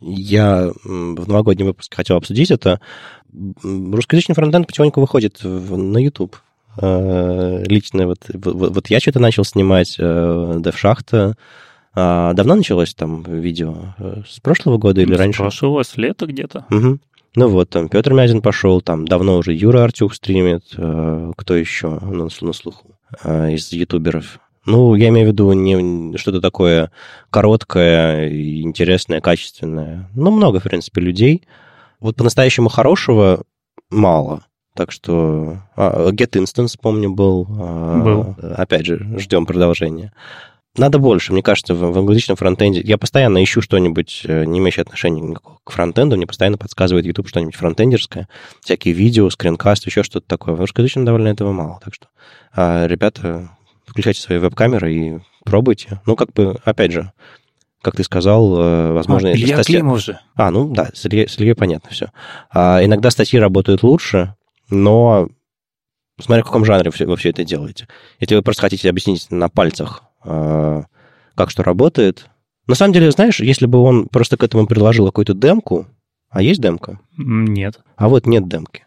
я 0.00 0.70
в 0.84 1.28
новогоднем 1.28 1.66
выпуске 1.66 1.96
хотел 1.96 2.16
обсудить 2.16 2.50
это. 2.50 2.80
Русскоязычный 3.32 4.34
фронтенд 4.34 4.66
потихоньку 4.66 5.00
выходит 5.00 5.40
на 5.42 5.98
YouTube. 5.98 6.36
Лично 6.76 8.06
вот, 8.06 8.18
вот, 8.32 8.74
вот 8.74 8.90
я 8.90 9.00
что-то 9.00 9.20
начал 9.20 9.44
снимать, 9.44 9.98
DevShachта. 9.98 11.34
Давно 11.94 12.54
началось 12.54 12.94
там 12.94 13.22
видео? 13.22 13.94
С 14.26 14.40
прошлого 14.40 14.78
года 14.78 15.02
или 15.02 15.14
с 15.14 15.18
раньше? 15.18 15.38
С 15.38 15.42
прошлого, 15.42 15.82
с 15.82 15.96
лета 15.98 16.26
где-то. 16.26 16.64
Угу. 16.70 16.98
Ну 17.34 17.48
вот, 17.48 17.70
там 17.70 17.88
Петр 17.88 18.12
Мязин 18.12 18.42
пошел, 18.42 18.80
там 18.80 19.06
давно 19.06 19.36
уже 19.36 19.54
Юра 19.54 19.84
Артюх 19.84 20.14
стримит, 20.14 20.64
кто 20.72 21.54
еще 21.54 21.98
на, 22.00 22.28
на 22.40 22.52
слуху 22.52 22.96
из 23.24 23.72
ютуберов? 23.72 24.38
Ну, 24.64 24.94
я 24.94 25.08
имею 25.08 25.28
в 25.28 25.32
виду 25.32 25.52
не 25.52 26.16
что-то 26.16 26.40
такое 26.40 26.90
короткое, 27.30 28.28
интересное, 28.62 29.20
качественное. 29.20 30.08
Ну, 30.14 30.30
много, 30.30 30.60
в 30.60 30.64
принципе, 30.64 31.00
людей. 31.00 31.46
Вот 32.00 32.16
по-настоящему 32.16 32.68
хорошего 32.68 33.42
мало. 33.90 34.44
Так 34.74 34.90
что 34.90 35.58
а, 35.76 36.10
Get 36.10 36.32
Instance, 36.32 36.78
помню, 36.80 37.10
был. 37.10 37.46
А, 37.50 37.98
был. 37.98 38.36
Опять 38.56 38.86
же, 38.86 39.18
ждем 39.18 39.46
продолжения. 39.46 40.12
Надо 40.76 40.98
больше, 40.98 41.32
мне 41.34 41.42
кажется, 41.42 41.74
в, 41.74 41.80
в 41.80 41.98
англоязычном 41.98 42.36
фронтенде. 42.36 42.80
Я 42.80 42.96
постоянно 42.96 43.42
ищу 43.44 43.60
что-нибудь, 43.60 44.22
э, 44.24 44.46
не 44.46 44.58
имеющее 44.58 44.82
отношения 44.82 45.36
к 45.64 45.70
фронтенду, 45.70 46.16
мне 46.16 46.26
постоянно 46.26 46.56
подсказывает 46.56 47.04
YouTube 47.04 47.28
что-нибудь 47.28 47.56
фронтендерское, 47.56 48.26
всякие 48.62 48.94
видео, 48.94 49.28
скринкаст, 49.28 49.84
еще 49.84 50.02
что-то 50.02 50.26
такое. 50.26 50.54
В 50.54 50.60
русскоязычном 50.60 51.04
довольно 51.04 51.28
этого 51.28 51.52
мало. 51.52 51.78
Так 51.84 51.92
что, 51.92 52.06
а, 52.54 52.86
ребята, 52.86 53.50
включайте 53.92 54.20
свои 54.20 54.38
веб-камеры 54.38 54.94
и 54.94 55.18
пробуйте. 55.44 56.00
Ну, 56.06 56.16
как 56.16 56.32
бы, 56.32 56.56
опять 56.64 56.92
же, 56.92 57.12
как 57.82 57.94
ты 57.94 58.04
сказал, 58.04 58.58
э, 58.58 58.92
возможно... 58.92 59.28
А, 59.28 59.32
Илья 59.32 59.56
статья... 59.56 59.80
Климов 59.80 60.00
же. 60.00 60.18
А, 60.34 60.50
ну 60.50 60.72
да, 60.72 60.90
с 60.94 61.04
Ильей, 61.04 61.28
с 61.28 61.38
Ильей 61.38 61.54
понятно 61.54 61.90
все. 61.90 62.10
А, 62.50 62.82
иногда 62.82 63.10
статьи 63.10 63.38
работают 63.38 63.82
лучше, 63.82 64.34
но 64.70 65.28
смотря 66.18 66.42
в 66.42 66.46
каком 66.46 66.64
жанре 66.64 66.90
вы, 66.90 67.16
все 67.16 67.30
это 67.30 67.44
делаете. 67.44 67.86
Если 68.18 68.34
вы 68.34 68.42
просто 68.42 68.62
хотите 68.62 68.88
объяснить 68.88 69.30
на 69.30 69.48
пальцах, 69.48 70.02
а, 70.24 70.84
как 71.34 71.50
что 71.50 71.62
работает... 71.62 72.28
На 72.68 72.76
самом 72.76 72.92
деле, 72.94 73.10
знаешь, 73.10 73.40
если 73.40 73.66
бы 73.66 73.80
он 73.80 74.06
просто 74.06 74.36
к 74.36 74.44
этому 74.44 74.66
предложил 74.66 75.06
какую-то 75.06 75.34
демку, 75.34 75.86
а 76.30 76.40
есть 76.40 76.62
демка? 76.62 77.00
Нет. 77.18 77.80
А 77.96 78.08
вот 78.08 78.26
нет 78.26 78.48
демки. 78.48 78.86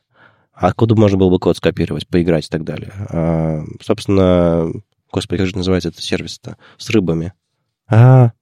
А 0.54 0.68
откуда 0.68 0.96
можно 0.96 1.18
было 1.18 1.30
бы 1.30 1.38
код 1.38 1.58
скопировать, 1.58 2.08
поиграть 2.08 2.46
и 2.46 2.50
так 2.50 2.64
далее? 2.64 2.94
А, 3.10 3.64
собственно, 3.82 4.72
Господи, 5.16 5.38
как 5.38 5.48
же 5.48 5.56
называется 5.56 5.88
этот 5.88 6.04
сервис-то? 6.04 6.58
С 6.78 6.90
рыбами. 6.90 7.32
А, 7.90 8.34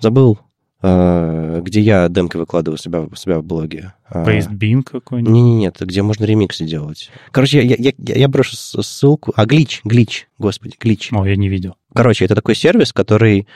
забыл. 0.00 0.40
А, 0.82 1.60
где 1.60 1.80
я 1.80 2.08
демки 2.08 2.36
выкладываю 2.36 2.78
себя, 2.78 3.06
себя 3.14 3.38
в 3.38 3.44
блоге. 3.44 3.92
Pastebin 4.12 4.80
а, 4.80 4.90
какой-нибудь? 4.90 5.32
Не, 5.32 5.40
не, 5.40 5.54
нет, 5.54 5.76
где 5.78 6.02
можно 6.02 6.24
ремиксы 6.24 6.64
делать. 6.64 7.10
Короче, 7.30 7.64
я, 7.64 7.76
я, 7.78 7.92
я, 7.96 8.14
я 8.16 8.26
брошу 8.26 8.56
ссылку. 8.56 9.32
А, 9.36 9.46
глич, 9.46 9.82
глич, 9.84 10.26
господи, 10.36 10.74
глич. 10.80 11.10
О, 11.12 11.24
я 11.24 11.36
не 11.36 11.48
видел. 11.48 11.76
Короче, 11.94 12.24
это 12.24 12.34
такой 12.34 12.56
сервис, 12.56 12.92
который 12.92 13.46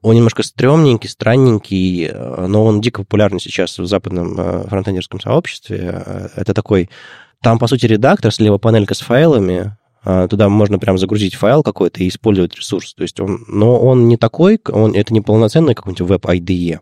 он 0.00 0.14
немножко 0.16 0.42
стрёмненький, 0.42 1.10
странненький, 1.10 2.10
но 2.10 2.64
он 2.64 2.80
дико 2.80 3.02
популярный 3.02 3.40
сейчас 3.40 3.78
в 3.78 3.84
западном 3.84 4.34
э, 4.40 4.66
фронтендерском 4.66 5.20
сообществе. 5.20 6.30
Это 6.36 6.54
такой... 6.54 6.88
Там, 7.42 7.58
по 7.58 7.66
сути, 7.66 7.84
редактор, 7.84 8.32
слева 8.32 8.56
панелька 8.56 8.94
с 8.94 9.00
файлами, 9.00 9.76
туда 10.30 10.48
можно 10.48 10.78
прям 10.78 10.98
загрузить 10.98 11.34
файл 11.34 11.62
какой-то 11.62 12.02
и 12.02 12.08
использовать 12.08 12.54
ресурс. 12.56 12.94
То 12.94 13.02
есть 13.02 13.20
он, 13.20 13.44
но 13.46 13.78
он 13.78 14.08
не 14.08 14.16
такой, 14.16 14.60
он, 14.68 14.94
это 14.94 15.12
не 15.12 15.20
полноценный 15.20 15.74
какой-нибудь 15.74 16.08
веб-IDE. 16.08 16.80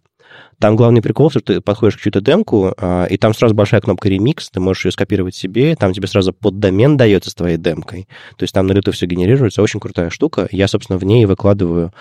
Там 0.59 0.75
главный 0.75 1.03
прикол, 1.03 1.31
что 1.31 1.41
ты 1.41 1.61
подходишь 1.61 1.97
к 1.97 2.01
чью-то 2.01 2.21
демку, 2.21 2.73
а, 2.79 3.05
и 3.05 3.19
там 3.19 3.35
сразу 3.35 3.55
большая 3.55 3.81
кнопка 3.83 4.09
ремикс, 4.09 4.49
ты 4.51 4.59
можешь 4.59 4.87
ее 4.87 4.93
скопировать 4.93 5.35
себе, 5.35 5.77
там 5.77 5.93
тебе 5.93 6.07
сразу 6.07 6.33
под 6.33 6.59
домен 6.59 6.97
дается 6.97 7.31
с 7.31 7.35
твоей 7.35 7.59
демкой. 7.59 8.09
То 8.37 8.45
есть 8.45 8.55
там 8.55 8.67
на 8.67 8.73
лету 8.73 8.93
все 8.93 9.07
генерируется, 9.07 9.63
очень 9.63 9.81
крутая 9.81 10.09
штука. 10.09 10.49
Я, 10.51 10.67
собственно, 10.67 10.99
в 10.99 11.05
ней 11.05 11.27
выкладываю 11.27 11.93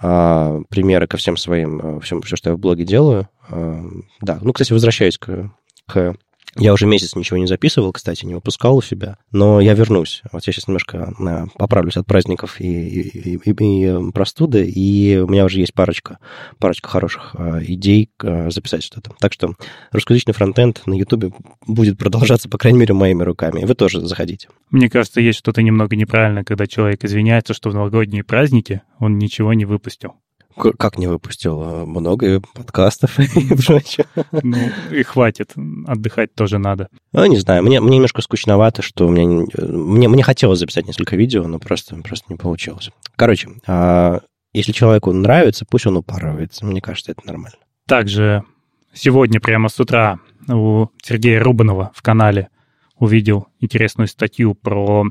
а, 0.00 0.60
примеры 0.68 1.06
ко 1.06 1.16
всем 1.16 1.38
своим, 1.38 2.00
всем, 2.00 2.20
все, 2.22 2.36
что 2.36 2.50
я 2.50 2.56
в 2.56 2.58
блоге 2.58 2.84
делаю. 2.84 3.28
А, 3.48 3.82
да, 4.20 4.38
ну, 4.42 4.52
кстати, 4.52 4.72
возвращаясь 4.72 5.16
к, 5.16 5.50
к 5.86 6.14
я 6.56 6.72
уже 6.72 6.86
месяц 6.86 7.16
ничего 7.16 7.38
не 7.38 7.46
записывал, 7.46 7.92
кстати, 7.92 8.24
не 8.24 8.34
выпускал 8.34 8.76
у 8.76 8.82
себя, 8.82 9.18
но 9.32 9.60
я 9.60 9.74
вернусь. 9.74 10.22
Вот 10.32 10.46
я 10.46 10.52
сейчас 10.52 10.68
немножко 10.68 11.12
э, 11.18 11.46
поправлюсь 11.56 11.96
от 11.96 12.06
праздников 12.06 12.60
и, 12.60 12.66
и, 12.66 13.36
и, 13.36 13.50
и 13.50 13.84
э, 13.84 14.10
простуды, 14.12 14.64
и 14.64 15.16
у 15.16 15.26
меня 15.26 15.44
уже 15.44 15.60
есть 15.60 15.74
парочка, 15.74 16.18
парочка 16.58 16.88
хороших 16.88 17.34
э, 17.36 17.64
идей 17.64 18.10
записать 18.20 18.84
что-то. 18.84 19.12
Так 19.18 19.32
что 19.32 19.54
русскоязычный 19.90 20.34
фронтенд 20.34 20.82
на 20.86 20.94
Ютубе 20.94 21.32
будет 21.66 21.98
продолжаться, 21.98 22.48
по 22.48 22.58
крайней 22.58 22.78
мере, 22.78 22.94
моими 22.94 23.22
руками. 23.22 23.60
И 23.60 23.64
вы 23.64 23.74
тоже 23.74 24.00
заходите. 24.00 24.48
Мне 24.70 24.88
кажется, 24.88 25.20
есть 25.20 25.38
что-то 25.38 25.62
немного 25.62 25.96
неправильно, 25.96 26.44
когда 26.44 26.66
человек 26.66 27.04
извиняется, 27.04 27.54
что 27.54 27.70
в 27.70 27.74
новогодние 27.74 28.24
праздники 28.24 28.82
он 28.98 29.18
ничего 29.18 29.54
не 29.54 29.64
выпустил. 29.64 30.14
Как 30.56 30.98
не 30.98 31.06
выпустил? 31.06 31.60
А, 31.62 31.86
много 31.86 32.40
подкастов 32.54 33.18
и 33.36 33.54
прочее. 33.54 34.06
Ну, 34.30 34.58
и 34.90 35.02
хватит. 35.02 35.52
Отдыхать 35.86 36.34
тоже 36.34 36.58
надо. 36.58 36.88
Ну, 37.12 37.26
не 37.26 37.38
знаю. 37.38 37.62
Мне, 37.62 37.80
мне 37.80 37.96
немножко 37.96 38.22
скучновато, 38.22 38.82
что 38.82 39.06
у 39.06 39.10
меня... 39.10 39.46
Мне, 39.58 40.08
мне 40.08 40.22
хотелось 40.22 40.60
записать 40.60 40.86
несколько 40.86 41.16
видео, 41.16 41.46
но 41.46 41.58
просто, 41.58 41.96
просто 41.96 42.26
не 42.28 42.36
получилось. 42.36 42.90
Короче, 43.16 43.48
а, 43.66 44.20
если 44.52 44.72
человеку 44.72 45.12
нравится, 45.12 45.66
пусть 45.68 45.86
он 45.86 45.96
упарывается. 45.96 46.64
Мне 46.64 46.80
кажется, 46.80 47.12
это 47.12 47.26
нормально. 47.26 47.58
Также 47.86 48.44
сегодня 48.92 49.40
прямо 49.40 49.68
с 49.68 49.78
утра 49.80 50.20
у 50.48 50.86
Сергея 51.02 51.42
Рубанова 51.42 51.90
в 51.94 52.02
канале 52.02 52.48
увидел 52.96 53.48
интересную 53.60 54.08
статью 54.08 54.54
про 54.54 55.04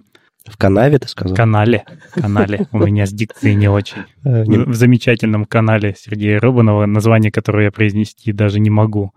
в 0.46 0.58
канаве, 0.58 1.00
ты 1.00 1.08
сказал? 1.08 1.34
В 1.34 1.38
канале. 1.38 1.86
канале. 2.12 2.68
У 2.72 2.80
меня 2.80 3.06
с 3.06 3.12
дикцией 3.12 3.56
не 3.56 3.70
очень. 3.70 4.04
Э, 4.26 4.44
в 4.44 4.74
замечательном 4.74 5.46
канале 5.46 5.96
Сергея 5.98 6.40
Рубанова, 6.40 6.86
название 6.86 7.32
которого 7.32 7.62
я 7.62 7.72
произнести 7.72 8.32
даже 8.34 8.60
не 8.60 8.70
могу. 8.70 9.14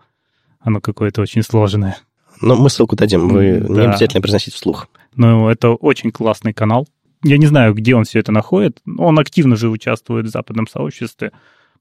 Оно 0.61 0.81
какое-то 0.81 1.23
очень 1.23 1.43
сложное. 1.43 1.97
Но 2.41 2.55
мы 2.55 2.71
ссылку 2.71 2.97
дадим, 2.97 3.29
вы 3.29 3.61
да. 3.61 3.75
не 3.75 3.87
обязательно 3.87 4.21
произносить 4.21 4.55
вслух. 4.55 4.89
Ну, 5.15 5.49
это 5.49 5.71
очень 5.71 6.13
классный 6.13 6.53
канал. 6.53 6.87
Я 7.25 7.39
не 7.39 7.47
знаю, 7.47 7.75
где 7.75 7.97
он 7.97 8.05
все 8.05 8.21
это 8.21 8.31
находит. 8.31 8.81
Он 8.99 9.19
активно 9.19 9.57
же 9.57 9.69
участвует 9.69 10.27
в 10.27 10.31
западном 10.31 10.69
сообществе, 10.69 11.33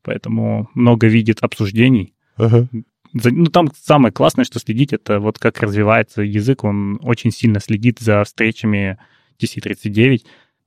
поэтому 0.02 0.70
много 0.74 1.08
видит 1.08 1.40
обсуждений. 1.42 2.14
Uh-huh. 2.38 2.68
Ну, 3.14 3.46
там 3.46 3.70
самое 3.80 4.12
классное, 4.14 4.46
что 4.46 4.60
следить, 4.60 4.94
это 4.94 5.20
вот 5.20 5.38
как 5.40 5.60
развивается 5.62 6.22
язык. 6.22 6.64
Он 6.64 7.00
очень 7.02 7.32
сильно 7.32 7.60
следит 7.60 8.00
за 8.00 8.24
встречами 8.24 8.98
TC39, 9.40 10.22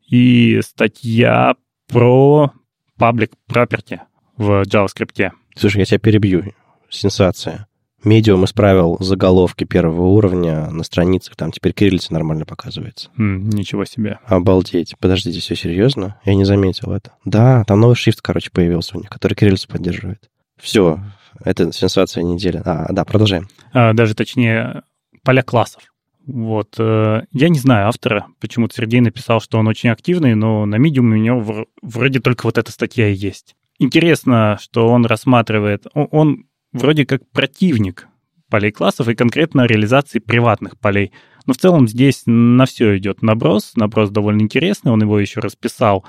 и 0.09 0.61
статья 0.63 1.55
про 1.89 2.53
public 2.99 3.33
property 3.49 4.01
в 4.37 4.63
JavaScript. 4.63 5.31
Слушай, 5.57 5.79
я 5.79 5.85
тебя 5.85 5.99
перебью. 5.99 6.55
Сенсация. 6.89 7.69
Medium 8.05 8.45
исправил 8.45 8.97
заголовки 9.01 9.65
первого 9.65 10.07
уровня 10.07 10.71
на 10.71 10.85
страницах, 10.85 11.35
там 11.35 11.51
теперь 11.51 11.73
кириллица 11.73 12.13
нормально 12.13 12.45
показывается. 12.47 13.11
Mm, 13.19 13.55
ничего 13.55 13.85
себе. 13.85 14.21
Обалдеть. 14.27 14.95
Подождите, 15.01 15.41
все 15.41 15.57
серьезно? 15.57 16.21
Я 16.25 16.35
не 16.35 16.45
заметил 16.45 16.93
это. 16.93 17.13
Да, 17.25 17.65
там 17.65 17.81
новый 17.81 17.97
шрифт, 17.97 18.21
короче, 18.23 18.51
появился 18.53 18.97
у 18.97 19.01
них, 19.01 19.11
который 19.11 19.35
кириллицу 19.35 19.69
поддерживает. 19.69 20.31
Все, 20.61 21.01
это 21.45 21.73
сенсация 21.73 22.23
недели. 22.23 22.63
А, 22.65 22.87
да, 22.93 23.05
продолжаем. 23.05 23.49
А, 23.73 23.93
даже 23.95 24.15
точнее, 24.15 24.83
поля 25.25 25.43
классов. 25.43 25.83
Вот. 26.29 26.75
Э, 26.79 27.23
я 27.33 27.49
не 27.49 27.59
знаю 27.59 27.89
автора, 27.89 28.27
почему-то 28.39 28.75
Сергей 28.75 29.01
написал, 29.01 29.41
что 29.41 29.59
он 29.59 29.67
очень 29.67 29.89
активный, 29.89 30.35
но 30.35 30.67
на 30.67 30.77
Medium 30.77 31.11
у 31.11 31.17
него 31.17 31.67
вроде 31.81 32.21
только 32.21 32.45
вот 32.45 32.59
эта 32.59 32.71
статья 32.71 33.09
и 33.09 33.15
есть. 33.15 33.57
Интересно, 33.79 34.59
что 34.61 34.89
он 34.89 35.07
рассматривает, 35.07 35.87
он 35.95 36.45
вроде 36.73 37.07
как 37.07 37.29
противник 37.31 38.09
полей 38.51 38.73
классов 38.73 39.09
и 39.09 39.15
конкретно 39.15 39.67
реализации 39.67 40.19
приватных 40.19 40.79
полей. 40.79 41.13
Но 41.47 41.55
в 41.55 41.57
целом 41.57 41.89
здесь 41.89 42.23
на 42.27 42.67
все 42.67 42.99
идет 42.99 43.23
наброс. 43.23 43.73
Наброс 43.77 44.11
довольно 44.11 44.43
интересный, 44.43 44.93
он 44.93 45.01
его 45.01 45.19
еще 45.19 45.41
расписал, 45.41 46.05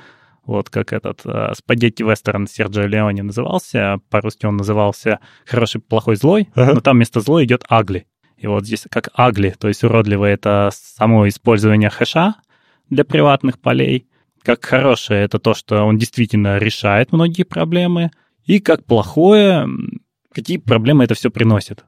вот 0.46 0.70
как 0.70 0.92
этот 0.92 1.22
спагетти 1.56 2.04
вестерн 2.04 2.48
Серджио 2.48 2.88
Леони 2.88 3.22
назывался. 3.22 4.00
По-русски 4.10 4.48
он 4.48 4.58
назывался 4.58 5.20
«Хороший, 5.46 5.80
плохой, 5.80 6.16
злой», 6.16 6.50
uh-huh. 6.56 6.74
но 6.74 6.82
там 6.82 6.98
вместо 6.98 7.22
злой 7.22 7.46
идет 7.46 7.64
«агли». 7.70 8.06
И 8.40 8.48
вот 8.48 8.66
здесь 8.66 8.86
как 8.90 9.10
ugly, 9.18 9.54
то 9.58 9.68
есть 9.68 9.84
уродливое 9.84 10.34
это 10.34 10.70
само 10.74 11.28
использование 11.28 11.90
хэша 11.90 12.36
для 12.90 13.04
приватных 13.04 13.60
полей. 13.60 14.08
Как 14.44 14.64
хорошее 14.64 15.26
это 15.26 15.40
то, 15.40 15.54
что 15.54 15.84
он 15.84 15.98
действительно 15.98 16.58
решает 16.58 17.12
многие 17.12 17.44
проблемы. 17.44 18.12
И 18.46 18.60
как 18.60 18.86
плохое, 18.86 19.68
какие 20.32 20.58
проблемы 20.58 21.04
это 21.04 21.16
все 21.16 21.30
приносит. 21.30 21.84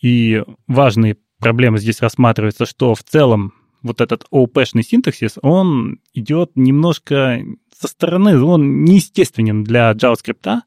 И 0.00 0.42
важные 0.68 1.16
проблема 1.40 1.78
здесь 1.78 2.00
рассматривается, 2.00 2.66
что 2.66 2.94
в 2.94 3.02
целом 3.02 3.52
вот 3.82 4.00
этот 4.00 4.24
OOP-шный 4.30 4.82
синтаксис, 4.82 5.38
он 5.42 6.00
идет 6.14 6.52
немножко 6.54 7.40
со 7.78 7.88
стороны, 7.88 8.40
он 8.42 8.84
неестественен 8.84 9.64
для 9.64 9.92
JavaScript, 9.92 10.60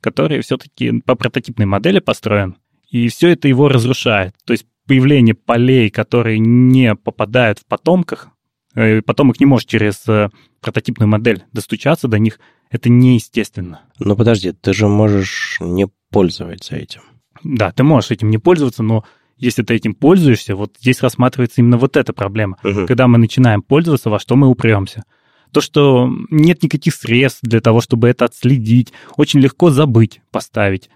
который 0.00 0.40
все-таки 0.40 1.00
по 1.00 1.14
прототипной 1.14 1.66
модели 1.66 1.98
построен, 1.98 2.56
и 2.88 3.08
все 3.08 3.30
это 3.30 3.48
его 3.48 3.68
разрушает. 3.68 4.34
То 4.44 4.52
есть 4.52 4.66
появление 4.86 5.34
полей, 5.34 5.90
которые 5.90 6.38
не 6.38 6.94
попадают 6.94 7.58
в 7.58 7.66
потомках, 7.66 8.28
э, 8.74 9.02
потомок 9.02 9.40
не 9.40 9.46
может 9.46 9.68
через 9.68 10.06
э, 10.08 10.30
прототипную 10.60 11.08
модель 11.08 11.44
достучаться 11.52 12.08
до 12.08 12.18
них, 12.18 12.40
это 12.70 12.88
неестественно. 12.88 13.82
Но 13.98 14.16
подожди, 14.16 14.52
ты 14.52 14.72
же 14.72 14.88
можешь 14.88 15.58
не 15.60 15.88
пользоваться 16.10 16.76
этим. 16.76 17.02
Да, 17.44 17.70
ты 17.72 17.82
можешь 17.82 18.10
этим 18.10 18.30
не 18.30 18.38
пользоваться, 18.38 18.82
но 18.82 19.04
если 19.36 19.62
ты 19.62 19.74
этим 19.74 19.94
пользуешься, 19.94 20.56
вот 20.56 20.76
здесь 20.80 21.02
рассматривается 21.02 21.60
именно 21.60 21.76
вот 21.76 21.96
эта 21.96 22.12
проблема. 22.12 22.56
Угу. 22.64 22.86
Когда 22.86 23.06
мы 23.06 23.18
начинаем 23.18 23.62
пользоваться, 23.62 24.10
во 24.10 24.18
что 24.18 24.36
мы 24.36 24.48
упремся. 24.48 25.04
То, 25.52 25.60
что 25.60 26.10
нет 26.30 26.62
никаких 26.62 26.94
средств 26.94 27.40
для 27.42 27.60
того, 27.60 27.80
чтобы 27.80 28.08
это 28.08 28.24
отследить, 28.24 28.92
очень 29.16 29.40
легко 29.40 29.70
забыть, 29.70 30.20
поставить 30.30 30.90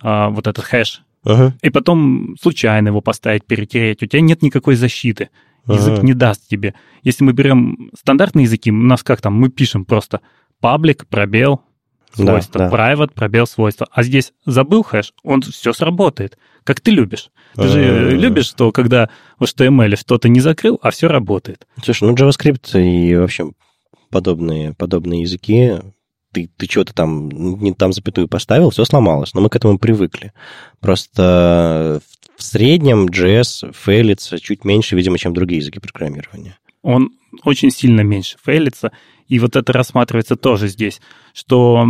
а, 0.00 0.28
вот 0.30 0.46
этот 0.46 0.64
хэш. 0.64 1.02
Ага. 1.24 1.54
И 1.62 1.70
потом 1.70 2.36
случайно 2.40 2.88
его 2.88 3.00
поставить, 3.00 3.44
перетереть. 3.44 4.02
У 4.02 4.06
тебя 4.06 4.20
нет 4.20 4.42
никакой 4.42 4.74
защиты. 4.74 5.30
Язык 5.66 5.98
ага. 5.98 6.02
не 6.02 6.14
даст 6.14 6.48
тебе. 6.48 6.74
Если 7.02 7.22
мы 7.22 7.32
берем 7.32 7.90
стандартные 7.96 8.44
языки, 8.44 8.72
у 8.72 8.74
нас 8.74 9.02
как 9.02 9.20
там, 9.20 9.34
мы 9.34 9.48
пишем 9.48 9.84
просто 9.84 10.20
паблик, 10.60 11.06
пробел, 11.06 11.62
свойства, 12.14 12.58
да, 12.58 12.70
да. 12.70 12.76
private, 12.76 13.12
пробел, 13.14 13.46
свойства. 13.46 13.86
А 13.92 14.02
здесь 14.02 14.32
забыл 14.44 14.82
хэш, 14.82 15.12
он 15.22 15.42
все 15.42 15.72
сработает, 15.72 16.38
как 16.64 16.80
ты 16.80 16.90
любишь. 16.90 17.30
Ты 17.54 17.68
же 17.68 17.80
э, 17.80 18.10
любишь, 18.10 18.46
что 18.46 18.72
когда 18.72 19.08
в 19.38 19.44
HTML 19.44 19.96
что-то 19.96 20.28
не 20.28 20.40
закрыл, 20.40 20.78
а 20.82 20.90
все 20.90 21.08
работает. 21.08 21.66
Слушай, 21.82 22.08
ну 22.08 22.14
JavaScript 22.14 22.80
и 22.80 23.14
вообще 23.16 23.50
подобные, 24.10 24.74
подобные 24.74 25.22
языки, 25.22 25.78
ты, 26.32 26.50
ты 26.56 26.66
что-то 26.66 26.94
там, 26.94 27.28
не 27.28 27.72
там 27.72 27.92
запятую 27.92 28.28
поставил, 28.28 28.70
все 28.70 28.84
сломалось, 28.84 29.34
но 29.34 29.40
мы 29.40 29.48
к 29.48 29.56
этому 29.56 29.78
привыкли. 29.78 30.32
Просто 30.80 32.00
в 32.36 32.42
среднем 32.42 33.06
JS 33.06 33.72
фейлится 33.72 34.38
чуть 34.40 34.64
меньше, 34.64 34.96
видимо, 34.96 35.18
чем 35.18 35.34
другие 35.34 35.60
языки 35.60 35.78
программирования. 35.78 36.58
Он 36.82 37.10
очень 37.44 37.70
сильно 37.70 38.00
меньше 38.00 38.36
фейлится, 38.42 38.92
и 39.28 39.38
вот 39.38 39.56
это 39.56 39.72
рассматривается 39.72 40.36
тоже 40.36 40.68
здесь, 40.68 41.00
что 41.32 41.86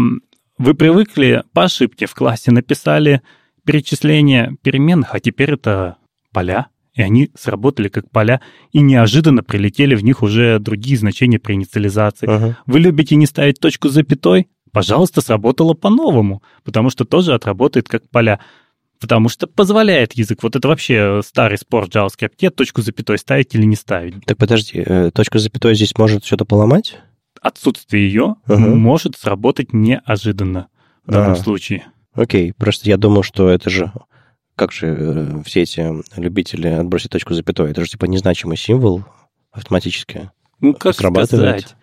вы 0.59 0.74
привыкли 0.74 1.45
по 1.53 1.64
ошибке 1.64 2.07
в 2.07 2.14
классе 2.14 2.51
написали 2.51 3.22
перечисление 3.64 4.57
переменных, 4.62 5.14
а 5.14 5.20
теперь 5.20 5.53
это 5.53 5.97
поля, 6.32 6.68
и 6.95 7.03
они 7.03 7.30
сработали 7.34 7.88
как 7.88 8.11
поля, 8.11 8.40
и 8.70 8.80
неожиданно 8.80 9.43
прилетели 9.43 9.95
в 9.95 10.05
них 10.05 10.22
уже 10.22 10.59
другие 10.59 10.99
значения 10.99 11.38
при 11.38 11.55
инициализации. 11.55 12.28
Ага. 12.28 12.59
Вы 12.66 12.80
любите 12.80 13.16
не 13.16 13.26
ставить 13.26 13.59
точку 13.59 13.88
с 13.88 13.93
запятой? 13.93 14.49
Пожалуйста, 14.72 15.20
сработало 15.20 15.74
по-новому, 15.74 16.43
потому 16.64 16.90
что 16.90 17.05
тоже 17.05 17.34
отработает 17.34 17.88
как 17.88 18.09
поля. 18.09 18.40
Потому 19.01 19.28
что 19.28 19.47
позволяет 19.47 20.12
язык. 20.12 20.43
Вот 20.43 20.55
это 20.55 20.68
вообще 20.68 21.20
старый 21.24 21.59
спор 21.59 21.86
в 21.86 21.88
JavaScript. 21.88 22.51
Точку 22.51 22.82
с 22.82 22.84
запятой 22.84 23.18
ставить 23.18 23.55
или 23.55 23.64
не 23.64 23.74
ставить. 23.74 24.24
Так 24.24 24.38
подожди, 24.38 24.82
э, 24.84 25.11
точка 25.12 25.38
с 25.38 25.43
запятой 25.43 25.74
здесь 25.74 25.97
может 25.99 26.24
что-то 26.24 26.45
поломать? 26.45 26.99
Отсутствие 27.40 28.07
ее 28.07 28.36
ага. 28.47 28.59
может 28.59 29.16
сработать 29.16 29.72
неожиданно 29.72 30.68
в 31.05 31.11
данном 31.11 31.32
ага. 31.32 31.43
случае. 31.43 31.84
Окей, 32.14 32.53
просто 32.53 32.88
я 32.88 32.97
думал, 32.97 33.24
что 33.24 33.49
это 33.49 33.70
же 33.70 33.93
как 34.57 34.72
же 34.72 34.86
э, 34.86 35.42
все 35.44 35.62
эти 35.62 35.86
любители 36.18 36.68
отбросить 36.68 37.11
точку 37.11 37.34
запятой? 37.34 37.70
Это 37.70 37.82
же 37.84 37.90
типа 37.90 38.07
незначимый 38.07 38.57
символ 38.57 39.05
автоматически 39.50 40.30
ну, 40.62 40.74
как 40.74 40.94
срабатывает. 40.94 41.61
Сказать? 41.61 41.76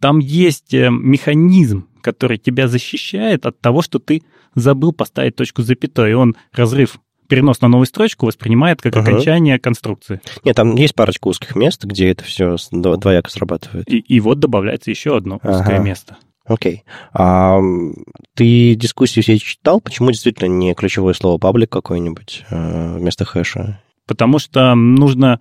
Там 0.00 0.18
есть 0.18 0.74
э, 0.74 0.88
механизм, 0.90 1.88
который 2.00 2.38
тебя 2.38 2.66
защищает 2.66 3.46
от 3.46 3.60
того, 3.60 3.82
что 3.82 3.98
ты 3.98 4.22
забыл 4.54 4.92
поставить 4.92 5.36
точку 5.36 5.62
запятой, 5.62 6.12
и 6.12 6.14
он 6.14 6.36
разрыв 6.52 6.98
перенос 7.28 7.60
на 7.60 7.68
новую 7.68 7.86
строчку 7.86 8.26
воспринимает 8.26 8.80
как 8.80 8.94
uh-huh. 8.94 9.02
окончание 9.02 9.58
конструкции. 9.58 10.22
Нет, 10.44 10.56
там 10.56 10.74
есть 10.76 10.94
парочка 10.94 11.28
узких 11.28 11.54
мест, 11.54 11.84
где 11.84 12.10
это 12.10 12.24
все 12.24 12.56
двояко 12.72 13.30
срабатывает. 13.30 13.86
И, 13.88 13.98
и 13.98 14.18
вот 14.20 14.38
добавляется 14.38 14.90
еще 14.90 15.14
одно 15.14 15.36
узкое 15.36 15.76
ага. 15.76 15.78
место. 15.78 16.16
Окей. 16.48 16.84
А 17.12 17.60
ты 18.34 18.74
дискуссию 18.74 19.22
все 19.22 19.38
читал? 19.38 19.80
Почему 19.80 20.10
действительно 20.10 20.48
не 20.48 20.74
ключевое 20.74 21.14
слово 21.14 21.38
паблик 21.38 21.70
какой-нибудь 21.70 22.44
э, 22.50 22.96
вместо 22.96 23.24
хэша? 23.24 23.80
Потому 24.06 24.38
что 24.38 24.74
нужно 24.74 25.40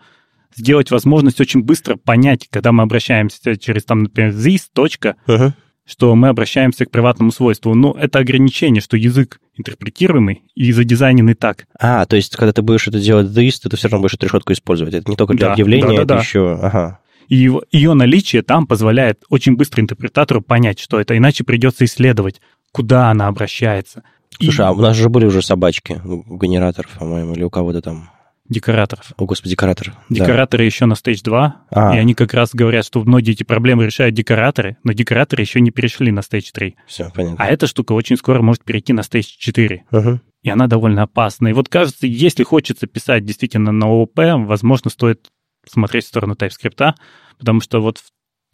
сделать 0.55 0.91
возможность 0.91 1.39
очень 1.39 1.63
быстро 1.63 1.95
понять, 1.95 2.47
когда 2.49 2.71
мы 2.71 2.83
обращаемся 2.83 3.55
через, 3.57 3.85
там, 3.85 4.03
например, 4.03 4.31
this, 4.33 4.63
точка, 4.73 5.15
uh-huh. 5.27 5.51
что 5.85 6.15
мы 6.15 6.27
обращаемся 6.27 6.85
к 6.85 6.91
приватному 6.91 7.31
свойству. 7.31 7.73
Но 7.73 7.93
ну, 7.93 7.99
это 7.99 8.19
ограничение, 8.19 8.81
что 8.81 8.97
язык 8.97 9.39
интерпретируемый 9.55 10.43
и 10.55 10.71
задизайненный 10.71 11.35
так. 11.35 11.67
А, 11.79 12.05
то 12.05 12.15
есть, 12.15 12.35
когда 12.35 12.51
ты 12.51 12.61
будешь 12.61 12.87
это 12.87 12.99
делать 12.99 13.27
this, 13.27 13.69
ты 13.69 13.75
все 13.77 13.87
равно 13.87 14.03
будешь 14.03 14.15
эту 14.15 14.25
решетку 14.25 14.51
использовать. 14.51 14.93
Это 14.93 15.09
не 15.09 15.15
только 15.15 15.33
для 15.35 15.47
да, 15.47 15.53
объявления, 15.53 15.87
да, 15.87 15.95
да, 15.95 16.01
это 16.03 16.05
да. 16.15 16.19
еще... 16.19 16.59
Ага. 16.61 16.99
И 17.27 17.35
его, 17.35 17.63
ее 17.71 17.93
наличие 17.93 18.41
там 18.41 18.67
позволяет 18.67 19.23
очень 19.29 19.55
быстро 19.55 19.81
интерпретатору 19.81 20.41
понять, 20.41 20.79
что 20.79 20.99
это, 20.99 21.17
иначе 21.17 21.43
придется 21.43 21.85
исследовать, 21.85 22.41
куда 22.71 23.09
она 23.09 23.27
обращается. 23.27 24.03
Слушай, 24.39 24.61
и... 24.61 24.63
а 24.63 24.71
у 24.71 24.79
нас 24.79 24.95
же 24.95 25.09
были 25.09 25.25
уже 25.25 25.41
собачки 25.41 26.01
у 26.03 26.37
генераторов, 26.37 26.91
по-моему, 26.91 27.33
или 27.33 27.43
у 27.43 27.49
кого-то 27.49 27.81
там. 27.81 28.09
Декораторов. 28.49 29.11
О, 29.17 29.25
господи, 29.25 29.51
декоратор. 29.51 29.93
Декораторы 30.09 30.63
да. 30.63 30.65
еще 30.65 30.85
на 30.85 30.93
Stage 30.93 31.21
2, 31.21 31.65
а. 31.69 31.95
и 31.95 31.97
они 31.97 32.13
как 32.13 32.33
раз 32.33 32.51
говорят, 32.53 32.85
что 32.85 33.01
многие 33.01 33.33
эти 33.33 33.43
проблемы 33.43 33.85
решают 33.85 34.15
декораторы, 34.15 34.77
но 34.85 34.93
декораторы 34.93 35.41
еще 35.41 35.59
не 35.59 35.71
перешли 35.71 36.11
на 36.11 36.19
Stage 36.19 36.51
3. 36.53 36.75
Все, 36.87 37.11
понятно. 37.13 37.43
А 37.43 37.47
эта 37.47 37.67
штука 37.67 37.91
очень 37.91 38.15
скоро 38.15 38.41
может 38.41 38.63
перейти 38.63 38.93
на 38.93 39.01
Stage 39.01 39.25
4. 39.37 39.83
Угу. 39.91 40.19
И 40.43 40.49
она 40.49 40.67
довольно 40.67 41.03
опасна. 41.03 41.49
И 41.49 41.53
вот 41.53 41.67
кажется, 41.67 42.07
если 42.07 42.43
хочется 42.43 42.87
писать 42.87 43.25
действительно 43.25 43.73
на 43.73 43.87
ООП, 43.87 44.17
возможно, 44.45 44.89
стоит 44.89 45.27
смотреть 45.69 46.05
в 46.05 46.07
сторону 46.07 46.33
TypeScript, 46.33 46.93
потому 47.37 47.61
что 47.61 47.81
вот 47.81 48.01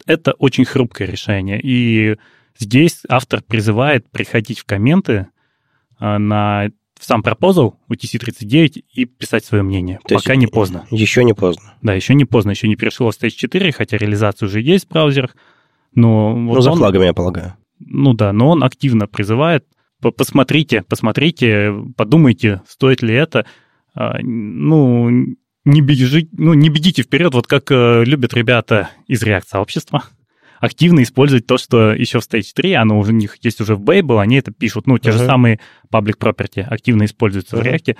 это 0.06 0.32
очень 0.32 0.64
хрупкое 0.64 1.08
решение. 1.08 1.60
И 1.62 2.16
здесь 2.58 3.02
автор 3.08 3.42
призывает 3.42 4.10
приходить 4.10 4.60
в 4.60 4.64
комменты 4.64 5.28
а, 5.98 6.18
на 6.18 6.70
в 6.98 7.04
сам 7.04 7.22
пропозал 7.22 7.78
UTC-39 7.90 8.84
и 8.94 9.04
писать 9.04 9.44
свое 9.44 9.62
мнение. 9.62 9.98
То 10.06 10.14
Пока 10.14 10.36
не 10.36 10.46
поздно. 10.46 10.86
Еще 10.90 11.24
не 11.24 11.34
поздно. 11.34 11.74
Да, 11.82 11.92
еще 11.92 12.14
не 12.14 12.24
поздно. 12.24 12.50
Еще 12.50 12.68
не 12.68 12.76
перешел 12.76 13.10
в 13.10 13.14
Stage 13.14 13.30
4, 13.30 13.72
хотя 13.72 13.96
реализация 13.96 14.46
уже 14.46 14.60
есть 14.60 14.86
в 14.86 14.88
браузерах. 14.90 15.36
Но 15.94 16.34
вот 16.34 16.54
ну, 16.54 16.60
за 16.60 16.70
он, 16.70 16.78
флагами, 16.78 17.06
я 17.06 17.12
полагаю. 17.12 17.54
Ну 17.80 18.14
да, 18.14 18.32
но 18.32 18.50
он 18.50 18.62
активно 18.62 19.06
призывает. 19.06 19.66
Посмотрите, 20.00 20.82
посмотрите, 20.82 21.74
подумайте, 21.96 22.62
стоит 22.66 23.02
ли 23.02 23.14
это. 23.14 23.44
А, 23.94 24.18
ну, 24.22 25.34
не 25.64 25.80
бежите, 25.80 26.28
ну, 26.32 26.54
не 26.54 26.68
бегите 26.68 27.02
вперед, 27.02 27.34
вот 27.34 27.46
как 27.46 27.70
э, 27.70 28.04
любят 28.04 28.34
ребята 28.34 28.90
из 29.06 29.22
React-сообщества. 29.22 30.04
Активно 30.60 31.02
использовать 31.02 31.46
то, 31.46 31.58
что 31.58 31.92
еще 31.92 32.20
в 32.20 32.22
Stage 32.22 32.52
3, 32.54 32.72
оно 32.74 32.98
у 32.98 33.04
них 33.06 33.36
есть 33.42 33.60
уже 33.60 33.76
в 33.76 33.82
Babel, 33.82 34.20
они 34.20 34.36
это 34.36 34.50
пишут. 34.52 34.86
Ну, 34.86 34.98
те 34.98 35.10
uh-huh. 35.10 35.12
же 35.12 35.18
самые 35.26 35.60
public 35.92 36.18
property 36.18 36.62
активно 36.62 37.04
используются 37.04 37.56
uh-huh. 37.56 37.62
в 37.62 37.66
React. 37.66 37.96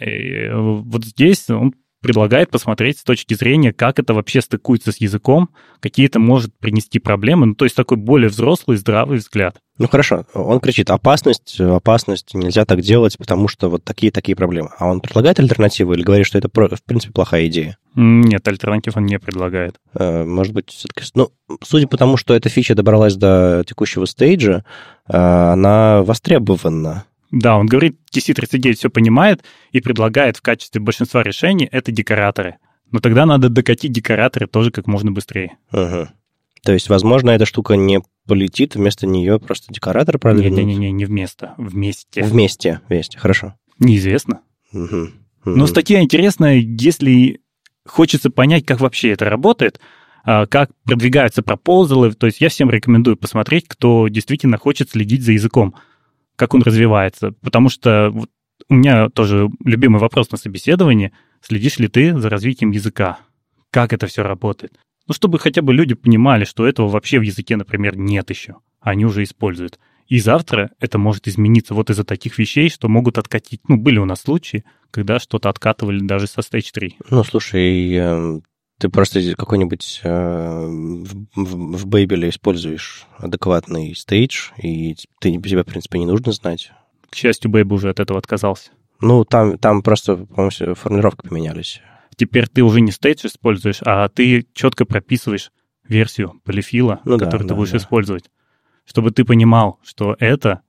И 0.00 0.04
э, 0.04 0.56
вот 0.56 1.04
здесь 1.04 1.50
он 1.50 1.74
предлагает 2.00 2.50
посмотреть 2.50 2.98
с 2.98 3.02
точки 3.02 3.34
зрения, 3.34 3.72
как 3.72 3.98
это 3.98 4.14
вообще 4.14 4.40
стыкуется 4.40 4.92
с 4.92 4.98
языком, 4.98 5.50
какие 5.80 6.06
это 6.06 6.18
может 6.18 6.56
принести 6.58 6.98
проблемы. 6.98 7.46
Ну, 7.46 7.54
то 7.54 7.64
есть 7.64 7.76
такой 7.76 7.96
более 7.96 8.28
взрослый, 8.28 8.76
здравый 8.76 9.18
взгляд. 9.18 9.56
Ну, 9.78 9.86
хорошо. 9.86 10.26
Он 10.34 10.58
кричит, 10.58 10.90
опасность, 10.90 11.60
опасность, 11.60 12.34
нельзя 12.34 12.64
так 12.64 12.80
делать, 12.80 13.16
потому 13.16 13.46
что 13.46 13.68
вот 13.68 13.84
такие-такие 13.84 14.34
проблемы. 14.34 14.70
А 14.76 14.86
он 14.88 15.00
предлагает 15.00 15.38
альтернативу 15.38 15.94
или 15.94 16.02
говорит, 16.02 16.26
что 16.26 16.36
это, 16.36 16.48
в 16.48 16.82
принципе, 16.82 17.12
плохая 17.12 17.46
идея? 17.46 17.78
Нет, 17.94 18.46
альтернатив 18.46 18.96
он 18.96 19.06
не 19.06 19.18
предлагает. 19.18 19.76
Э, 19.94 20.24
может 20.24 20.52
быть, 20.52 20.70
все-таки... 20.70 21.04
Ну, 21.14 21.30
судя 21.62 21.86
по 21.86 21.96
тому, 21.96 22.16
что 22.16 22.34
эта 22.34 22.48
фича 22.48 22.74
добралась 22.74 23.14
до 23.14 23.62
текущего 23.66 24.04
стейджа, 24.04 24.64
э, 25.08 25.16
она 25.16 26.02
востребована. 26.02 27.04
Да, 27.30 27.56
он 27.56 27.66
говорит, 27.66 27.98
TC39 28.14 28.74
все 28.74 28.90
понимает 28.90 29.44
и 29.72 29.80
предлагает 29.80 30.36
в 30.36 30.42
качестве 30.42 30.80
большинства 30.80 31.22
решений 31.22 31.68
это 31.70 31.92
декораторы. 31.92 32.56
Но 32.90 33.00
тогда 33.00 33.26
надо 33.26 33.48
докатить 33.48 33.92
декораторы 33.92 34.46
тоже 34.46 34.70
как 34.70 34.86
можно 34.86 35.12
быстрее. 35.12 35.58
Ага. 35.70 36.12
То 36.62 36.72
есть, 36.72 36.88
возможно, 36.88 37.30
эта 37.30 37.46
штука 37.46 37.74
не 37.74 38.00
полетит, 38.26 38.74
вместо 38.74 39.06
нее 39.06 39.38
просто 39.38 39.72
декоратор 39.72 40.18
продвинут? 40.18 40.58
Не-не-не, 40.58 40.90
не 40.90 41.04
вместо, 41.04 41.54
вместе. 41.56 42.22
Вместе, 42.22 42.80
вместе, 42.88 43.18
хорошо. 43.18 43.54
Неизвестно. 43.78 44.40
Угу. 44.72 44.84
Угу. 44.86 45.10
Но 45.44 45.66
статья 45.66 46.00
интересная, 46.00 46.56
если 46.56 47.40
хочется 47.86 48.30
понять, 48.30 48.66
как 48.66 48.80
вообще 48.80 49.10
это 49.10 49.26
работает, 49.26 49.80
а, 50.24 50.46
как 50.46 50.70
продвигаются 50.84 51.42
пропозалы. 51.42 52.12
То 52.12 52.26
есть 52.26 52.40
я 52.40 52.48
всем 52.48 52.70
рекомендую 52.70 53.16
посмотреть, 53.16 53.66
кто 53.68 54.08
действительно 54.08 54.58
хочет 54.58 54.90
следить 54.90 55.24
за 55.24 55.32
языком 55.32 55.74
как 56.38 56.54
он 56.54 56.62
развивается. 56.62 57.32
Потому 57.42 57.68
что 57.68 58.10
вот 58.10 58.30
у 58.68 58.74
меня 58.74 59.08
тоже 59.08 59.48
любимый 59.64 59.98
вопрос 59.98 60.30
на 60.30 60.38
собеседовании. 60.38 61.12
следишь 61.42 61.78
ли 61.78 61.88
ты 61.88 62.16
за 62.16 62.30
развитием 62.30 62.70
языка, 62.70 63.18
как 63.70 63.92
это 63.92 64.06
все 64.06 64.22
работает. 64.22 64.78
Ну, 65.06 65.14
чтобы 65.14 65.38
хотя 65.38 65.62
бы 65.62 65.74
люди 65.74 65.94
понимали, 65.94 66.44
что 66.44 66.66
этого 66.66 66.88
вообще 66.88 67.18
в 67.18 67.22
языке, 67.22 67.56
например, 67.56 67.96
нет 67.96 68.30
еще, 68.30 68.56
они 68.80 69.04
уже 69.04 69.22
используют. 69.22 69.78
И 70.06 70.20
завтра 70.20 70.70
это 70.80 70.98
может 70.98 71.28
измениться 71.28 71.74
вот 71.74 71.90
из-за 71.90 72.04
таких 72.04 72.38
вещей, 72.38 72.70
что 72.70 72.88
могут 72.88 73.18
откатить. 73.18 73.60
Ну, 73.68 73.76
были 73.76 73.98
у 73.98 74.04
нас 74.04 74.22
случаи, 74.22 74.64
когда 74.90 75.18
что-то 75.18 75.50
откатывали 75.50 76.00
даже 76.00 76.26
со 76.26 76.40
Stage 76.40 76.70
3. 76.72 76.96
Ну, 77.10 77.24
слушай, 77.24 77.94
эм, 77.94 78.42
ты 78.78 78.88
просто 78.88 79.34
какой-нибудь 79.34 80.00
э, 80.04 80.66
в, 80.66 81.76
в 81.76 81.86
Бейбеле 81.86 82.28
используешь 82.30 83.06
адекватный 83.18 83.94
стейдж, 83.94 84.50
и 84.56 84.96
ты, 85.20 85.32
тебе, 85.32 85.62
в 85.62 85.66
принципе, 85.66 85.98
не 85.98 86.06
нужно 86.06 86.32
знать. 86.32 86.72
К 87.10 87.14
счастью, 87.14 87.50
Бейб 87.50 87.72
уже 87.72 87.90
от 87.90 88.00
этого 88.00 88.18
отказался. 88.18 88.70
Ну, 89.00 89.24
там, 89.24 89.58
там 89.58 89.82
просто, 89.82 90.16
по-моему, 90.16 90.74
формулировки 90.74 91.28
поменялись. 91.28 91.80
Теперь 92.16 92.48
ты 92.48 92.62
уже 92.62 92.80
не 92.80 92.90
стейдж 92.90 93.26
используешь, 93.26 93.80
а 93.84 94.08
ты 94.08 94.46
четко 94.52 94.84
прописываешь 94.84 95.52
версию 95.86 96.40
полифила, 96.44 97.00
ну, 97.04 97.18
которую 97.18 97.42
да, 97.42 97.44
ты 97.44 97.48
да, 97.48 97.54
будешь 97.54 97.70
да. 97.70 97.78
использовать 97.78 98.24
чтобы 98.88 99.10
ты 99.10 99.24
понимал, 99.24 99.78
что 99.84 100.16
это 100.18 100.62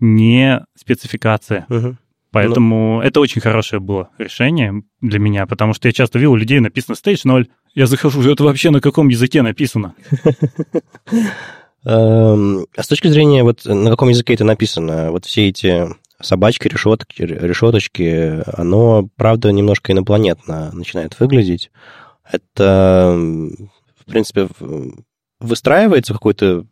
не 0.00 0.64
спецификация. 0.74 1.66
Угу. 1.68 1.96
Поэтому 2.36 2.96
ну... 2.96 3.00
это 3.00 3.20
очень 3.20 3.40
хорошее 3.40 3.80
было 3.80 4.10
решение 4.18 4.82
для 5.00 5.18
меня, 5.18 5.46
потому 5.46 5.72
что 5.72 5.88
я 5.88 5.92
часто 5.92 6.18
видел 6.18 6.32
у 6.32 6.36
людей 6.36 6.60
написано 6.60 6.94
Stage 6.94 7.22
0. 7.24 7.48
Я 7.74 7.86
захожу, 7.86 8.20
это 8.30 8.44
вообще 8.44 8.68
на 8.68 8.82
каком 8.82 9.08
языке 9.08 9.40
написано? 9.40 9.94
Эм, 11.86 12.66
а 12.76 12.82
с 12.82 12.88
точки 12.88 13.08
зрения, 13.08 13.42
вот 13.42 13.64
на 13.64 13.88
каком 13.88 14.10
языке 14.10 14.34
это 14.34 14.44
написано, 14.44 15.12
вот 15.12 15.24
все 15.24 15.48
эти 15.48 15.88
собачки, 16.20 16.68
решетки, 16.68 17.22
решеточки, 17.22 18.42
оно, 18.54 19.08
правда, 19.16 19.50
немножко 19.50 19.92
инопланетно 19.92 20.72
начинает 20.74 21.18
выглядеть. 21.18 21.70
Это, 22.30 23.14
в 23.16 24.04
принципе, 24.04 24.48
выстраивается 25.40 26.12
какой-то 26.12 26.66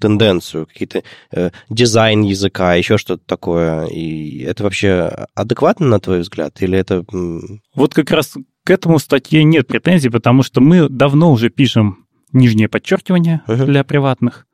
тенденцию, 0.00 0.66
какие-то 0.66 1.02
э, 1.30 1.50
дизайн 1.68 2.22
языка, 2.22 2.74
еще 2.74 2.98
что-то 2.98 3.22
такое. 3.26 3.86
И 3.86 4.40
это 4.40 4.64
вообще 4.64 5.26
адекватно, 5.34 5.86
на 5.86 6.00
твой 6.00 6.20
взгляд, 6.20 6.60
или 6.62 6.78
это... 6.78 7.04
Вот 7.74 7.94
как 7.94 8.10
раз 8.10 8.34
к 8.64 8.70
этому 8.70 8.98
статье 8.98 9.44
нет 9.44 9.66
претензий, 9.66 10.08
потому 10.08 10.42
что 10.42 10.60
мы 10.60 10.88
давно 10.88 11.30
уже 11.30 11.50
пишем 11.50 12.06
нижнее 12.32 12.68
подчеркивание 12.68 13.42
uh-huh. 13.46 13.66
для 13.66 13.84
приватных, 13.84 14.46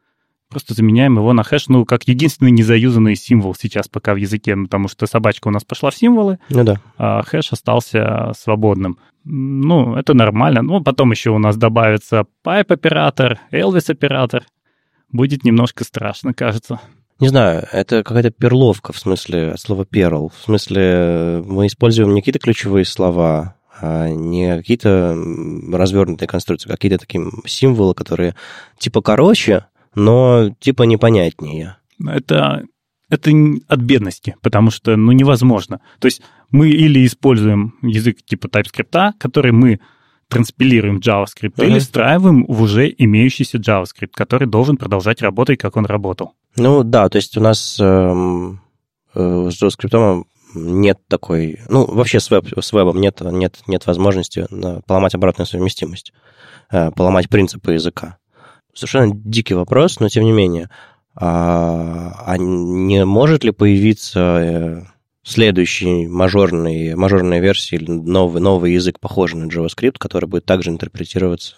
просто 0.51 0.75
заменяем 0.75 1.17
его 1.17 1.33
на 1.33 1.43
хэш, 1.43 1.69
ну, 1.69 1.85
как 1.85 2.07
единственный 2.09 2.51
незаюзанный 2.51 3.15
символ 3.15 3.55
сейчас 3.55 3.89
пока 3.89 4.13
в 4.15 4.17
языке, 4.17 4.55
ну, 4.57 4.65
потому 4.65 4.89
что 4.89 5.07
собачка 5.07 5.49
у 5.49 5.51
нас 5.51 5.65
пошла 5.65 5.91
в 5.91 5.95
символы, 5.95 6.39
ну, 6.51 6.65
да. 6.65 6.81
а 6.99 7.23
хэш 7.23 7.53
остался 7.53 8.33
свободным. 8.37 8.99
Ну, 9.25 9.95
это 9.97 10.15
нормально. 10.15 10.63
Ну, 10.63 10.83
потом 10.83 11.13
еще 11.13 11.31
у 11.31 11.39
нас 11.39 11.57
добавится 11.57 12.25
pipe-оператор, 12.45 13.39
Elvis-оператор 13.53 14.45
будет 15.13 15.45
немножко 15.45 15.85
страшно, 15.85 16.35
кажется. 16.35 16.81
Не 17.21 17.29
знаю, 17.29 17.67
это 17.71 18.03
какая-то 18.03 18.31
перловка 18.31 18.93
в 18.95 18.99
смысле 18.99 19.53
от 19.53 19.61
слова 19.61 19.85
перл. 19.85 20.31
В 20.31 20.45
смысле, 20.45 21.43
мы 21.47 21.67
используем 21.67 22.15
не 22.15 22.23
какие-то 22.23 22.39
ключевые 22.39 22.87
слова, 22.87 23.57
а 23.81 24.09
не 24.09 24.57
какие-то 24.57 25.17
развернутые 25.71 26.29
конструкции, 26.29 26.69
а 26.69 26.73
какие-то 26.73 26.99
такие 26.99 27.25
символы, 27.47 27.95
которые 27.95 28.37
типа 28.79 29.03
короче, 29.03 29.67
но 29.95 30.51
типа 30.61 30.85
непонятнее. 30.85 31.77
Это, 32.07 32.65
это 33.11 33.31
от 33.69 33.81
бедности, 33.81 34.37
потому 34.41 34.71
что 34.71 34.97
ну, 34.97 35.13
невозможно. 35.13 35.81
То 35.99 36.07
есть 36.07 36.23
мы 36.51 36.71
или 36.71 37.05
используем 37.05 37.75
язык 37.83 38.25
типа 38.25 38.47
TypeScript, 38.47 39.13
который 39.19 39.53
мы 39.53 39.81
транспилируем 40.31 40.99
JavaScript 40.99 41.57
uh-huh. 41.57 41.67
или 41.67 41.79
встраиваем 41.79 42.47
в 42.47 42.63
уже 42.63 42.93
имеющийся 42.97 43.59
JavaScript, 43.59 44.13
который 44.15 44.49
должен 44.49 44.77
продолжать 44.77 45.21
работать, 45.21 45.59
как 45.59 45.77
он 45.77 45.85
работал. 45.85 46.33
Ну 46.57 46.83
да, 46.83 47.09
то 47.09 47.17
есть 47.17 47.37
у 47.37 47.41
нас 47.41 47.79
эм, 47.81 48.61
э, 49.15 49.51
с 49.51 49.63
JavaScript 49.63 50.25
нет 50.55 50.99
такой... 51.09 51.61
Ну, 51.69 51.85
вообще 51.85 52.21
с, 52.21 52.31
веб, 52.31 52.47
с 52.59 52.73
вебом 52.73 53.01
нет, 53.01 53.21
нет, 53.21 53.61
нет 53.67 53.87
возможности 53.87 54.47
поломать 54.87 55.15
обратную 55.15 55.47
совместимость, 55.47 56.13
э, 56.71 56.91
поломать 56.93 57.29
принципы 57.29 57.73
языка. 57.73 58.19
Совершенно 58.75 59.13
дикий 59.15 59.55
вопрос, 59.55 60.01
но 60.01 60.09
тем 60.09 60.25
не 60.25 60.33
менее. 60.33 60.71
А, 61.15 62.15
а 62.25 62.37
не 62.39 63.05
может 63.05 63.45
ли 63.45 63.51
появиться 63.51 64.21
э, 64.21 64.83
следующей 65.23 66.07
мажорной, 66.07 66.95
мажорной 66.95 67.41
версии, 67.41 67.77
новый, 67.77 68.41
новый 68.41 68.73
язык, 68.73 68.99
похожий 69.01 69.39
на 69.39 69.51
JavaScript, 69.51 69.97
который 69.99 70.27
будет 70.27 70.45
также 70.45 70.71
интерпретироваться 70.71 71.57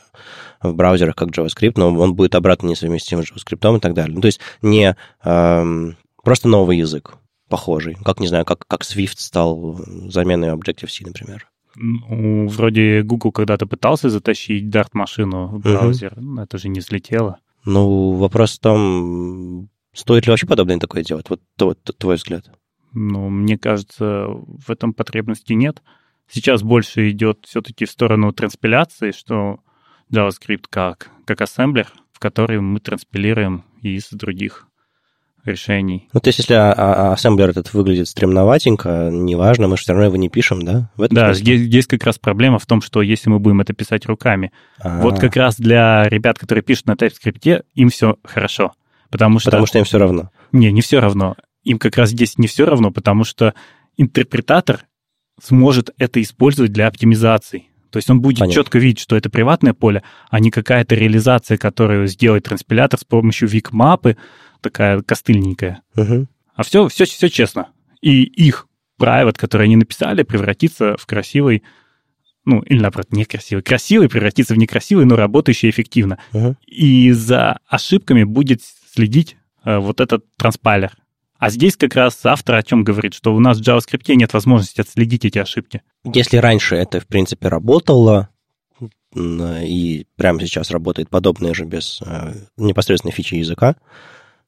в 0.63 0.75
браузерах 0.75 1.17
как 1.17 1.31
JavaScript, 1.31 1.75
но 1.77 1.93
он 1.95 2.15
будет 2.15 2.35
обратно 2.35 2.69
несовместим 2.69 3.23
с 3.23 3.31
JavaScript 3.31 3.77
и 3.77 3.81
так 3.81 3.95
далее. 3.95 4.15
Ну, 4.15 4.21
то 4.21 4.27
есть 4.27 4.41
не 4.63 4.97
эм, 5.25 5.97
просто 6.23 6.49
новый 6.49 6.79
язык, 6.79 7.17
похожий. 7.49 7.97
Как, 8.05 8.21
не 8.21 8.29
знаю, 8.29 8.45
как, 8.45 8.67
как 8.67 8.83
Swift 8.83 9.19
стал 9.19 9.81
заменой 10.09 10.51
Objective-C, 10.51 11.05
например. 11.07 11.49
Ну, 11.75 12.49
вроде 12.49 13.03
Google 13.03 13.33
когда-то 13.33 13.67
пытался 13.67 14.11
затащить 14.11 14.65
Dart-машину 14.65 15.47
в 15.47 15.61
браузер, 15.61 16.15
но 16.17 16.43
это 16.43 16.59
же 16.59 16.69
не 16.69 16.81
взлетело. 16.81 17.39
Ну, 17.65 18.13
вопрос 18.13 18.57
в 18.57 18.61
том, 18.61 19.69
стоит 19.95 20.27
ли 20.27 20.31
вообще 20.31 20.47
подобное 20.47 20.79
такое 20.79 21.03
делать? 21.03 21.27
Вот 21.31 21.41
твой 21.99 22.17
взгляд. 22.17 22.51
Ну, 22.95 23.29
мне 23.29 23.59
кажется, 23.59 24.27
в 24.29 24.71
этом 24.71 24.93
потребности 24.93 25.53
нет. 25.53 25.83
Сейчас 26.31 26.63
больше 26.63 27.11
идет 27.11 27.45
все-таки 27.47 27.85
в 27.85 27.91
сторону 27.91 28.33
транспиляции, 28.33 29.13
что 29.13 29.61
JavaScript 30.13 30.65
как, 30.71 31.11
как 31.25 31.41
ассемблер, 31.41 31.89
в 32.13 32.19
который 32.19 32.61
мы 32.61 32.81
транспилируем 32.81 33.65
из 33.81 34.09
других 34.11 34.67
решений. 35.45 36.09
Ну, 36.13 36.21
то 36.21 36.29
есть, 36.29 36.39
если 36.39 36.55
а, 36.55 36.73
а, 36.73 37.13
ассемблер 37.13 37.51
этот 37.51 37.75
выглядит 37.75 38.09
стремноватенько, 38.09 39.09
неважно, 39.11 39.67
мы 39.67 39.77
же 39.77 39.83
все 39.83 39.93
равно 39.93 40.07
его 40.07 40.17
не 40.17 40.29
пишем, 40.29 40.63
да? 40.63 40.91
Да, 40.97 41.35
здесь, 41.35 41.63
здесь 41.63 41.87
как 41.87 42.05
раз 42.05 42.19
проблема 42.19 42.59
в 42.59 42.67
том, 42.67 42.81
что 42.81 43.03
если 43.03 43.29
мы 43.29 43.41
будем 43.41 43.61
это 43.61 43.73
писать 43.73 44.07
руками, 44.07 44.53
А-а-а. 44.79 45.03
вот 45.03 45.19
как 45.19 45.35
раз 45.37 45.57
для 45.57 46.09
ребят, 46.09 46.39
которые 46.39 46.63
пишут 46.63 46.87
на 46.87 46.93
TypeScript, 46.93 47.65
им 47.75 47.89
все 47.89 48.17
хорошо. 48.23 48.73
Потому 49.11 49.41
что... 49.41 49.51
Потому 49.51 49.67
что 49.67 49.79
им 49.79 49.85
все 49.85 49.99
равно. 49.99 50.31
Не, 50.53 50.71
не 50.71 50.81
все 50.81 51.01
равно 51.01 51.35
им 51.63 51.79
как 51.79 51.97
раз 51.97 52.11
здесь 52.11 52.39
не 52.39 52.47
все 52.47 52.67
равно, 52.67 52.91
потому 52.91 53.25
что 53.25 53.55
интерпретатор 53.97 54.87
сможет 55.41 55.91
это 55.99 56.21
использовать 56.23 56.73
для 56.73 56.87
оптимизации. 56.87 57.67
То 57.91 57.99
есть 57.99 58.09
он 58.09 58.21
будет 58.21 58.39
Понятно. 58.39 58.55
четко 58.55 58.79
видеть, 58.79 59.01
что 59.01 59.17
это 59.17 59.29
приватное 59.29 59.75
поле, 59.75 60.03
а 60.31 60.41
не 60.41 60.51
какая-то 60.51 60.95
реализация, 60.95 61.59
которую 61.59 62.07
сделает 62.07 62.45
транспилятор 62.45 62.99
с 62.99 63.05
помощью 63.05 63.49
вик-мапы, 63.49 64.17
такая 64.63 65.03
костыльненькая. 65.03 65.83
Угу. 65.97 66.27
А 66.55 66.63
все, 66.63 66.89
все, 66.89 67.05
все 67.05 67.29
честно. 67.29 67.69
И 68.01 68.23
их 68.23 68.67
private, 68.99 69.37
который 69.37 69.65
они 69.65 69.77
написали, 69.77 70.23
превратится 70.23 70.97
в 70.97 71.05
красивый, 71.05 71.63
ну, 72.47 72.61
или 72.61 72.81
наоборот, 72.81 73.13
некрасивый. 73.13 73.63
Красивый 73.63 74.09
превратится 74.09 74.55
в 74.55 74.59
некрасивый, 74.59 75.05
но 75.05 75.17
работающий 75.17 75.69
эффективно. 75.69 76.19
Угу. 76.33 76.57
И 76.67 77.13
за 77.13 77.59
ошибками 77.67 78.25
будет 78.25 78.63
следить 78.95 79.37
э, 79.65 79.77
вот 79.77 80.01
этот 80.01 80.25
транспайлер. 80.37 80.93
А 81.43 81.51
здесь 81.51 81.77
как 81.77 81.97
раз 81.97 82.25
автор 82.25 82.55
о 82.55 82.63
чем 82.63 82.85
говорит, 82.85 83.15
что 83.15 83.35
у 83.35 83.41
нас 83.41 83.59
в 83.59 83.63
JavaScript 83.63 84.15
нет 84.15 84.33
возможности 84.33 84.81
отследить 84.81 85.25
эти 85.25 85.41
ошибки. 85.41 85.83
Если 86.05 86.37
раньше 86.37 86.77
это, 86.77 87.01
в 87.01 87.09
принципе, 87.09 87.49
работало, 87.49 88.29
и 89.13 90.07
прямо 90.15 90.41
сейчас 90.41 90.71
работает 90.71 91.11
подобное 91.11 91.53
же 91.53 91.65
без 91.65 92.01
э, 92.01 92.35
непосредственной 92.57 93.11
фичи 93.11 93.35
языка, 93.35 93.75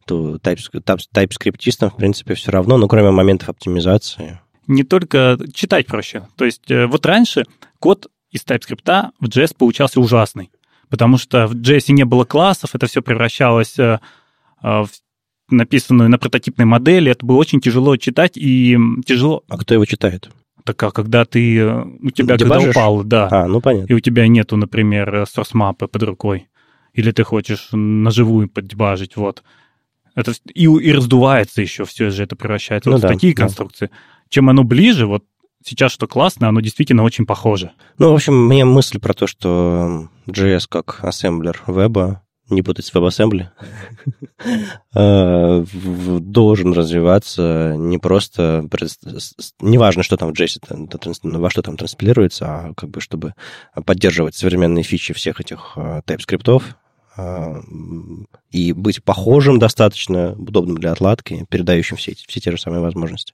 то 0.07 0.37
TypeScript, 0.37 1.91
в 1.91 1.97
принципе, 1.97 2.35
все 2.35 2.53
равно, 2.53 2.77
но 2.77 2.87
кроме 2.87 3.11
моментов 3.11 3.49
оптимизации. 3.49 4.39
Не 4.69 4.85
только 4.85 5.37
читать 5.53 5.89
проще. 5.89 6.29
То 6.37 6.45
есть 6.45 6.71
э, 6.71 6.87
вот 6.87 7.05
раньше 7.07 7.45
код 7.81 8.07
из 8.31 8.45
TypeScript 8.45 9.11
в 9.19 9.27
JS 9.27 9.57
получался 9.59 9.99
ужасный, 9.99 10.53
потому 10.91 11.19
что 11.19 11.49
в 11.49 11.57
JS 11.57 11.91
не 11.91 12.05
было 12.05 12.25
классов, 12.25 12.77
это 12.77 12.87
все 12.87 13.03
превращалось 13.03 13.81
э, 13.81 13.99
в 14.63 14.89
написанную 15.55 16.11
на 16.11 16.19
прототипной 16.19 16.65
модели, 16.65 17.11
это 17.11 17.25
было 17.25 17.37
очень 17.37 17.61
тяжело 17.61 17.97
читать 17.97 18.37
и 18.37 18.77
тяжело... 19.07 19.43
А 19.49 19.59
кто 19.59 19.75
его 19.75 19.85
читает? 19.85 20.31
Так 20.65 20.83
а 20.83 20.91
когда 20.91 21.25
ты... 21.25 21.59
Э, 21.59 21.85
у 22.03 22.11
тебя 22.11 22.37
Дебажишь? 22.37 22.67
когда 22.67 22.81
упал, 22.81 23.05
да. 23.05 23.29
А, 23.31 23.47
ну 23.47 23.61
понятно. 23.61 23.93
И 23.93 23.97
у 23.97 24.01
тебя 24.01 24.27
нету, 24.29 24.57
например, 24.57 25.23
source 25.23 25.51
мапы 25.53 25.87
под 25.87 26.03
рукой. 26.03 26.49
Или 26.95 27.11
ты 27.11 27.25
хочешь 27.25 27.69
наживую 27.73 28.49
поддебажить, 28.49 29.17
вот. 29.17 29.43
Это, 30.15 30.33
и, 30.55 30.65
и 30.65 30.93
раздувается 30.93 31.61
еще 31.61 31.85
все 31.85 32.11
же, 32.11 32.23
это 32.23 32.37
превращается 32.37 32.89
ну, 32.89 32.97
вот 32.97 33.03
да, 33.03 33.09
в 33.09 33.13
такие 33.13 33.35
да. 33.35 33.43
конструкции. 33.43 33.91
Чем 34.29 34.49
оно 34.49 34.65
ближе, 34.65 35.07
вот 35.07 35.25
сейчас 35.65 35.93
что 35.93 36.07
классно, 36.07 36.49
оно 36.49 36.61
действительно 36.61 37.03
очень 37.03 37.27
похоже. 37.27 37.73
Ну, 37.99 38.13
в 38.13 38.15
общем, 38.15 38.35
мне 38.35 38.65
мысль 38.65 39.01
про 39.01 39.13
то, 39.13 39.27
что 39.27 40.09
JS 40.29 40.67
как 40.69 41.01
ассемблер 41.03 41.63
веба 41.67 42.24
не 42.51 42.63
путать 42.63 42.85
с 42.85 42.93
WebAssembly, 42.93 43.47
э, 44.95 45.65
должен 46.21 46.73
развиваться 46.73 47.75
не 47.77 47.99
просто... 47.99 48.69
Неважно, 49.61 50.03
что 50.03 50.17
там 50.17 50.33
в 50.33 50.39
JS, 50.39 51.39
во 51.39 51.51
что 51.51 51.63
там 51.63 51.77
транспилируется, 51.77 52.47
а 52.47 52.75
как 52.75 52.91
бы 52.91 53.01
чтобы 53.01 53.35
поддерживать 53.87 54.35
современные 54.35 54.85
фичи 54.85 55.15
всех 55.15 55.41
этих 55.41 55.73
TypeScript, 55.77 56.63
э, 57.17 57.55
и 58.51 58.73
быть 58.73 59.03
похожим 59.03 59.59
достаточно, 59.59 60.33
удобным 60.33 60.77
для 60.77 60.93
отладки, 60.93 61.47
передающим 61.49 61.97
все, 61.97 62.15
все 62.15 62.41
те 62.41 62.51
же 62.51 62.59
самые 62.59 62.81
возможности. 62.81 63.33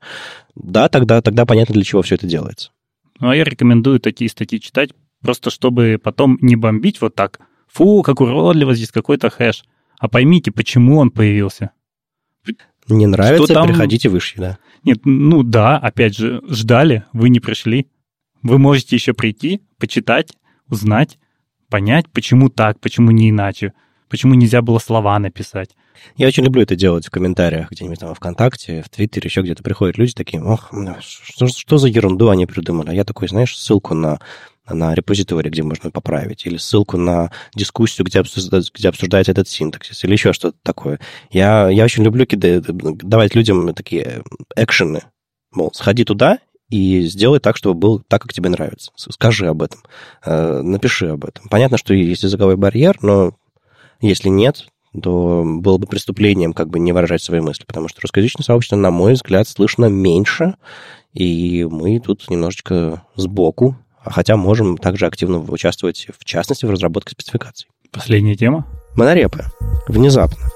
Да, 0.55 0.89
тогда, 0.89 1.21
тогда 1.21 1.47
понятно, 1.47 1.75
для 1.75 1.85
чего 1.85 2.03
все 2.03 2.15
это 2.15 2.27
делается. 2.27 2.71
Ну, 3.19 3.31
а 3.31 3.37
я 3.37 3.45
рекомендую 3.45 4.01
такие 4.01 4.31
статьи 4.31 4.61
читать, 4.61 4.91
просто 5.21 5.51
чтобы 5.51 6.01
потом 6.03 6.39
не 6.41 6.55
бомбить 6.57 7.01
вот 7.01 7.15
так– 7.15 7.41
фу, 7.73 8.03
как 8.03 8.21
уродливо, 8.21 8.75
здесь 8.75 8.91
какой-то 8.91 9.31
хэш. 9.31 9.65
А 9.99 10.09
поймите, 10.09 10.51
почему 10.51 10.99
он 10.99 11.11
появился. 11.11 11.71
Не 12.89 13.07
нравится, 13.07 13.45
Что 13.45 13.55
там... 13.55 13.69
переходите 13.69 14.09
выше, 14.09 14.35
да. 14.39 14.59
Нет, 14.83 15.01
ну 15.05 15.43
да, 15.43 15.79
опять 15.79 16.17
же, 16.17 16.43
ждали, 16.49 17.05
вы 17.13 17.29
не 17.29 17.39
пришли. 17.39 17.87
Вы 18.43 18.59
можете 18.59 18.97
еще 18.97 19.13
прийти, 19.13 19.61
почитать, 19.79 20.33
узнать, 20.69 21.19
понять, 21.69 22.07
почему 22.11 22.49
так, 22.49 22.81
почему 22.81 23.11
не 23.11 23.31
иначе, 23.31 23.75
почему 24.09 24.35
нельзя 24.35 24.63
было 24.63 24.79
слова 24.79 25.19
написать. 25.19 25.77
Я 26.17 26.27
очень 26.27 26.45
люблю 26.45 26.63
это 26.63 26.77
делать 26.77 27.07
в 27.07 27.11
комментариях 27.11 27.71
где-нибудь 27.71 27.99
там 27.99 28.15
ВКонтакте, 28.15 28.83
в 28.83 28.89
Твиттере, 28.89 29.29
еще 29.29 29.43
где-то 29.43 29.63
приходят 29.63 29.99
люди 29.99 30.15
такие, 30.15 30.43
ох, 30.43 30.73
что, 31.01 31.47
что 31.49 31.77
за 31.77 31.89
ерунду 31.89 32.31
они 32.31 32.47
придумали? 32.47 32.89
А 32.91 32.95
я 32.95 33.05
такой, 33.05 33.29
знаешь, 33.29 33.57
ссылку 33.57 33.95
на 33.95 34.19
на 34.69 34.95
репозитории, 34.95 35.51
где 35.51 35.63
можно 35.63 35.91
поправить, 35.91 36.47
или 36.47 36.57
ссылку 36.57 36.97
на 36.97 37.31
дискуссию, 37.55 38.07
где, 38.07 38.21
обсуждается, 38.21 38.71
где 38.75 38.89
обсуждается 38.89 39.33
этот 39.33 39.49
синтаксис, 39.49 40.05
или 40.05 40.13
еще 40.13 40.33
что-то 40.33 40.57
такое. 40.63 41.01
Я, 41.31 41.69
я 41.69 41.85
очень 41.85 42.05
люблю 42.05 42.27
кидать, 42.27 42.65
давать 42.67 43.35
людям 43.35 43.75
такие 43.75 44.23
экшены. 44.57 45.03
Мол, 45.53 45.73
сходи 45.75 46.05
туда 46.05 46.39
и 46.69 47.03
сделай 47.03 47.41
так, 47.41 47.57
чтобы 47.57 47.79
был 47.79 48.01
так, 48.01 48.23
как 48.23 48.33
тебе 48.33 48.49
нравится. 48.49 48.93
Скажи 48.95 49.47
об 49.49 49.63
этом, 49.63 49.81
э, 50.25 50.61
напиши 50.63 51.09
об 51.09 51.25
этом. 51.25 51.49
Понятно, 51.49 51.77
что 51.77 51.93
есть 51.93 52.23
языковой 52.23 52.57
барьер, 52.57 52.99
но 53.03 53.35
если 54.01 54.29
нет, 54.29 54.67
то 55.03 55.45
было 55.45 55.79
бы 55.79 55.87
преступлением 55.87 56.53
как 56.53 56.69
бы 56.69 56.79
не 56.79 56.93
выражать 56.93 57.23
свои 57.23 57.41
мысли, 57.41 57.65
потому 57.65 57.89
что 57.89 58.01
русскоязычное 58.03 58.45
сообщество, 58.45 58.77
на 58.77 58.91
мой 58.91 59.15
взгляд, 59.15 59.49
слышно 59.49 59.87
меньше, 59.87 60.55
и 61.13 61.67
мы 61.69 61.99
тут 62.01 62.29
немножечко 62.29 63.03
сбоку 63.17 63.77
хотя 64.05 64.37
можем 64.37 64.77
также 64.79 65.07
активно 65.07 65.39
участвовать, 65.39 66.09
в 66.19 66.25
частности, 66.25 66.67
в 66.67 66.71
разработке 66.71 67.13
спецификаций. 67.13 67.69
Последняя 67.91 68.37
тема? 68.37 68.67
Монорепы. 68.95 69.45
Внезапно. 69.89 70.49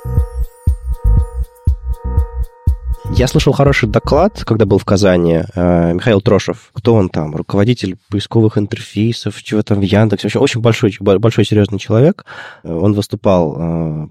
Я 3.17 3.29
слышал 3.29 3.53
хороший 3.53 3.89
доклад, 3.89 4.43
когда 4.45 4.67
был 4.67 4.79
в 4.79 4.85
Казани. 4.85 5.43
Э, 5.55 5.93
Михаил 5.93 6.21
Трошев, 6.21 6.71
кто 6.73 6.95
он 6.95 7.09
там? 7.09 7.37
Руководитель 7.37 7.97
поисковых 8.11 8.59
интерфейсов, 8.59 9.41
чего 9.41 9.63
там 9.63 9.79
в 9.79 9.83
Яндексе. 9.83 10.27
Вообще 10.27 10.41
очень 10.41 10.61
большой, 10.61 10.97
большой 10.99 11.45
серьезный 11.45 11.79
человек. 11.79 12.27
Он 12.65 12.93
выступал, 12.93 13.53
э, 13.53 13.57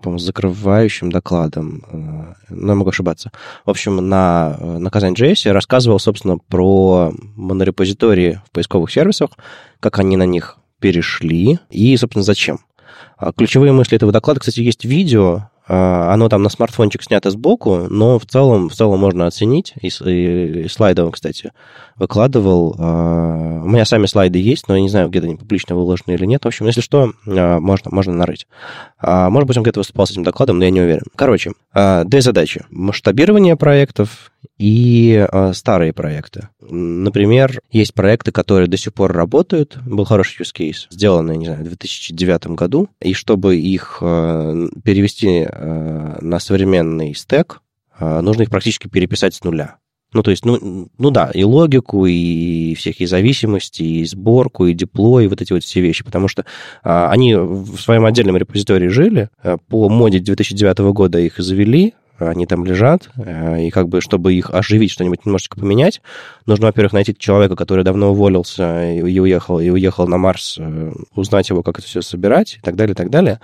по-моему, 0.02 0.20
с 0.20 0.24
закрывающим 0.24 1.12
докладом, 1.12 1.84
э, 1.92 2.34
но 2.50 2.72
я 2.72 2.76
могу 2.76 2.92
ошибаться. 2.92 3.34
В 3.66 3.72
общем, 3.72 3.98
на, 4.08 4.56
на 4.58 4.90
Казань.js 4.90 5.52
рассказывал, 5.52 6.00
собственно, 6.00 6.38
про 6.38 7.12
монорепозитории 7.36 8.42
в 8.48 8.52
поисковых 8.52 8.90
сервисах, 8.90 9.32
как 9.82 10.00
они 10.00 10.16
на 10.16 10.26
них 10.26 10.58
перешли 10.80 11.60
и, 11.70 11.98
собственно, 11.98 12.24
зачем. 12.24 12.62
А 13.18 13.34
ключевые 13.34 13.74
мысли 13.74 13.98
этого 13.98 14.14
доклада, 14.14 14.40
кстати, 14.40 14.62
есть 14.62 14.86
видео, 14.86 15.50
оно 15.66 16.28
там 16.28 16.44
на 16.44 16.50
смартфончик 16.50 17.04
снято 17.04 17.32
сбоку, 17.32 17.88
но 17.90 18.20
в 18.20 18.26
целом, 18.26 18.70
в 18.70 18.74
целом 18.74 19.00
можно 19.00 19.28
оценить. 19.28 19.74
И, 19.82 19.88
и, 19.88 20.64
и 20.64 20.68
слайды 20.68 21.10
кстати, 21.12 21.52
выкладывал. 21.96 22.76
А, 22.78 23.62
у 23.64 23.68
меня 23.68 23.86
сами 23.86 24.06
слайды 24.06 24.40
есть, 24.40 24.68
но 24.68 24.76
я 24.76 24.82
не 24.82 24.90
знаю, 24.90 25.10
где-то 25.10 25.28
они 25.28 25.36
публично 25.36 25.76
выложены 25.76 26.14
или 26.14 26.26
нет. 26.26 26.44
В 26.44 26.48
общем, 26.48 26.66
если 26.66 26.82
что, 26.82 27.14
а, 27.28 27.60
можно, 27.60 27.92
можно 27.92 28.14
нарыть. 28.14 28.48
Может 29.02 29.48
быть, 29.48 29.58
он 29.58 29.64
где-то 29.64 29.80
выступал 29.80 30.08
с 30.08 30.12
этим 30.12 30.24
докладом, 30.24 30.60
но 30.60 30.66
я 30.66 30.72
не 30.72 30.82
уверен. 30.82 31.04
Короче, 31.16 31.52
две 31.74 32.22
задачи. 32.22 32.66
Масштабирование 32.70 33.56
проектов 33.56 34.33
и 34.58 35.26
старые 35.54 35.94
проекты. 35.94 36.50
Например, 36.62 37.62
есть 37.72 37.94
проекты, 37.94 38.32
которые 38.32 38.68
до 38.68 38.78
сих 38.78 38.94
пор 38.94 39.12
работают. 39.12 39.78
Был 39.86 40.06
хороший 40.06 40.42
use 40.42 40.54
case, 40.56 40.88
сделанный, 40.90 41.38
не 41.38 41.46
знаю, 41.46 41.62
в 41.62 41.68
2009 41.68 42.48
году. 42.48 42.90
И 43.02 43.14
чтобы 43.14 43.58
их 43.58 43.98
перевести 44.00 45.46
на 45.46 46.40
современный 46.40 47.14
стек, 47.14 47.62
нужно 48.00 48.44
их 48.44 48.50
практически 48.50 48.88
переписать 48.88 49.36
с 49.36 49.44
нуля. 49.44 49.78
Ну, 50.14 50.22
то 50.22 50.32
есть, 50.32 50.46
ну, 50.46 50.90
ну 50.98 51.12
да, 51.12 51.32
и 51.34 51.44
логику, 51.44 52.06
и 52.06 52.76
всякие 52.76 53.08
зависимости, 53.08 53.82
и 53.82 54.06
сборку, 54.06 54.68
и 54.68 54.74
дипло, 54.74 55.20
и 55.20 55.28
вот 55.28 55.42
эти 55.42 55.54
вот 55.54 55.64
все 55.64 55.82
вещи, 55.82 56.04
потому 56.04 56.28
что 56.28 56.46
а, 56.84 57.10
они 57.10 57.36
в 57.36 57.78
своем 57.80 58.06
отдельном 58.06 58.38
репозитории 58.38 58.90
жили, 58.90 59.30
а, 59.42 59.58
по 59.58 59.90
моде 59.90 60.20
2009 60.20 60.80
года 60.94 61.20
их 61.20 61.40
завели, 61.40 61.96
они 62.20 62.46
там 62.46 62.66
лежат, 62.66 63.10
а, 63.18 63.58
и 63.58 63.70
как 63.70 63.90
бы, 63.90 64.02
чтобы 64.02 64.34
их 64.34 64.50
оживить, 64.50 64.92
что-нибудь 64.92 65.26
немножечко 65.26 65.60
поменять, 65.60 66.02
нужно, 66.46 66.68
во-первых, 66.68 66.94
найти 66.94 67.16
человека, 67.18 67.56
который 67.56 67.84
давно 67.84 68.12
уволился 68.12 68.94
и 68.94 69.20
уехал, 69.20 69.60
и 69.60 69.70
уехал 69.70 70.08
на 70.08 70.18
Марс, 70.18 70.58
э, 70.60 70.92
узнать 71.16 71.50
его, 71.50 71.64
как 71.64 71.80
это 71.80 71.88
все 71.88 72.02
собирать, 72.02 72.58
и 72.58 72.62
так 72.62 72.76
далее, 72.76 72.94
и 72.94 72.96
так 72.96 73.10
далее. 73.10 73.40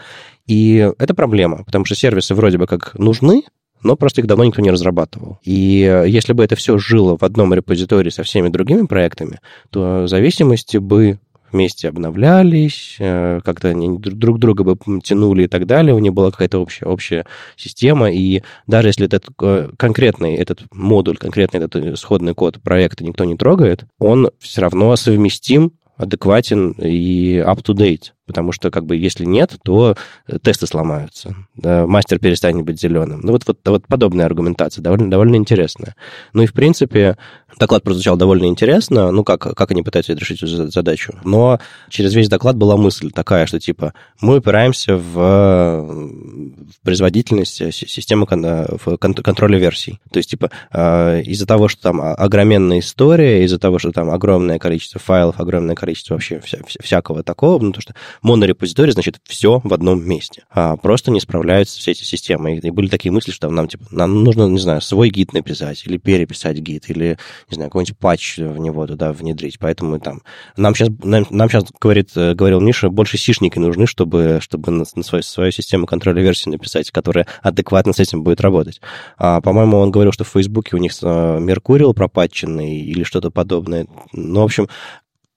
И 0.47 0.91
это 0.97 1.13
проблема, 1.13 1.63
потому 1.63 1.85
что 1.85 1.95
сервисы 1.95 2.33
вроде 2.35 2.57
бы 2.57 2.67
как 2.67 2.97
нужны, 2.97 3.43
но 3.81 3.95
просто 3.95 4.21
их 4.21 4.27
давно 4.27 4.43
никто 4.43 4.61
не 4.61 4.71
разрабатывал. 4.71 5.39
И 5.43 5.83
э, 5.83 6.07
если 6.07 6.33
бы 6.33 6.43
это 6.43 6.55
все 6.55 6.77
жило 6.77 7.17
в 7.17 7.23
одном 7.23 7.53
репозитории 7.53 8.09
со 8.09 8.23
всеми 8.23 8.49
другими 8.49 8.85
проектами, 8.85 9.39
то 9.69 10.07
зависимости 10.07 10.77
бы 10.77 11.19
вместе 11.51 11.89
обновлялись, 11.89 12.95
э, 12.99 13.39
как-то 13.43 13.69
они 13.69 13.97
друг 13.97 14.39
друга 14.39 14.63
бы 14.63 14.77
тянули 15.01 15.43
и 15.43 15.47
так 15.47 15.65
далее, 15.65 15.93
у 15.93 15.99
них 15.99 16.13
была 16.13 16.31
какая-то 16.31 16.59
общая, 16.59 16.85
общая 16.85 17.25
система, 17.55 18.11
и 18.11 18.41
даже 18.67 18.89
если 18.89 19.05
этот 19.05 19.25
э, 19.41 19.69
конкретный 19.77 20.35
этот 20.35 20.61
модуль, 20.71 21.17
конкретный 21.17 21.59
этот 21.59 21.75
исходный 21.75 22.33
код 22.33 22.61
проекта 22.61 23.03
никто 23.03 23.25
не 23.25 23.35
трогает, 23.35 23.85
он 23.99 24.29
все 24.39 24.61
равно 24.61 24.95
совместим 24.95 25.73
адекватен 25.97 26.71
и 26.71 27.43
up-to-date. 27.45 28.13
Потому 28.29 28.51
что, 28.51 28.69
как 28.69 28.85
бы, 28.85 28.95
если 28.95 29.25
нет, 29.25 29.57
то 29.63 29.95
тесты 30.43 30.67
сломаются. 30.67 31.35
Да, 31.55 31.87
мастер 31.87 32.19
перестанет 32.19 32.63
быть 32.63 32.79
зеленым. 32.79 33.21
Ну, 33.23 33.31
вот, 33.31 33.43
вот, 33.47 33.57
вот 33.65 33.87
подобная 33.87 34.27
аргументация, 34.27 34.83
довольно, 34.83 35.09
довольно 35.09 35.35
интересная. 35.35 35.95
Ну 36.33 36.43
и, 36.43 36.45
в 36.45 36.53
принципе, 36.53 37.17
доклад 37.57 37.81
прозвучал 37.81 38.17
довольно 38.17 38.45
интересно, 38.45 39.09
ну, 39.09 39.23
как, 39.23 39.39
как 39.41 39.71
они 39.71 39.81
пытаются 39.81 40.13
решить 40.13 40.43
эту 40.43 40.69
задачу. 40.69 41.13
Но 41.23 41.59
через 41.89 42.13
весь 42.13 42.29
доклад 42.29 42.55
была 42.55 42.77
мысль 42.77 43.09
такая, 43.09 43.47
что, 43.47 43.59
типа, 43.59 43.95
мы 44.21 44.37
упираемся 44.37 44.95
в, 44.95 45.13
в 45.15 46.83
производительность 46.83 47.73
системы 47.73 48.27
в 48.29 48.97
контроля 48.97 49.57
версий. 49.57 49.99
То 50.11 50.17
есть, 50.17 50.29
типа, 50.29 50.51
а, 50.71 51.19
из-за 51.21 51.47
того, 51.47 51.67
что 51.67 51.81
там 51.81 51.99
огроменная 51.99 52.77
история, 52.77 53.43
из-за 53.43 53.57
того, 53.57 53.79
что 53.79 53.91
там 53.91 54.11
огромное 54.11 54.59
количество 54.59 55.01
файлов, 55.01 55.39
огромное 55.39 55.75
количество 55.75 56.13
вообще 56.13 56.39
вся, 56.41 56.59
всякого 56.79 57.23
такого, 57.23 57.63
ну, 57.63 57.71
то, 57.71 57.81
что 57.81 57.95
монорепозиторий, 58.21 58.91
значит, 58.91 59.19
все 59.23 59.61
в 59.63 59.73
одном 59.73 60.03
месте. 60.07 60.43
А 60.49 60.75
просто 60.77 61.11
не 61.11 61.19
справляются 61.19 61.79
все 61.79 61.91
эти 61.91 62.03
системы. 62.03 62.57
И 62.57 62.71
были 62.71 62.87
такие 62.87 63.11
мысли, 63.11 63.31
что 63.31 63.49
нам, 63.49 63.67
типа, 63.67 63.85
нам 63.91 64.23
нужно, 64.23 64.47
не 64.47 64.59
знаю, 64.59 64.81
свой 64.81 65.09
гид 65.09 65.33
написать, 65.33 65.83
или 65.85 65.97
переписать 65.97 66.57
гид, 66.57 66.89
или, 66.89 67.17
не 67.49 67.55
знаю, 67.55 67.69
какой-нибудь 67.69 67.97
патч 67.97 68.37
в 68.37 68.57
него 68.57 68.85
туда 68.87 69.13
внедрить. 69.13 69.59
Поэтому 69.59 69.99
там... 69.99 70.21
Нам 70.57 70.75
сейчас, 70.75 70.89
нам, 71.03 71.25
нам 71.29 71.49
сейчас 71.49 71.65
говорит, 71.79 72.11
э, 72.15 72.33
говорил 72.33 72.59
Миша, 72.59 72.89
больше 72.89 73.17
сишники 73.17 73.59
нужны, 73.59 73.87
чтобы, 73.87 74.39
чтобы 74.41 74.71
на, 74.71 74.85
на 74.95 75.03
свою, 75.03 75.23
свою 75.23 75.51
систему 75.51 75.85
контроля 75.85 76.21
версии 76.21 76.49
написать, 76.49 76.91
которая 76.91 77.27
адекватно 77.41 77.93
с 77.93 77.99
этим 77.99 78.23
будет 78.23 78.41
работать. 78.41 78.81
А, 79.17 79.41
по-моему, 79.41 79.77
он 79.77 79.91
говорил, 79.91 80.11
что 80.11 80.23
в 80.23 80.29
Фейсбуке 80.29 80.75
у 80.75 80.79
них 80.79 80.93
э, 81.01 81.39
Меркурил 81.39 81.93
пропатченный 81.93 82.77
или 82.81 83.03
что-то 83.03 83.31
подобное. 83.31 83.87
Ну, 84.13 84.41
в 84.41 84.45
общем, 84.45 84.67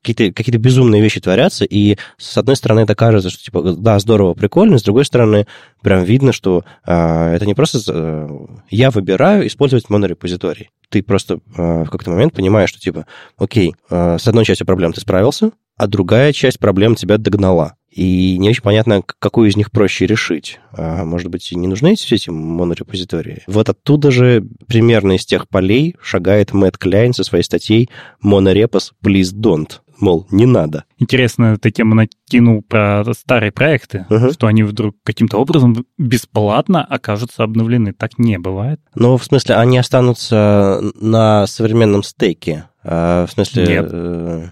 какие-то 0.02 0.34
какие 0.34 0.56
безумные 0.56 1.00
вещи 1.00 1.20
творятся, 1.20 1.64
и 1.64 1.96
с 2.18 2.36
одной 2.36 2.56
стороны 2.56 2.80
это 2.80 2.94
кажется, 2.94 3.30
что 3.30 3.42
типа, 3.42 3.62
да, 3.78 3.98
здорово, 3.98 4.34
прикольно, 4.34 4.78
с 4.78 4.82
другой 4.82 5.04
стороны 5.04 5.46
прям 5.82 6.04
видно, 6.04 6.32
что 6.32 6.64
э, 6.86 7.34
это 7.34 7.46
не 7.46 7.54
просто 7.54 7.78
э, 7.88 8.28
я 8.70 8.90
выбираю 8.90 9.46
использовать 9.46 9.88
монорепозиторий. 9.88 10.70
Ты 10.88 11.02
просто 11.02 11.34
э, 11.56 11.82
в 11.82 11.90
какой-то 11.90 12.10
момент 12.10 12.34
понимаешь, 12.34 12.70
что 12.70 12.80
типа, 12.80 13.06
окей, 13.38 13.74
э, 13.90 14.18
с 14.18 14.26
одной 14.26 14.44
частью 14.44 14.66
проблем 14.66 14.92
ты 14.92 15.00
справился, 15.00 15.52
а 15.76 15.86
другая 15.86 16.32
часть 16.32 16.58
проблем 16.58 16.94
тебя 16.94 17.18
догнала. 17.18 17.76
И 17.90 18.38
не 18.38 18.48
очень 18.48 18.62
понятно, 18.62 19.02
какую 19.02 19.50
из 19.50 19.56
них 19.56 19.70
проще 19.70 20.06
решить. 20.06 20.60
А, 20.72 21.04
может 21.04 21.28
быть, 21.28 21.52
не 21.52 21.68
нужны 21.68 21.94
все 21.94 22.14
эти 22.14 22.30
монорепозитории? 22.30 23.42
Вот 23.46 23.68
оттуда 23.68 24.10
же 24.10 24.46
примерно 24.66 25.16
из 25.16 25.26
тех 25.26 25.46
полей 25.48 25.96
шагает 26.00 26.54
Мэтт 26.54 26.78
Кляйн 26.78 27.12
со 27.12 27.22
своей 27.22 27.44
статьей 27.44 27.90
«Монорепос, 28.20 28.94
please 29.04 29.34
don't». 29.34 29.80
Мол, 30.02 30.26
не 30.30 30.44
надо. 30.44 30.84
Интересно, 30.98 31.56
ты 31.56 31.70
тему 31.70 31.94
накинул 31.94 32.62
про 32.62 33.04
старые 33.14 33.52
проекты, 33.52 34.04
uh-huh. 34.10 34.34
что 34.34 34.48
они 34.48 34.62
вдруг 34.64 34.96
каким-то 35.04 35.38
образом 35.38 35.86
бесплатно 35.96 36.84
окажутся 36.84 37.44
обновлены. 37.44 37.92
Так 37.92 38.18
не 38.18 38.38
бывает. 38.38 38.80
Ну, 38.94 39.16
в 39.16 39.24
смысле, 39.24 39.54
они 39.54 39.78
останутся 39.78 40.80
на 41.00 41.46
современном 41.46 42.02
стейке. 42.02 42.68
А, 42.84 43.26
в 43.26 43.30
смысле... 43.30 43.66
Нет. 43.66 43.88
Э, 43.90 44.48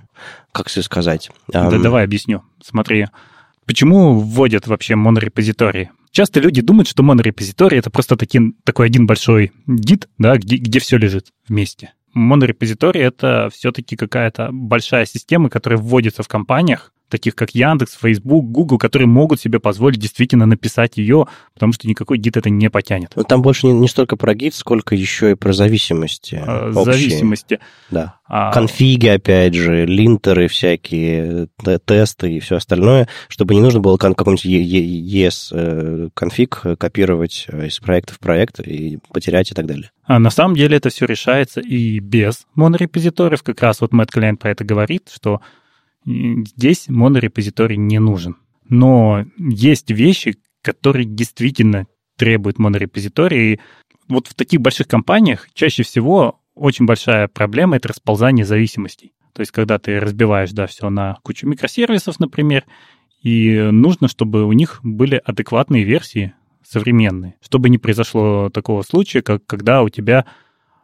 как 0.53 0.68
все 0.68 0.82
сказать? 0.82 1.30
Да 1.48 1.70
давай 1.70 2.05
объясню. 2.05 2.42
Смотри, 2.62 3.07
почему 3.66 4.18
вводят 4.18 4.66
вообще 4.66 4.94
монорепозитории? 4.94 5.90
Часто 6.11 6.40
люди 6.40 6.61
думают, 6.61 6.88
что 6.88 7.03
монорепозиторий— 7.03 7.78
это 7.80 7.90
просто 7.90 8.16
таки, 8.16 8.40
такой 8.64 8.86
один 8.86 9.07
большой 9.07 9.53
гид, 9.66 10.09
да, 10.18 10.36
где, 10.36 10.57
где 10.57 10.80
все 10.80 10.96
лежит 10.96 11.28
вместе. 11.48 11.92
Монорепозиторий— 12.12 13.02
это 13.02 13.48
все-таки 13.52 13.96
какая-то 13.96 14.50
большая 14.52 15.06
система, 15.06 15.48
которая 15.48 15.78
вводится 15.78 16.22
в 16.22 16.28
компаниях, 16.28 16.92
таких 17.11 17.34
как 17.34 17.50
Яндекс, 17.54 17.98
Facebook, 18.00 18.46
Google, 18.46 18.78
которые 18.78 19.08
могут 19.08 19.40
себе 19.40 19.61
позволить 19.61 19.98
действительно 19.98 20.46
написать 20.46 20.96
ее, 20.96 21.26
потому 21.54 21.72
что 21.72 21.88
никакой 21.88 22.18
гид 22.18 22.36
это 22.36 22.48
не 22.48 22.70
потянет. 22.70 23.12
Но 23.16 23.24
там 23.24 23.42
больше 23.42 23.66
не, 23.66 23.72
не 23.72 23.88
столько 23.88 24.16
про 24.16 24.34
гид, 24.34 24.54
сколько 24.54 24.94
еще 24.94 25.32
и 25.32 25.34
про 25.34 25.52
зависимости. 25.52 26.42
А, 26.46 26.70
зависимости. 26.72 27.61
Да. 27.90 28.14
А... 28.26 28.52
Конфиги, 28.52 29.08
опять 29.08 29.54
же, 29.54 29.84
линтеры 29.86 30.48
всякие, 30.48 31.48
тесты 31.84 32.32
и 32.32 32.40
все 32.40 32.56
остальное, 32.56 33.08
чтобы 33.28 33.54
не 33.54 33.61
нужно 33.61 33.80
было 33.80 33.96
какой-нибудь 33.96 34.46
ES 34.46 35.48
э, 35.52 36.08
конфиг 36.14 36.62
копировать 36.78 37.46
э, 37.48 37.66
из 37.66 37.78
проекта 37.80 38.14
в 38.14 38.20
проект 38.20 38.61
и 38.61 38.98
потерять 39.12 39.50
и 39.50 39.54
так 39.54 39.66
далее. 39.66 39.90
А 40.04 40.18
на 40.18 40.30
самом 40.30 40.54
деле 40.54 40.76
это 40.76 40.90
все 40.90 41.06
решается 41.06 41.61
и 41.61 41.98
без 41.98 42.46
монорепозиториев. 42.54 43.42
Как 43.42 43.61
раз 43.62 43.80
вот 43.80 43.92
Мэтт 43.92 44.11
Клиент 44.11 44.40
про 44.40 44.50
это 44.50 44.64
говорит, 44.64 45.11
что 45.12 45.40
Здесь 46.05 46.88
монорепозиторий 46.88 47.76
не 47.76 47.98
нужен. 47.98 48.36
Но 48.68 49.24
есть 49.38 49.90
вещи, 49.90 50.36
которые 50.62 51.05
действительно 51.05 51.86
требуют 52.16 52.59
монорепозитория. 52.59 53.55
И 53.55 53.61
вот 54.09 54.26
в 54.26 54.34
таких 54.34 54.61
больших 54.61 54.88
компаниях 54.88 55.48
чаще 55.55 55.82
всего 55.82 56.40
очень 56.55 56.86
большая 56.86 57.28
проблема— 57.28 57.76
это 57.78 57.88
расползание 57.88 58.44
зависимостей. 58.44 59.12
То 59.32 59.40
есть, 59.40 59.53
когда 59.53 59.78
ты 59.78 59.98
разбиваешь, 60.01 60.51
да, 60.51 60.66
все 60.66 60.90
на 60.90 61.18
кучу 61.22 61.46
микросервисов, 61.46 62.20
например, 62.20 62.64
и 63.22 63.68
нужно, 63.70 64.09
чтобы 64.09 64.44
у 64.44 64.53
них 64.53 64.80
были 64.82 65.20
адекватные 65.24 65.84
версии, 65.84 66.34
современные, 66.62 67.36
чтобы 67.40 67.68
не 67.68 67.78
произошло 67.78 68.51
такого 68.51 68.82
случая, 68.82 69.22
как 69.22 69.44
когда 69.46 69.82
у 69.82 69.88
тебя, 69.88 70.26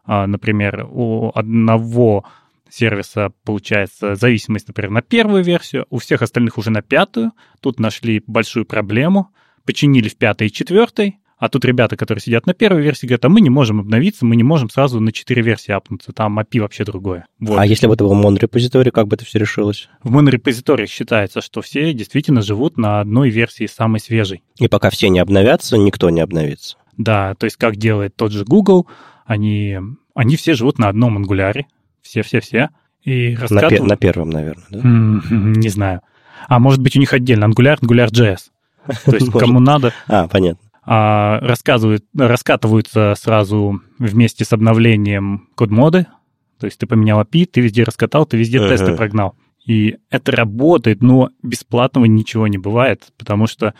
а, 0.04 0.26
например, 0.26 0.86
у 0.90 1.30
одного 1.34 2.24
сервиса 2.70 3.32
получается 3.44 4.14
зависимость, 4.14 4.68
например, 4.68 4.90
на 4.90 5.02
первую 5.02 5.42
версию, 5.42 5.86
у 5.90 5.98
всех 5.98 6.22
остальных 6.22 6.58
уже 6.58 6.70
на 6.70 6.82
пятую. 6.82 7.32
Тут 7.60 7.80
нашли 7.80 8.22
большую 8.26 8.66
проблему, 8.66 9.30
починили 9.64 10.08
в 10.08 10.16
пятой 10.16 10.48
и 10.48 10.52
четвертой, 10.52 11.18
а 11.38 11.50
тут 11.50 11.66
ребята, 11.66 11.96
которые 11.96 12.22
сидят 12.22 12.46
на 12.46 12.54
первой 12.54 12.80
версии, 12.82 13.06
говорят, 13.06 13.26
а 13.26 13.28
мы 13.28 13.42
не 13.42 13.50
можем 13.50 13.80
обновиться, 13.80 14.24
мы 14.24 14.36
не 14.36 14.42
можем 14.42 14.70
сразу 14.70 15.00
на 15.00 15.12
четыре 15.12 15.42
версии 15.42 15.70
апнуться, 15.70 16.12
там 16.12 16.38
API 16.38 16.60
вообще 16.60 16.84
другое. 16.84 17.26
Вот. 17.38 17.58
А 17.58 17.66
если 17.66 17.86
бы 17.86 17.94
это 17.94 18.04
был 18.04 18.14
монорепозиторий, 18.14 18.90
как 18.90 19.06
бы 19.06 19.16
это 19.16 19.26
все 19.26 19.38
решилось? 19.38 19.88
В 20.02 20.10
монорепозиториях 20.10 20.88
считается, 20.88 21.42
что 21.42 21.60
все 21.60 21.92
действительно 21.92 22.40
живут 22.40 22.78
на 22.78 23.00
одной 23.00 23.28
версии 23.28 23.66
самой 23.66 24.00
свежей. 24.00 24.42
И 24.58 24.68
пока 24.68 24.88
все 24.88 25.10
не 25.10 25.18
обновятся, 25.18 25.76
никто 25.76 26.08
не 26.08 26.22
обновится. 26.22 26.78
Да, 26.96 27.34
то 27.34 27.44
есть 27.44 27.56
как 27.56 27.76
делает 27.76 28.16
тот 28.16 28.32
же 28.32 28.44
Google, 28.44 28.86
они, 29.26 29.78
они 30.14 30.36
все 30.36 30.54
живут 30.54 30.78
на 30.78 30.88
одном 30.88 31.18
ангуляре, 31.18 31.66
все-все-все. 32.06 32.70
И 33.02 33.36
раскатывают... 33.36 33.82
на, 33.82 33.88
на 33.90 33.96
первом, 33.96 34.30
наверное, 34.30 34.66
да? 34.70 34.80
Не 34.82 35.68
знаю. 35.68 36.00
А 36.48 36.58
может 36.58 36.80
быть, 36.80 36.96
у 36.96 37.00
них 37.00 37.12
отдельно 37.12 37.44
Angular, 37.44 37.78
Angular.js. 37.80 38.38
То 39.04 39.14
есть 39.14 39.30
кому 39.30 39.60
надо... 39.60 39.92
А, 40.06 40.28
понятно. 40.28 40.66
А, 40.84 41.40
рассказывают, 41.40 42.04
раскатываются 42.16 43.14
сразу 43.16 43.80
вместе 43.98 44.44
с 44.44 44.52
обновлением 44.52 45.48
код-моды. 45.56 46.06
То 46.58 46.66
есть 46.66 46.78
ты 46.78 46.86
поменял 46.86 47.20
API, 47.20 47.46
ты 47.46 47.60
везде 47.60 47.82
раскатал, 47.84 48.24
ты 48.24 48.36
везде 48.36 48.58
uh-huh. 48.58 48.68
тесты 48.68 48.96
прогнал. 48.96 49.34
И 49.66 49.98
это 50.10 50.32
работает, 50.32 51.02
но 51.02 51.30
бесплатного 51.42 52.04
ничего 52.04 52.46
не 52.46 52.56
бывает, 52.56 53.12
потому 53.18 53.48
что 53.48 53.74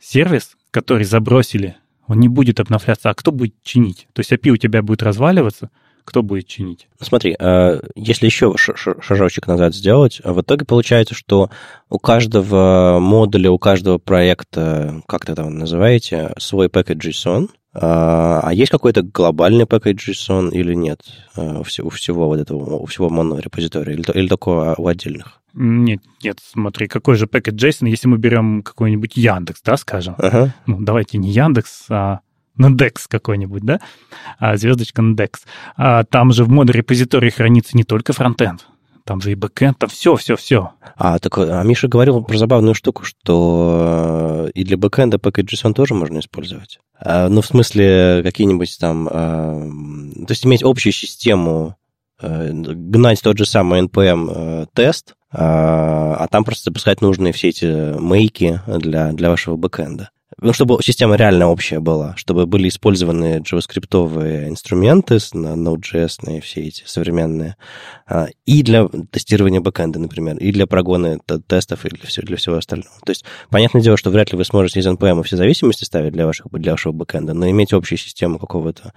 сервис, 0.00 0.56
который 0.70 1.04
забросили, 1.04 1.76
он 2.06 2.20
не 2.20 2.28
будет 2.28 2.60
обновляться. 2.60 3.10
А 3.10 3.14
кто 3.14 3.32
будет 3.32 3.54
чинить? 3.62 4.06
То 4.12 4.20
есть 4.20 4.32
API 4.32 4.50
у 4.50 4.56
тебя 4.56 4.82
будет 4.82 5.02
разваливаться, 5.02 5.70
кто 6.04 6.22
будет 6.22 6.46
чинить? 6.46 6.88
Смотри, 7.00 7.34
а, 7.38 7.80
если 7.94 8.26
еще 8.26 8.54
шажочек 8.56 9.46
назад 9.46 9.74
сделать, 9.74 10.20
в 10.22 10.40
итоге 10.40 10.64
получается, 10.64 11.14
что 11.14 11.50
у 11.88 11.98
каждого 11.98 12.98
модуля, 13.00 13.50
у 13.50 13.58
каждого 13.58 13.98
проекта, 13.98 15.02
как 15.06 15.24
то 15.24 15.34
там 15.34 15.58
называете, 15.58 16.32
свой 16.38 16.68
package 16.68 17.10
JSON, 17.10 17.48
а, 17.76 18.40
а 18.44 18.54
есть 18.54 18.70
какой-то 18.70 19.02
глобальный 19.02 19.64
package 19.64 20.10
JSON 20.10 20.50
или 20.50 20.74
нет 20.74 21.00
а, 21.36 21.60
у 21.60 21.62
всего 21.64 22.28
вот 22.28 22.38
этого, 22.38 22.76
у 22.76 22.86
всего 22.86 23.10
монорепозитория, 23.10 23.94
или, 23.94 24.04
или 24.16 24.28
только 24.28 24.74
у 24.78 24.86
отдельных? 24.86 25.40
Нет, 25.54 26.00
нет, 26.22 26.38
смотри, 26.42 26.86
какой 26.88 27.16
же 27.16 27.26
package 27.26 27.56
JSON, 27.56 27.88
если 27.88 28.08
мы 28.08 28.18
берем 28.18 28.62
какой-нибудь 28.62 29.16
Яндекс, 29.16 29.62
да, 29.62 29.76
скажем? 29.76 30.14
Ага. 30.18 30.54
Ну, 30.66 30.78
давайте 30.80 31.18
не 31.18 31.30
Яндекс, 31.30 31.86
а 31.90 32.20
на 32.56 32.70
DEX 32.70 33.06
какой-нибудь, 33.08 33.62
да, 33.62 33.80
а, 34.38 34.56
звездочка 34.56 35.02
на 35.02 35.14
DEX. 35.14 35.40
А 35.76 36.04
там 36.04 36.32
же 36.32 36.44
в 36.44 36.48
монорепозитории 36.48 37.30
хранится 37.30 37.76
не 37.76 37.84
только 37.84 38.12
фронтенд, 38.12 38.66
там 39.04 39.20
же 39.20 39.32
и 39.32 39.34
бэкэнд, 39.34 39.78
там 39.78 39.90
все, 39.90 40.16
все, 40.16 40.36
все. 40.36 40.72
А, 40.96 41.18
так, 41.18 41.36
а 41.38 41.62
Миша 41.62 41.88
говорил 41.88 42.22
про 42.22 42.38
забавную 42.38 42.74
штуку, 42.74 43.04
что 43.04 44.46
э, 44.46 44.50
и 44.54 44.64
для 44.64 44.76
бэкэнда 44.76 45.18
package.json 45.18 45.74
тоже 45.74 45.94
можно 45.94 46.20
использовать. 46.20 46.78
А, 46.98 47.28
ну, 47.28 47.42
в 47.42 47.46
смысле, 47.46 48.22
какие-нибудь 48.22 48.78
там... 48.80 49.08
А, 49.10 49.60
то 50.26 50.30
есть 50.30 50.46
иметь 50.46 50.62
общую 50.62 50.92
систему, 50.92 51.76
а, 52.18 52.48
гнать 52.50 53.20
тот 53.22 53.36
же 53.36 53.44
самый 53.44 53.82
NPM-тест, 53.82 55.14
а, 55.30 56.16
а 56.18 56.28
там 56.28 56.44
просто 56.44 56.70
запускать 56.70 57.02
нужные 57.02 57.32
все 57.32 57.48
эти 57.48 57.98
мейки 57.98 58.60
для, 58.66 59.12
для 59.12 59.28
вашего 59.28 59.56
бэкэнда 59.56 60.10
ну, 60.40 60.52
чтобы 60.52 60.82
система 60.82 61.16
реально 61.16 61.48
общая 61.48 61.80
была, 61.80 62.16
чтобы 62.16 62.46
были 62.46 62.68
использованы 62.68 63.38
JavaScript 63.38 64.48
инструменты 64.48 65.16
Node.js, 65.16 66.40
все 66.40 66.60
эти 66.60 66.82
современные, 66.86 67.56
а, 68.06 68.26
и 68.44 68.62
для 68.62 68.88
тестирования 69.10 69.60
бэкэнда, 69.60 69.98
например, 69.98 70.36
и 70.38 70.52
для 70.52 70.66
прогона 70.66 71.18
тестов, 71.46 71.84
и 71.84 71.88
для, 71.88 72.06
всего, 72.06 72.26
для 72.26 72.36
всего 72.36 72.56
остального. 72.56 72.94
То 73.04 73.10
есть, 73.10 73.24
понятное 73.50 73.82
дело, 73.82 73.96
что 73.96 74.10
вряд 74.10 74.32
ли 74.32 74.38
вы 74.38 74.44
сможете 74.44 74.80
из 74.80 74.86
NPM 74.86 75.22
все 75.22 75.36
зависимости 75.36 75.84
ставить 75.84 76.12
для, 76.12 76.26
ваших, 76.26 76.46
для 76.50 76.72
вашего 76.72 76.92
бэкэнда, 76.92 77.34
но 77.34 77.48
иметь 77.50 77.72
общую 77.72 77.98
систему 77.98 78.38
какого-то, 78.38 78.92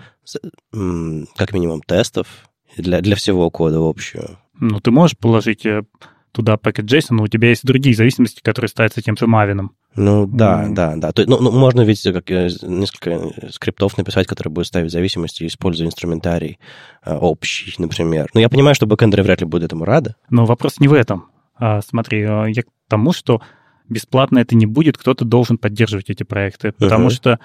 как 1.35 1.53
минимум, 1.53 1.81
тестов 1.81 2.27
для, 2.75 3.01
для 3.01 3.15
всего 3.15 3.49
кода 3.49 3.77
общую. 3.79 4.37
Ну, 4.59 4.79
ты 4.79 4.91
можешь 4.91 5.17
положить 5.17 5.65
э, 5.65 5.83
туда 6.31 6.57
пакет 6.57 6.85
JSON, 6.85 7.11
но 7.11 7.23
у 7.23 7.27
тебя 7.27 7.49
есть 7.49 7.63
другие 7.63 7.95
зависимости, 7.95 8.41
которые 8.41 8.69
ставятся 8.69 9.01
тем 9.01 9.15
же 9.17 9.27
Мавином. 9.27 9.75
Ну 9.97 10.27
да, 10.27 10.65
mm. 10.65 10.73
да, 10.73 10.95
да. 10.95 11.11
То, 11.11 11.23
ну, 11.25 11.41
ну, 11.41 11.51
можно 11.51 11.81
ведь 11.81 12.03
как, 12.03 12.29
э, 12.29 12.49
несколько 12.61 13.49
скриптов 13.51 13.97
написать, 13.97 14.27
которые 14.27 14.53
будут 14.53 14.67
ставить 14.67 14.91
зависимости, 14.91 15.45
используя 15.45 15.87
инструментарий 15.87 16.59
э, 17.03 17.15
общий, 17.15 17.73
например. 17.79 18.29
Но 18.35 18.39
я 18.39 18.47
понимаю, 18.47 18.75
что 18.75 18.85
бэкэндеры 18.85 19.23
вряд 19.23 19.41
ли 19.41 19.47
будут 19.47 19.65
этому 19.65 19.85
рады. 19.85 20.13
Но 20.29 20.45
вопрос 20.45 20.79
не 20.79 20.87
в 20.87 20.93
этом. 20.93 21.25
А, 21.55 21.81
смотри, 21.81 22.21
э, 22.21 22.51
я 22.51 22.61
к 22.61 22.67
тому, 22.87 23.11
что 23.11 23.41
бесплатно 23.89 24.37
это 24.37 24.55
не 24.55 24.67
будет, 24.67 24.99
кто-то 24.99 25.25
должен 25.25 25.57
поддерживать 25.57 26.11
эти 26.11 26.21
проекты, 26.21 26.73
потому 26.73 27.07
uh-huh. 27.07 27.15
что 27.15 27.39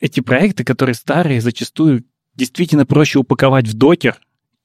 эти 0.00 0.20
проекты, 0.20 0.64
которые 0.64 0.94
старые, 0.94 1.42
зачастую 1.42 2.04
действительно 2.34 2.86
проще 2.86 3.18
упаковать 3.18 3.68
в 3.68 3.74
докер 3.74 4.16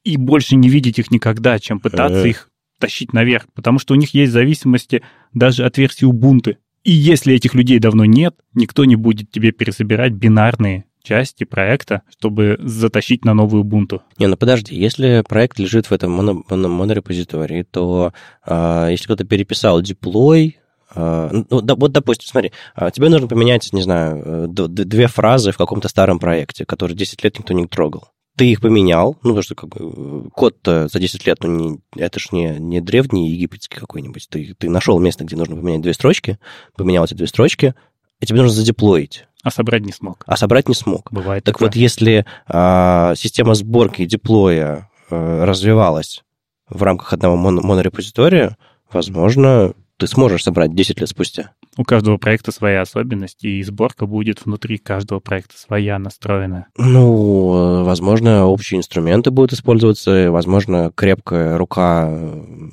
и 0.06 0.16
больше 0.16 0.56
не 0.56 0.70
видеть 0.70 1.00
их 1.00 1.12
никогда, 1.12 1.60
чем 1.60 1.82
пытаться 1.82 2.26
uh-huh. 2.26 2.30
их 2.30 2.50
тащить 2.80 3.14
наверх, 3.14 3.48
потому 3.54 3.80
что 3.80 3.94
у 3.94 3.98
них 3.98 4.14
есть 4.14 4.32
зависимости 4.32 5.02
даже 5.34 5.66
от 5.66 5.78
версии 5.78 6.06
Ubuntu. 6.06 6.58
И 6.86 6.92
если 6.92 7.34
этих 7.34 7.56
людей 7.56 7.80
давно 7.80 8.06
нет, 8.06 8.36
никто 8.54 8.86
не 8.86 8.96
будет 8.96 9.32
тебе 9.32 9.52
пересобирать 9.52 10.14
бинарные 10.14 10.86
части 11.02 11.44
проекта, 11.44 12.04
чтобы 12.10 12.58
затащить 12.60 13.26
на 13.26 13.34
новую 13.34 13.64
Ubuntu. 13.64 14.02
Не, 14.20 14.28
ну 14.28 14.38
подожди, 14.38 14.76
если 14.76 15.24
проект 15.28 15.58
лежит 15.58 15.88
в 15.88 15.92
этом 15.92 16.12
моно, 16.12 16.44
моно, 16.48 16.70
монорепозитории, 16.70 17.64
то 17.64 18.14
э, 18.46 18.88
если 18.92 19.06
кто-то 19.06 19.24
переписал 19.24 19.82
деплой, 19.82 20.60
э, 20.96 21.44
ну, 21.50 21.62
да, 21.62 21.74
вот, 21.76 21.92
допустим, 21.92 22.28
смотри, 22.28 22.52
э, 22.76 22.90
тебе 22.94 23.10
нужно 23.10 23.28
поменять, 23.28 23.74
не 23.74 23.82
знаю, 23.82 24.46
э, 24.46 24.68
две 24.68 25.08
фразы 25.08 25.52
в 25.52 25.58
каком-то 25.58 25.90
старом 25.90 26.20
проекте, 26.20 26.66
который 26.66 26.96
10 26.96 27.24
лет 27.24 27.40
никто 27.40 27.54
не 27.56 27.66
трогал 27.66 28.10
ты 28.36 28.52
их 28.52 28.62
поменял, 28.62 29.18
ну, 29.24 29.30
потому 29.30 29.42
что 29.42 29.56
как 29.56 29.70
бы, 29.70 30.30
код-то 30.32 30.88
за 30.88 31.00
10 31.00 31.26
лет, 31.26 31.38
ну, 31.42 31.50
не, 31.50 31.80
это 31.96 32.20
ж 32.20 32.32
не, 32.32 32.58
не 32.60 32.82
древний 32.82 33.30
египетский 33.32 33.78
какой-нибудь. 33.78 34.28
Ты, 34.30 34.54
ты 34.58 34.70
нашел 34.70 35.00
место, 35.00 35.24
где 35.24 35.36
нужно 35.36 35.56
поменять 35.56 35.82
две 35.82 35.94
строчки, 35.94 36.40
поменял 36.76 37.06
эти 37.06 37.14
две 37.14 37.28
строчки, 37.28 37.76
и 38.20 38.26
тебе 38.26 38.42
нужно 38.42 38.56
задеплоить. 38.56 39.26
А 39.44 39.52
собрать 39.52 39.86
не 39.86 39.92
смог. 39.92 40.24
А 40.26 40.38
собрать 40.38 40.68
не 40.68 40.76
смог. 40.76 41.12
Бывает. 41.12 41.44
Так 41.44 41.56
такое. 41.56 41.70
вот, 41.70 41.76
если 41.76 42.26
а, 42.48 43.14
система 43.16 43.54
сборки 43.54 44.02
и 44.02 44.06
деплоя 44.06 44.90
а, 45.10 45.46
развивалась 45.46 46.24
в 46.68 46.82
рамках 46.82 47.14
одного 47.14 47.38
мон- 47.38 47.62
монорепозитория, 47.62 48.58
возможно, 48.92 49.74
ты 49.98 50.08
сможешь 50.08 50.44
собрать 50.44 50.74
10 50.74 51.00
лет 51.00 51.10
спустя. 51.10 51.52
У 51.78 51.84
каждого 51.84 52.18
проекта 52.18 52.52
своя 52.52 52.82
особенность, 52.82 53.44
и 53.44 53.62
сборка 53.64 54.06
будет 54.06 54.46
внутри 54.46 54.78
каждого 54.78 55.20
проекта 55.20 55.58
своя 55.58 56.00
настроенная. 56.00 56.68
Ну, 56.78 57.84
возможно, 57.84 58.46
общие 58.46 58.78
инструменты 58.78 59.32
будут 59.32 59.54
использоваться, 59.54 60.32
возможно, 60.32 60.92
крепкая 60.96 61.58
рука, 61.58 62.10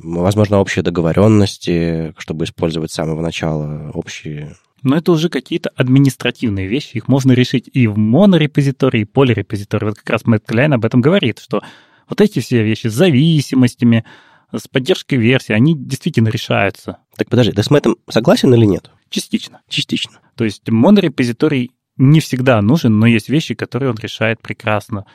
возможно, 0.03 0.61
общие 0.61 0.83
договоренности, 0.85 2.15
чтобы 2.17 2.45
использовать 2.45 2.93
с 2.93 2.95
самого 2.95 3.21
начала 3.21 3.91
общие 3.93 4.57
но 4.83 4.97
это 4.97 5.13
уже 5.13 5.29
какие-то 5.29 5.71
административные 5.77 6.67
вещи. 6.67 6.97
Их 6.97 7.09
можно 7.09 7.33
решить 7.33 7.71
и 7.73 7.87
в 7.87 7.97
монорепозитории, 7.99 9.03
и 9.03 9.05
полирепозитории. 9.05 9.87
Вот 9.87 9.95
как 9.97 10.11
раз 10.11 10.27
Мэтт 10.27 10.47
Кляйн 10.47 10.73
об 10.73 10.85
этом 10.85 11.01
говорит, 11.01 11.39
что 11.39 11.63
вот 12.09 12.21
эти 12.21 12.41
все 12.41 12.63
вещи 12.63 12.89
с 12.89 12.93
зависимостями, 12.93 14.05
с 14.53 14.69
поддержкой 14.69 15.17
версии, 15.17 15.53
они 15.53 15.75
действительно 15.77 16.29
решаются. 16.29 16.99
Так 17.17 17.29
подожди, 17.29 17.53
ты 17.53 17.63
с 17.63 17.71
Мэттом 17.71 17.97
согласен 18.09 18.53
или 18.55 18.65
нет? 18.65 18.91
Частично. 19.09 19.61
Частично. 19.69 20.19
То 20.37 20.45
есть 20.45 20.69
монорепозиторий 20.69 21.73
не 21.97 22.21
всегда 22.21 22.61
нужен, 22.63 22.99
но 22.99 23.07
есть 23.07 23.29
вещи, 23.29 23.55
которые 23.55 23.91
он 23.91 23.97
решает 23.97 24.41
прекрасно. 24.41 25.07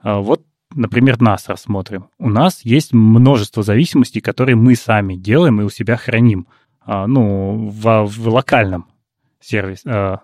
А 0.00 0.18
вот, 0.18 0.44
например, 0.74 1.20
нас 1.20 1.48
рассмотрим. 1.48 2.08
У 2.18 2.28
нас 2.28 2.64
есть 2.64 2.92
множество 2.92 3.62
зависимостей, 3.62 4.20
которые 4.20 4.56
мы 4.56 4.74
сами 4.74 5.14
делаем 5.14 5.60
и 5.60 5.64
у 5.64 5.70
себя 5.70 5.96
храним. 5.96 6.46
А, 6.80 7.06
ну, 7.06 7.68
в, 7.70 8.04
в 8.04 8.28
локальном 8.28 8.86
сервис, 9.40 9.82
э, 9.86 10.16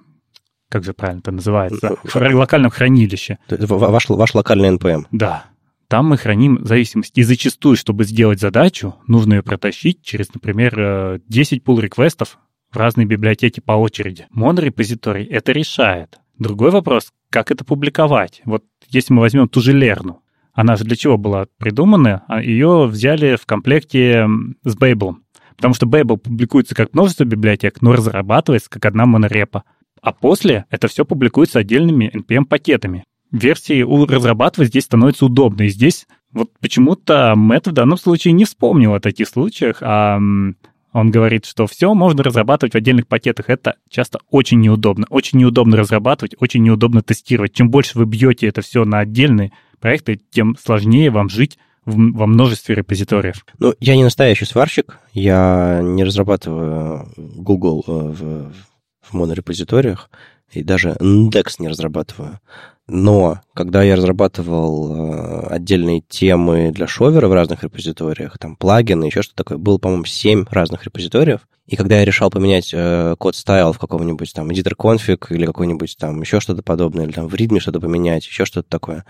как 0.69 0.85
же 0.85 0.93
правильно 0.93 1.21
это 1.21 1.31
называется, 1.33 1.97
в 2.03 2.35
локальном 2.35 2.71
хранилище. 2.71 3.39
Ваш, 3.49 4.09
ваш 4.09 4.35
локальный 4.35 4.77
NPM. 4.77 5.05
Да. 5.11 5.47
Там 5.91 6.07
мы 6.07 6.19
храним 6.19 6.65
зависимость. 6.65 7.19
И 7.19 7.25
зачастую, 7.25 7.75
чтобы 7.75 8.05
сделать 8.05 8.39
задачу, 8.39 8.95
нужно 9.09 9.35
ее 9.35 9.43
протащить 9.43 10.03
через, 10.03 10.33
например, 10.33 11.21
10 11.27 11.53
э, 11.53 11.61
pull 11.61 11.81
реквестов 11.81 12.39
в 12.71 12.77
разные 12.77 13.09
библиотеки 13.09 13.59
по 13.59 13.73
очереди. 13.73 14.29
Монорепозиторий 14.31 15.25
это 15.25 15.51
решает. 15.51 16.21
Другой 16.39 16.71
вопрос, 16.71 17.11
как 17.29 17.51
это 17.51 17.65
публиковать? 17.65 18.41
Вот 18.45 18.63
если 18.87 19.13
мы 19.13 19.21
возьмем 19.21 19.49
ту 19.49 19.61
же 19.61 19.73
Лерну, 19.73 20.23
она 20.53 20.77
же 20.77 20.85
для 20.85 20.95
чего 20.95 21.19
была 21.19 21.47
придумана? 21.59 22.23
А 22.29 22.41
Ее 22.41 22.87
взяли 22.87 23.35
в 23.35 23.45
комплекте 23.45 24.29
с 24.63 24.77
Babel. 24.77 25.17
Потому 25.57 25.75
что 25.75 25.87
Babel 25.87 26.19
публикуется 26.19 26.77
как 26.77 26.95
множество 26.95 27.25
библиотек, 27.25 27.83
но 27.83 27.95
разрабатывается 27.95 28.71
как 28.71 28.85
одна 28.85 29.07
монорепа. 29.07 29.65
А 30.01 30.13
после 30.13 30.67
это 30.71 30.87
все 30.87 31.05
публикуется 31.05 31.59
отдельными 31.59 32.13
NPM-пакетами. 32.15 33.03
Версии 33.33 33.83
разрабатывать 34.11 34.69
здесь 34.69 34.85
становится 34.85 35.27
удобно. 35.27 35.63
И 35.63 35.69
здесь 35.69 36.07
вот 36.33 36.51
почему-то 36.61 37.35
Мэтт 37.37 37.69
в 37.69 37.73
данном 37.73 37.99
случае 37.99 38.33
не 38.33 38.45
вспомнил 38.45 38.95
о 38.95 39.01
таких 39.01 39.29
случаях, 39.29 39.79
а 39.83 40.19
он 40.93 41.11
говорит, 41.11 41.47
что 41.47 41.67
все 41.67 41.95
можно 41.95 42.23
разрабатывать 42.23 42.75
в 42.75 42.77
отдельных 42.77 43.07
пакетах. 43.07 43.49
Это 43.49 43.77
часто 43.89 44.19
очень 44.31 44.61
неудобно. 44.61 45.07
Очень 45.09 45.39
неудобно 45.39 45.77
разрабатывать, 45.77 46.35
очень 46.41 46.63
неудобно 46.63 47.03
тестировать. 47.03 47.53
Чем 47.53 47.71
больше 47.71 47.97
вы 47.97 48.07
бьете 48.07 48.49
это 48.49 48.61
все 48.61 48.85
на 48.85 48.99
отдельные 48.99 49.53
проекты, 49.79 50.21
тем 50.31 50.57
сложнее 50.61 51.11
вам 51.11 51.29
жить 51.29 51.59
во 51.87 52.27
множестве 52.27 52.75
репозиториев. 52.75 53.45
Ну, 53.59 53.75
я 53.81 53.97
не 53.97 54.05
настоящий 54.05 54.45
сварщик, 54.45 54.99
я 55.13 55.81
не 55.83 56.05
разрабатываю 56.05 57.09
Google 57.17 57.85
э, 57.87 57.91
в, 57.91 58.53
в 59.01 59.13
монорепозиториях, 59.13 60.11
и 60.53 60.63
даже 60.63 60.91
Index 61.01 61.55
не 61.59 61.69
разрабатываю. 61.69 62.41
Но 62.93 63.41
когда 63.55 63.85
я 63.85 63.95
разрабатывал 63.95 64.93
э, 64.93 65.47
отдельные 65.47 66.01
темы 66.01 66.73
для 66.73 66.89
шовера 66.89 67.29
в 67.29 67.33
разных 67.33 67.63
репозиториях, 67.63 68.37
там 68.37 68.57
плагины, 68.57 69.05
еще 69.05 69.23
что-то 69.23 69.45
такое, 69.45 69.59
было, 69.59 69.79
по-моему, 69.79 70.07
7 70.07 70.47
разных 70.51 70.85
репозиториев. 70.85 71.47
И 71.69 71.77
когда 71.77 72.01
я 72.01 72.05
решал 72.05 72.31
поменять 72.31 72.73
э, 72.75 73.15
код 73.17 73.37
стайл 73.37 73.73
в 73.73 73.79
каком-нибудь 73.79 74.33
там 74.35 74.51
editor 74.51 74.75
config 74.77 75.27
или 75.31 75.47
какой-нибудь 75.47 75.97
там 76.01 76.21
еще 76.21 76.41
что-то 76.41 76.65
подобное, 76.65 77.05
или 77.05 77.13
там 77.13 77.29
в 77.29 77.35
ритме 77.37 77.61
что-то 77.61 77.79
поменять, 77.79 78.27
еще 78.27 78.45
что-то 78.45 78.69
такое, 78.69 79.05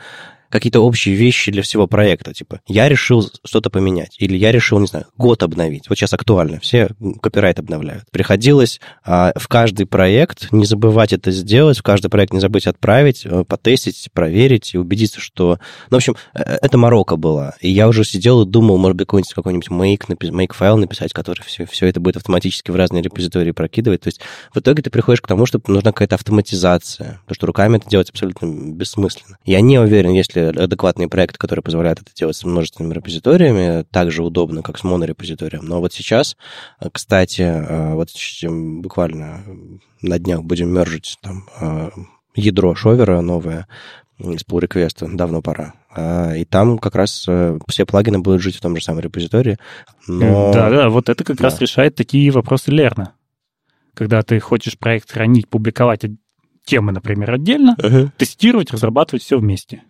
какие-то 0.51 0.80
общие 0.80 1.14
вещи 1.14 1.51
для 1.51 1.62
всего 1.62 1.86
проекта. 1.86 2.34
Типа, 2.34 2.61
я 2.66 2.88
решил 2.88 3.28
что-то 3.44 3.70
поменять, 3.70 4.16
или 4.18 4.36
я 4.36 4.53
решил, 4.53 4.78
не 4.78 4.86
знаю, 4.86 5.07
год 5.16 5.42
обновить. 5.42 5.88
Вот 5.88 5.98
сейчас 5.98 6.12
актуально, 6.12 6.61
все 6.61 6.90
копирайт 7.22 7.59
обновляют. 7.59 8.05
Приходилось 8.11 8.80
а, 9.05 9.32
в 9.36 9.48
каждый 9.48 9.86
проект 9.86 10.53
не 10.53 10.64
забывать 10.64 11.12
это 11.12 11.30
сделать, 11.30 11.78
в 11.78 11.82
каждый 11.82 12.09
проект 12.09 12.32
не 12.32 12.40
забыть 12.40 12.66
отправить, 12.66 13.24
э, 13.24 13.44
потестить, 13.44 14.09
проверить 14.12 14.74
и 14.74 14.78
убедиться, 14.78 15.20
что... 15.20 15.59
Ну, 15.90 15.96
в 15.96 15.98
общем, 15.98 16.16
э, 16.34 16.59
это 16.62 16.78
Марокко 16.78 17.16
было. 17.16 17.55
И 17.61 17.70
я 17.70 17.88
уже 17.88 18.05
сидел 18.05 18.42
и 18.42 18.46
думал, 18.46 18.76
может 18.78 18.96
быть, 18.96 19.07
какой-нибудь 19.07 19.34
какой-нибудь 19.34 19.68
make, 19.68 20.09
напи- 20.09 20.30
make 20.30 20.55
файл 20.55 20.76
написать, 20.76 21.12
который 21.12 21.42
все, 21.42 21.66
все 21.66 21.86
это 21.86 22.01
будет 22.01 22.16
автоматически 22.16 22.70
в 22.70 22.76
разные 22.76 23.03
репозитории 23.03 23.53
прокидывать. 23.53 24.03
То 24.03 24.09
есть 24.09 24.20
в 24.53 24.59
итоге 24.59 24.82
ты 24.82 24.90
приходишь 24.90 25.20
к 25.20 25.26
тому, 25.26 25.46
что 25.46 25.61
нужна 25.66 25.92
какая-то 25.92 26.16
автоматизация, 26.16 27.20
потому 27.24 27.34
что 27.34 27.46
руками 27.46 27.76
это 27.78 27.88
делать 27.88 28.11
абсолютно 28.11 28.46
бессмысленно. 28.72 29.38
Я 29.44 29.61
не 29.61 29.78
уверен, 29.78 30.12
если 30.12 30.39
адекватные 30.49 31.09
проекты, 31.09 31.38
которые 31.38 31.62
позволяют 31.62 32.01
это 32.01 32.11
делать 32.14 32.36
с 32.36 32.45
множественными 32.45 32.95
репозиториями, 32.95 33.84
так 33.91 34.11
же 34.11 34.22
удобно, 34.22 34.62
как 34.62 34.78
с 34.78 34.84
монорепозиторием. 34.84 35.64
Но 35.64 35.80
вот 35.80 35.93
сейчас, 35.93 36.36
э, 36.80 36.88
кстати, 36.91 37.43
э, 37.43 37.95
вот 37.95 38.11
буквально 38.82 39.45
на 40.03 40.18
днях 40.18 40.43
будем 40.43 40.68
мержить 40.68 41.18
там 41.22 41.49
э, 41.61 41.91
ядро 42.34 42.74
шовера 42.74 43.20
новое 43.20 43.66
из 44.18 44.45
pull 44.45 44.61
реквеста 44.61 45.09
давно 45.11 45.41
пора. 45.41 45.74
И 46.36 46.45
там 46.45 46.78
как 46.78 46.95
раз 46.95 47.26
все 47.68 47.86
плагины 47.86 48.18
будут 48.18 48.43
жить 48.43 48.57
в 48.57 48.61
том 48.61 48.76
же 48.76 48.84
самом 48.84 49.01
репозитории. 49.01 49.57
Но... 50.07 50.53
Да, 50.53 50.68
да, 50.68 50.88
вот 50.91 51.09
это 51.09 51.24
как 51.24 51.38
да. 51.38 51.45
раз 51.45 51.59
решает 51.59 51.95
такие 51.95 52.30
вопросы 52.30 52.70
Лерна. 52.70 53.14
Когда 53.95 54.22
ты 54.22 54.38
хочешь 54.38 54.78
проект 54.78 55.11
хранить, 55.11 55.49
публиковать 55.49 56.05
темы, 56.64 56.93
например, 56.93 57.32
отдельно, 57.32 57.74
uh-huh. 57.78 58.11
тестировать, 58.16 58.70
разрабатывать 58.70 59.22
все 59.22 59.38
вместе. 59.38 59.82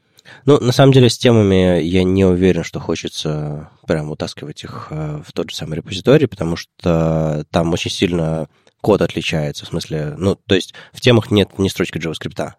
Ну, 0.44 0.58
на 0.58 0.72
самом 0.72 0.92
деле, 0.92 1.08
с 1.08 1.18
темами 1.18 1.80
я 1.80 2.02
не 2.04 2.24
уверен, 2.24 2.64
что 2.64 2.80
хочется 2.80 3.70
прям 3.86 4.10
утаскивать 4.10 4.64
их 4.64 4.88
э, 4.90 5.22
в 5.26 5.32
тот 5.32 5.50
же 5.50 5.56
самый 5.56 5.76
репозиторий, 5.76 6.26
потому 6.26 6.56
что 6.56 7.44
там 7.50 7.72
очень 7.72 7.90
сильно 7.90 8.48
код 8.80 9.02
отличается, 9.02 9.64
в 9.64 9.68
смысле, 9.68 10.14
ну, 10.16 10.34
то 10.34 10.54
есть 10.54 10.74
в 10.92 11.00
темах 11.00 11.30
нет 11.30 11.58
ни 11.58 11.68
строчки 11.68 11.98
JavaScript, 11.98 12.52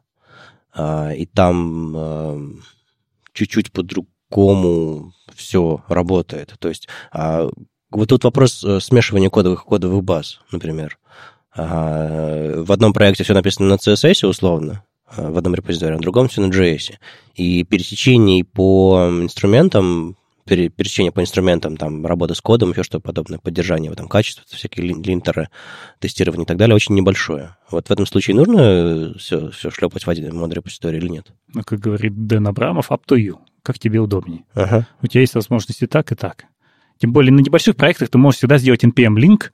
а, 0.74 1.12
и 1.12 1.26
там 1.26 1.96
э, 1.96 2.40
чуть-чуть 3.34 3.72
по-другому 3.72 5.14
все 5.36 5.84
работает. 5.88 6.56
То 6.60 6.70
есть 6.70 6.88
а, 7.12 7.50
вот 7.90 8.10
тут 8.10 8.24
вопрос 8.24 8.64
э, 8.64 8.80
смешивания 8.80 9.30
кодовых 9.30 9.66
кодовых 9.66 10.04
баз, 10.04 10.40
например. 10.52 10.98
В 11.54 12.72
одном 12.72 12.94
проекте 12.94 13.26
все 13.26 13.34
написано 13.34 13.68
на 13.68 13.74
CSS 13.74 14.26
условно, 14.26 14.86
в 15.16 15.38
одном 15.38 15.56
репозитории, 15.56 15.96
а 15.96 15.98
в 15.98 16.02
другом 16.02 16.28
все 16.28 16.42
на 16.42 16.52
JS. 16.52 16.96
И 17.36 17.64
пересечений 17.64 18.44
по 18.44 19.10
инструментам, 19.22 20.16
пересечение 20.46 21.12
по 21.12 21.22
инструментам, 21.22 21.78
там, 21.78 22.06
работа 22.06 22.34
с 22.34 22.42
кодом, 22.42 22.72
еще 22.72 22.84
что-то 22.84 23.02
подобное, 23.02 23.40
поддержание 23.40 23.92
там, 23.94 24.08
качества, 24.08 24.44
всякие 24.48 24.88
линтеры, 24.88 25.50
тестирование 26.00 26.44
и 26.44 26.48
так 26.48 26.58
далее, 26.58 26.76
очень 26.76 26.96
небольшое. 26.96 27.56
Вот 27.70 27.88
в 27.88 27.92
этом 27.92 28.06
случае 28.06 28.36
нужно 28.36 29.14
все, 29.18 29.50
все 29.52 29.70
шлепать 29.70 30.06
в 30.06 30.10
один 30.10 30.36
мод 30.36 30.54
репозиторий 30.54 30.98
или 30.98 31.08
нет? 31.08 31.32
Ну, 31.54 31.62
как 31.64 31.80
говорит 31.80 32.28
Дэн 32.28 32.48
Абрамов, 32.48 32.92
up 32.92 33.02
to 33.08 33.18
you. 33.18 33.38
Как 33.64 33.78
тебе 33.80 34.00
удобнее. 34.00 34.44
Ага. 34.54 34.88
У 35.02 35.08
тебя 35.08 35.22
есть 35.22 35.36
возможности 35.36 35.86
так 35.86 36.12
и 36.12 36.16
так. 36.16 36.46
Тем 36.98 37.14
более 37.14 37.32
на 37.32 37.40
небольших 37.40 37.76
проектах 37.76 38.10
ты 38.10 38.18
можешь 38.18 38.40
всегда 38.40 38.58
сделать 38.58 38.84
NPM-линк 38.84 39.54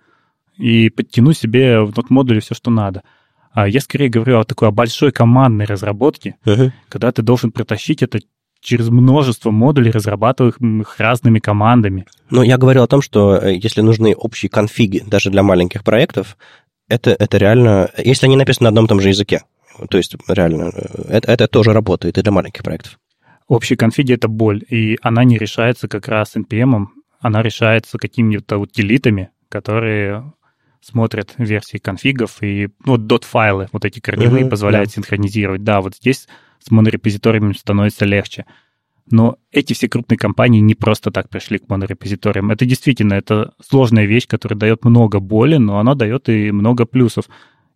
и 0.58 0.90
подтянуть 0.90 1.38
себе 1.38 1.82
в 1.82 1.94
тот 1.94 2.10
модуле 2.10 2.40
все, 2.40 2.56
что 2.56 2.72
надо. 2.72 3.04
А 3.52 3.68
я 3.68 3.82
скорее 3.82 4.10
говорю 4.10 4.40
о 4.40 4.44
такой 4.44 4.68
о 4.68 4.72
большой 4.72 5.12
командной 5.12 5.66
разработке, 5.66 6.36
uh-huh. 6.46 6.72
когда 6.90 7.12
ты 7.12 7.22
должен 7.22 7.52
протащить 7.52 8.04
это 8.04 8.20
через 8.62 8.90
множество 8.90 9.52
модулей, 9.52 9.92
разрабатываемых 9.92 11.00
разными 11.00 11.40
командами. 11.40 12.06
Ну, 12.30 12.42
я 12.42 12.58
говорил 12.58 12.84
о 12.84 12.88
том, 12.88 13.02
что 13.02 13.38
э, 13.38 13.56
если 13.56 13.82
нужны 13.82 14.14
общие 14.16 14.50
конфиги 14.50 15.04
даже 15.06 15.30
для 15.30 15.44
маленьких 15.44 15.84
проектов, 15.84 16.38
это, 16.90 17.12
это 17.12 17.38
реально, 17.38 17.90
если 17.98 18.26
они 18.26 18.36
написаны 18.36 18.66
на 18.66 18.70
одном 18.70 18.86
и 18.86 18.88
том 18.88 19.00
же 19.00 19.10
языке, 19.10 19.44
то 19.90 19.98
есть 19.98 20.16
реально, 20.28 20.72
э, 20.74 21.04
это, 21.10 21.32
это 21.32 21.48
тоже 21.48 21.74
работает 21.74 22.18
и 22.18 22.22
для 22.22 22.32
маленьких 22.32 22.64
проектов. 22.64 23.00
Общие 23.48 23.78
конфиги— 23.78 24.14
это 24.14 24.28
боль, 24.28 24.64
и 24.70 24.98
она 25.02 25.24
не 25.24 25.38
решается 25.38 25.88
как 25.88 26.08
раз 26.08 26.36
NPM, 26.36 26.88
она 27.20 27.42
решается 27.42 27.98
какими-то 27.98 28.58
утилитами, 28.58 29.30
которые 29.50 30.34
смотрят 30.82 31.34
версии 31.38 31.78
конфигов, 31.78 32.42
и 32.42 32.70
ну, 32.86 32.98
вот 32.98 33.02
dot-файлы, 33.02 33.68
вот 33.72 33.86
эти 33.86 34.00
корневые, 34.00 34.46
uh-huh, 34.46 34.50
позволяют 34.50 34.90
да. 34.90 34.94
синхронизировать. 34.96 35.64
Да, 35.64 35.82
вот 35.82 35.96
здесь 35.96 36.28
с 36.60 36.72
монорепозиториями 36.72 37.54
становится 37.54 38.06
легче. 38.06 38.46
Но 39.10 39.38
эти 39.52 39.74
все 39.74 39.88
крупные 39.88 40.18
компании 40.18 40.60
не 40.60 40.76
просто 40.76 41.12
так 41.12 41.30
пришли 41.30 41.60
к 41.60 41.70
монорепозиториям. 41.70 42.52
Это 42.52 42.66
действительно 42.66 43.14
это 43.14 43.54
сложная 43.66 44.06
вещь, 44.06 44.28
которая 44.28 44.60
дает 44.60 44.84
много 44.84 45.20
боли, 45.20 45.56
но 45.56 45.80
она 45.80 45.96
дает 45.96 46.28
и 46.28 46.52
много 46.52 46.86
плюсов. 46.86 47.26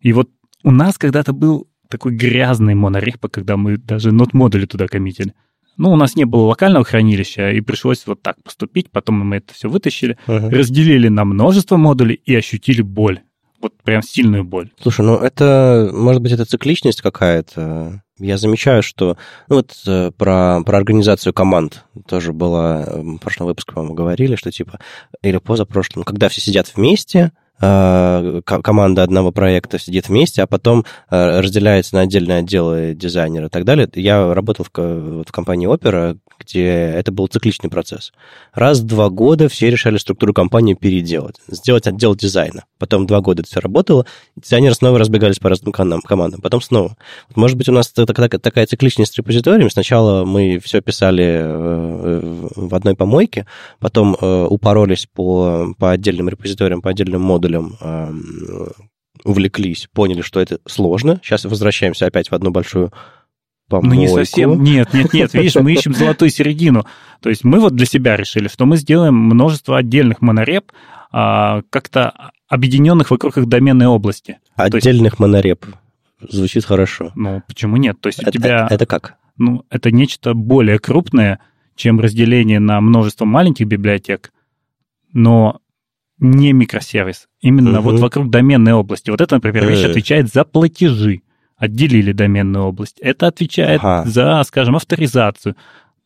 И 0.00 0.12
вот 0.12 0.30
у 0.62 0.70
нас 0.70 0.98
когда-то 0.98 1.32
был 1.32 1.68
такой 1.88 2.14
грязный 2.14 2.74
монорепо, 2.74 3.28
когда 3.28 3.56
мы 3.56 3.76
даже 3.76 4.12
нот-модули 4.12 4.66
туда 4.66 4.88
коммитили. 4.88 5.34
Ну, 5.76 5.92
у 5.92 5.96
нас 5.96 6.16
не 6.16 6.24
было 6.24 6.42
локального 6.42 6.84
хранилища, 6.84 7.50
и 7.50 7.60
пришлось 7.60 8.06
вот 8.06 8.22
так 8.22 8.42
поступить. 8.42 8.90
Потом 8.90 9.20
мы 9.26 9.36
это 9.36 9.54
все 9.54 9.68
вытащили, 9.68 10.18
uh-huh. 10.26 10.50
разделили 10.50 11.08
на 11.08 11.24
множество 11.24 11.76
модулей 11.76 12.20
и 12.24 12.34
ощутили 12.34 12.82
боль. 12.82 13.20
Вот 13.60 13.74
прям 13.84 14.02
сильную 14.02 14.42
боль. 14.42 14.70
Слушай, 14.80 15.06
ну 15.06 15.16
это, 15.16 15.88
может 15.92 16.20
быть, 16.20 16.32
это 16.32 16.44
цикличность 16.44 17.00
какая-то. 17.00 18.02
Я 18.18 18.36
замечаю, 18.36 18.82
что 18.82 19.16
ну 19.48 19.56
вот 19.56 19.72
э, 19.86 20.10
про, 20.16 20.62
про 20.64 20.76
организацию 20.76 21.32
команд 21.32 21.84
тоже 22.08 22.32
было 22.32 22.84
в 22.88 23.18
прошлом 23.18 23.46
выпуске, 23.46 23.72
по-моему, 23.72 23.94
говорили, 23.94 24.34
что 24.34 24.50
типа, 24.50 24.80
или 25.22 25.38
позапрошлом, 25.38 26.02
когда 26.02 26.28
все 26.28 26.40
сидят 26.40 26.72
вместе, 26.74 27.32
команда 27.62 29.04
одного 29.04 29.30
проекта 29.30 29.78
сидит 29.78 30.08
вместе, 30.08 30.42
а 30.42 30.48
потом 30.48 30.84
э, 31.10 31.40
разделяется 31.40 31.94
на 31.94 32.00
отдельные 32.00 32.38
отделы 32.38 32.94
дизайнера 32.94 33.46
и 33.46 33.50
так 33.50 33.64
далее. 33.64 33.88
Я 33.94 34.34
работал 34.34 34.64
в, 34.64 34.70
в 34.76 35.30
компании 35.30 35.72
Opera, 35.72 36.18
где 36.40 36.66
это 36.66 37.12
был 37.12 37.28
цикличный 37.28 37.70
процесс. 37.70 38.12
Раз 38.52 38.80
в 38.80 38.86
два 38.86 39.10
года 39.10 39.48
все 39.48 39.70
решали 39.70 39.96
структуру 39.98 40.34
компании 40.34 40.74
переделать, 40.74 41.36
сделать 41.46 41.86
отдел 41.86 42.16
дизайна. 42.16 42.64
Потом 42.78 43.06
два 43.06 43.20
года 43.20 43.42
это 43.42 43.50
все 43.50 43.60
работало, 43.60 44.06
дизайнеры 44.34 44.74
снова 44.74 44.98
разбегались 44.98 45.38
по 45.38 45.48
разным 45.48 45.72
командам, 45.72 46.40
потом 46.40 46.60
снова. 46.60 46.96
Может 47.36 47.56
быть, 47.56 47.68
у 47.68 47.72
нас 47.72 47.92
такая 47.92 48.66
цикличность 48.66 49.12
с 49.12 49.16
репозиторием. 49.16 49.70
Сначала 49.70 50.24
мы 50.24 50.58
все 50.58 50.80
писали 50.80 51.42
э, 51.44 52.48
в 52.56 52.74
одной 52.74 52.96
помойке, 52.96 53.46
потом 53.78 54.16
упоролись 54.20 55.06
по, 55.06 55.74
по 55.78 55.92
отдельным 55.92 56.28
репозиториям, 56.28 56.82
по 56.82 56.90
отдельным 56.90 57.20
модулям, 57.20 57.51
модулем 57.58 58.72
увлеклись, 59.24 59.88
поняли, 59.92 60.22
что 60.22 60.40
это 60.40 60.58
сложно. 60.66 61.20
Сейчас 61.22 61.44
возвращаемся 61.44 62.06
опять 62.06 62.30
в 62.30 62.34
одну 62.34 62.50
большую 62.50 62.92
помойку. 63.68 63.94
Ну, 63.94 64.00
не 64.00 64.08
совсем. 64.08 64.62
Нет, 64.62 64.92
нет, 64.92 65.12
нет. 65.12 65.34
Видишь, 65.34 65.54
мы 65.56 65.72
ищем 65.72 65.94
золотую 65.94 66.30
середину. 66.30 66.86
То 67.20 67.28
есть 67.28 67.44
мы 67.44 67.60
вот 67.60 67.74
для 67.74 67.86
себя 67.86 68.16
решили, 68.16 68.48
что 68.48 68.66
мы 68.66 68.76
сделаем 68.76 69.14
множество 69.14 69.78
отдельных 69.78 70.20
монореп, 70.20 70.72
а, 71.12 71.62
как-то 71.70 72.30
объединенных 72.48 73.10
вокруг 73.10 73.36
их 73.36 73.46
доменной 73.46 73.86
области. 73.86 74.38
Отдельных 74.56 75.12
есть... 75.12 75.20
монореп. 75.20 75.66
Звучит 76.28 76.64
хорошо. 76.64 77.12
Ну, 77.14 77.42
почему 77.46 77.76
нет? 77.76 78.00
То 78.00 78.08
есть 78.08 78.20
это, 78.20 78.30
у 78.30 78.32
тебя... 78.32 78.66
Это 78.70 78.86
как? 78.86 79.16
Ну, 79.36 79.64
это 79.70 79.90
нечто 79.90 80.34
более 80.34 80.78
крупное, 80.78 81.40
чем 81.74 82.00
разделение 82.00 82.60
на 82.60 82.80
множество 82.80 83.24
маленьких 83.24 83.66
библиотек, 83.66 84.32
но 85.12 85.61
не 86.22 86.52
микросервис. 86.52 87.26
Именно 87.40 87.80
угу. 87.80 87.90
вот 87.90 88.00
вокруг 88.00 88.30
доменной 88.30 88.72
области. 88.72 89.10
Вот 89.10 89.20
это, 89.20 89.34
например, 89.34 89.66
вещь 89.66 89.84
э. 89.84 89.90
отвечает 89.90 90.28
за 90.32 90.44
платежи. 90.44 91.22
Отделили 91.56 92.12
доменную 92.12 92.64
область. 92.66 92.98
Это 93.00 93.26
отвечает 93.26 93.80
ага. 93.82 94.08
за, 94.08 94.42
скажем, 94.44 94.76
авторизацию. 94.76 95.56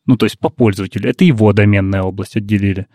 Ну, 0.07 0.17
то 0.17 0.25
есть 0.25 0.39
по 0.39 0.49
пользователю. 0.49 1.09
Это 1.09 1.23
его 1.23 1.53
доменная 1.53 2.01
область 2.01 2.35
отделили. 2.35 2.87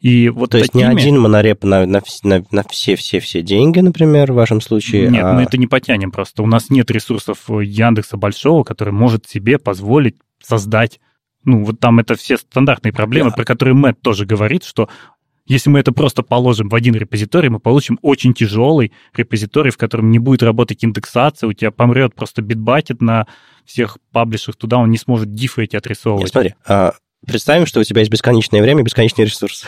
И 0.00 0.28
вот 0.28 0.50
То 0.50 0.60
такими... 0.60 0.60
есть 0.60 0.74
не 0.74 0.84
один 0.84 1.20
монореп 1.20 1.64
на, 1.64 1.86
на, 1.86 2.02
на, 2.22 2.44
на 2.50 2.62
все-все-все 2.68 3.42
деньги, 3.42 3.80
например, 3.80 4.32
в 4.32 4.36
вашем 4.36 4.60
случае? 4.60 5.08
Нет, 5.08 5.24
а... 5.24 5.32
мы 5.32 5.42
это 5.42 5.56
не 5.56 5.66
потянем 5.66 6.10
просто. 6.10 6.42
У 6.42 6.46
нас 6.46 6.70
нет 6.70 6.90
ресурсов 6.90 7.48
Яндекса 7.48 8.16
большого, 8.16 8.62
который 8.62 8.92
может 8.92 9.26
себе 9.26 9.58
позволить 9.58 10.16
создать 10.40 11.00
ну, 11.44 11.64
вот 11.64 11.80
там 11.80 11.98
это 11.98 12.14
все 12.14 12.36
стандартные 12.36 12.92
проблемы, 12.92 13.30
да. 13.30 13.36
про 13.36 13.44
которые 13.44 13.74
Мэтт 13.74 14.02
тоже 14.02 14.26
говорит, 14.26 14.64
что 14.64 14.88
если 15.48 15.70
мы 15.70 15.80
это 15.80 15.92
просто 15.92 16.22
положим 16.22 16.68
в 16.68 16.74
один 16.74 16.94
репозиторий, 16.94 17.48
мы 17.48 17.58
получим 17.58 17.98
очень 18.02 18.34
тяжелый 18.34 18.92
репозиторий, 19.16 19.70
в 19.70 19.76
котором 19.76 20.10
не 20.10 20.18
будет 20.18 20.42
работать 20.42 20.84
индексация, 20.84 21.48
у 21.48 21.52
тебя 21.52 21.70
помрет 21.70 22.14
просто 22.14 22.42
битбакет 22.42 23.00
на 23.00 23.26
всех 23.64 23.98
паблишах 24.12 24.56
туда, 24.56 24.78
он 24.78 24.90
не 24.90 24.98
сможет 24.98 25.34
дифы 25.34 25.64
эти 25.64 25.76
отрисовывать. 25.76 26.24
Нет, 26.24 26.30
смотри, 26.30 26.54
а 26.66 26.92
Представим, 27.26 27.66
что 27.66 27.80
у 27.80 27.84
тебя 27.84 28.00
есть 28.00 28.12
бесконечное 28.12 28.62
время, 28.62 28.84
бесконечный 28.84 29.24
ресурс. 29.24 29.66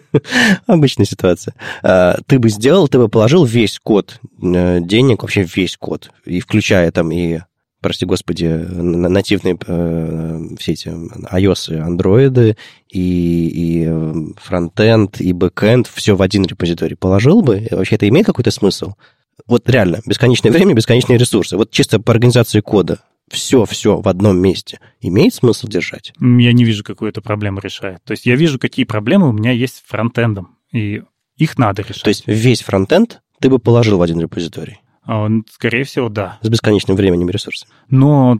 Обычная 0.66 1.06
ситуация. 1.06 1.54
А, 1.82 2.18
ты 2.26 2.38
бы 2.38 2.50
сделал, 2.50 2.86
ты 2.86 2.98
бы 2.98 3.08
положил 3.08 3.46
весь 3.46 3.78
код 3.78 4.20
э, 4.42 4.78
денег, 4.80 5.22
вообще 5.22 5.42
весь 5.42 5.78
код, 5.78 6.10
и 6.26 6.40
включая 6.40 6.92
там 6.92 7.10
и 7.10 7.40
прости 7.82 8.06
господи, 8.06 8.46
нативные 8.46 9.58
э, 9.66 10.40
все 10.58 10.72
эти 10.72 10.88
iOS, 10.88 11.76
андроиды 11.78 12.56
и, 12.88 13.48
и 13.48 13.84
э, 13.86 14.14
фронтенд, 14.36 15.20
и 15.20 15.32
бэкенд, 15.32 15.88
все 15.88 16.16
в 16.16 16.22
один 16.22 16.44
репозиторий 16.44 16.96
положил 16.96 17.42
бы? 17.42 17.66
Вообще 17.70 17.96
это 17.96 18.08
имеет 18.08 18.26
какой-то 18.26 18.50
смысл? 18.50 18.94
Вот 19.46 19.68
реально, 19.68 20.00
бесконечное 20.06 20.52
время, 20.52 20.74
бесконечные 20.74 21.18
ресурсы. 21.18 21.56
Вот 21.56 21.70
чисто 21.70 21.98
по 22.00 22.12
организации 22.12 22.60
кода 22.60 23.00
все-все 23.28 24.00
в 24.00 24.08
одном 24.08 24.38
месте 24.38 24.78
имеет 25.00 25.34
смысл 25.34 25.66
держать? 25.66 26.12
Я 26.20 26.52
не 26.52 26.64
вижу, 26.64 26.84
какую 26.84 27.10
это 27.10 27.20
проблему 27.20 27.60
решает. 27.60 28.02
То 28.04 28.12
есть 28.12 28.26
я 28.26 28.36
вижу, 28.36 28.58
какие 28.58 28.84
проблемы 28.84 29.28
у 29.28 29.32
меня 29.32 29.50
есть 29.50 29.76
с 29.76 29.82
фронтендом, 29.88 30.56
и 30.72 31.02
их 31.36 31.58
надо 31.58 31.82
решать. 31.82 32.02
То 32.02 32.08
есть 32.08 32.24
весь 32.26 32.62
фронтенд 32.62 33.20
ты 33.40 33.50
бы 33.50 33.58
положил 33.58 33.98
в 33.98 34.02
один 34.02 34.20
репозиторий? 34.20 34.81
А 35.04 35.28
скорее 35.50 35.84
всего, 35.84 36.08
да. 36.08 36.38
С 36.42 36.48
бесконечным 36.48 36.96
временем 36.96 37.28
и 37.28 37.32
ресурсами. 37.32 37.70
Но, 37.88 38.38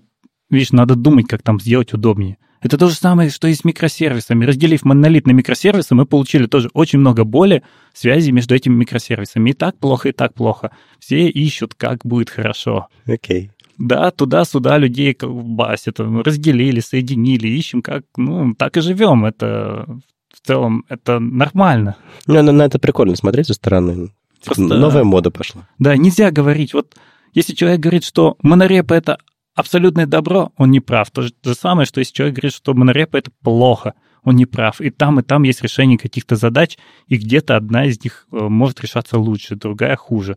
видишь, 0.51 0.73
надо 0.73 0.95
думать, 0.95 1.27
как 1.27 1.43
там 1.43 1.61
сделать 1.61 1.93
удобнее. 1.93 2.39
Это 2.61 2.79
то 2.79 2.89
же 2.89 2.95
самое, 2.95 3.31
что 3.31 3.49
и 3.49 3.55
с 3.55 3.65
микросервисами. 3.65 4.45
Разделив 4.45 4.85
монолит 4.85 5.27
на 5.27 5.33
микросервисы, 5.33 5.97
мы 5.97 6.07
получили 6.07 6.47
тоже 6.47 6.71
очень 6.75 7.01
много 7.01 7.25
боли, 7.25 7.65
связи 7.93 8.31
между 8.31 8.55
этими 8.55 8.75
микросервисами. 8.75 9.51
И 9.51 9.53
так 9.53 9.77
плохо, 9.79 10.11
и 10.11 10.13
так 10.13 10.35
плохо. 10.35 10.71
Все 11.01 11.29
ищут, 11.29 11.75
как 11.75 12.07
будет 12.07 12.31
хорошо. 12.31 12.87
Окей. 13.07 13.47
Okay. 13.47 13.51
Да, 13.79 14.13
туда-сюда 14.13 14.79
людей 14.79 15.17
басят, 15.21 15.99
разделили, 15.99 16.79
соединили, 16.79 17.49
ищем, 17.49 17.83
как, 17.83 18.05
ну, 18.17 18.55
так 18.55 18.77
и 18.77 18.81
живем. 18.81 19.25
Это 19.25 19.87
в 20.33 20.47
целом, 20.47 20.85
это 20.89 21.19
нормально. 21.19 21.97
Ну, 22.27 22.41
на, 22.43 22.53
на 22.53 22.63
это 22.63 22.79
прикольно 22.79 23.17
смотреть 23.17 23.49
со 23.49 23.55
стороны. 23.55 24.11
Просто... 24.45 24.63
Новая 24.63 25.05
мода 25.05 25.31
пошла. 25.31 25.69
Да, 25.79 25.97
нельзя 25.97 26.31
говорить. 26.31 26.75
Вот 26.75 26.97
если 27.33 27.55
человек 27.55 27.81
говорит, 27.81 28.05
что 28.05 28.37
монорепа— 28.43 28.95
это 28.95 29.19
абсолютное 29.55 30.07
добро, 30.07 30.53
он 30.57 30.71
не 30.71 30.81
прав. 30.81 31.11
То 31.11 31.23
же, 31.23 31.33
то 31.33 31.51
же 31.51 31.57
самое, 31.57 31.87
что 31.87 32.01
если 32.01 32.13
человек 32.13 32.37
говорит, 32.37 32.55
что 32.55 32.75
монорепа— 32.75 33.17
это 33.19 33.31
плохо, 33.43 33.95
он 34.23 34.37
не 34.37 34.47
прав. 34.47 34.81
И 34.81 34.91
там, 34.91 35.21
и 35.21 35.23
там 35.23 35.43
есть 35.43 35.63
решение 35.63 35.99
каких-то 35.99 36.37
задач, 36.37 36.79
и 37.09 37.17
где-то 37.17 37.57
одна 37.57 37.87
из 37.87 38.03
них 38.03 38.27
э, 38.31 38.37
может 38.37 38.81
решаться 38.81 39.19
лучше, 39.19 39.57
другая 39.57 39.97
хуже. 39.97 40.37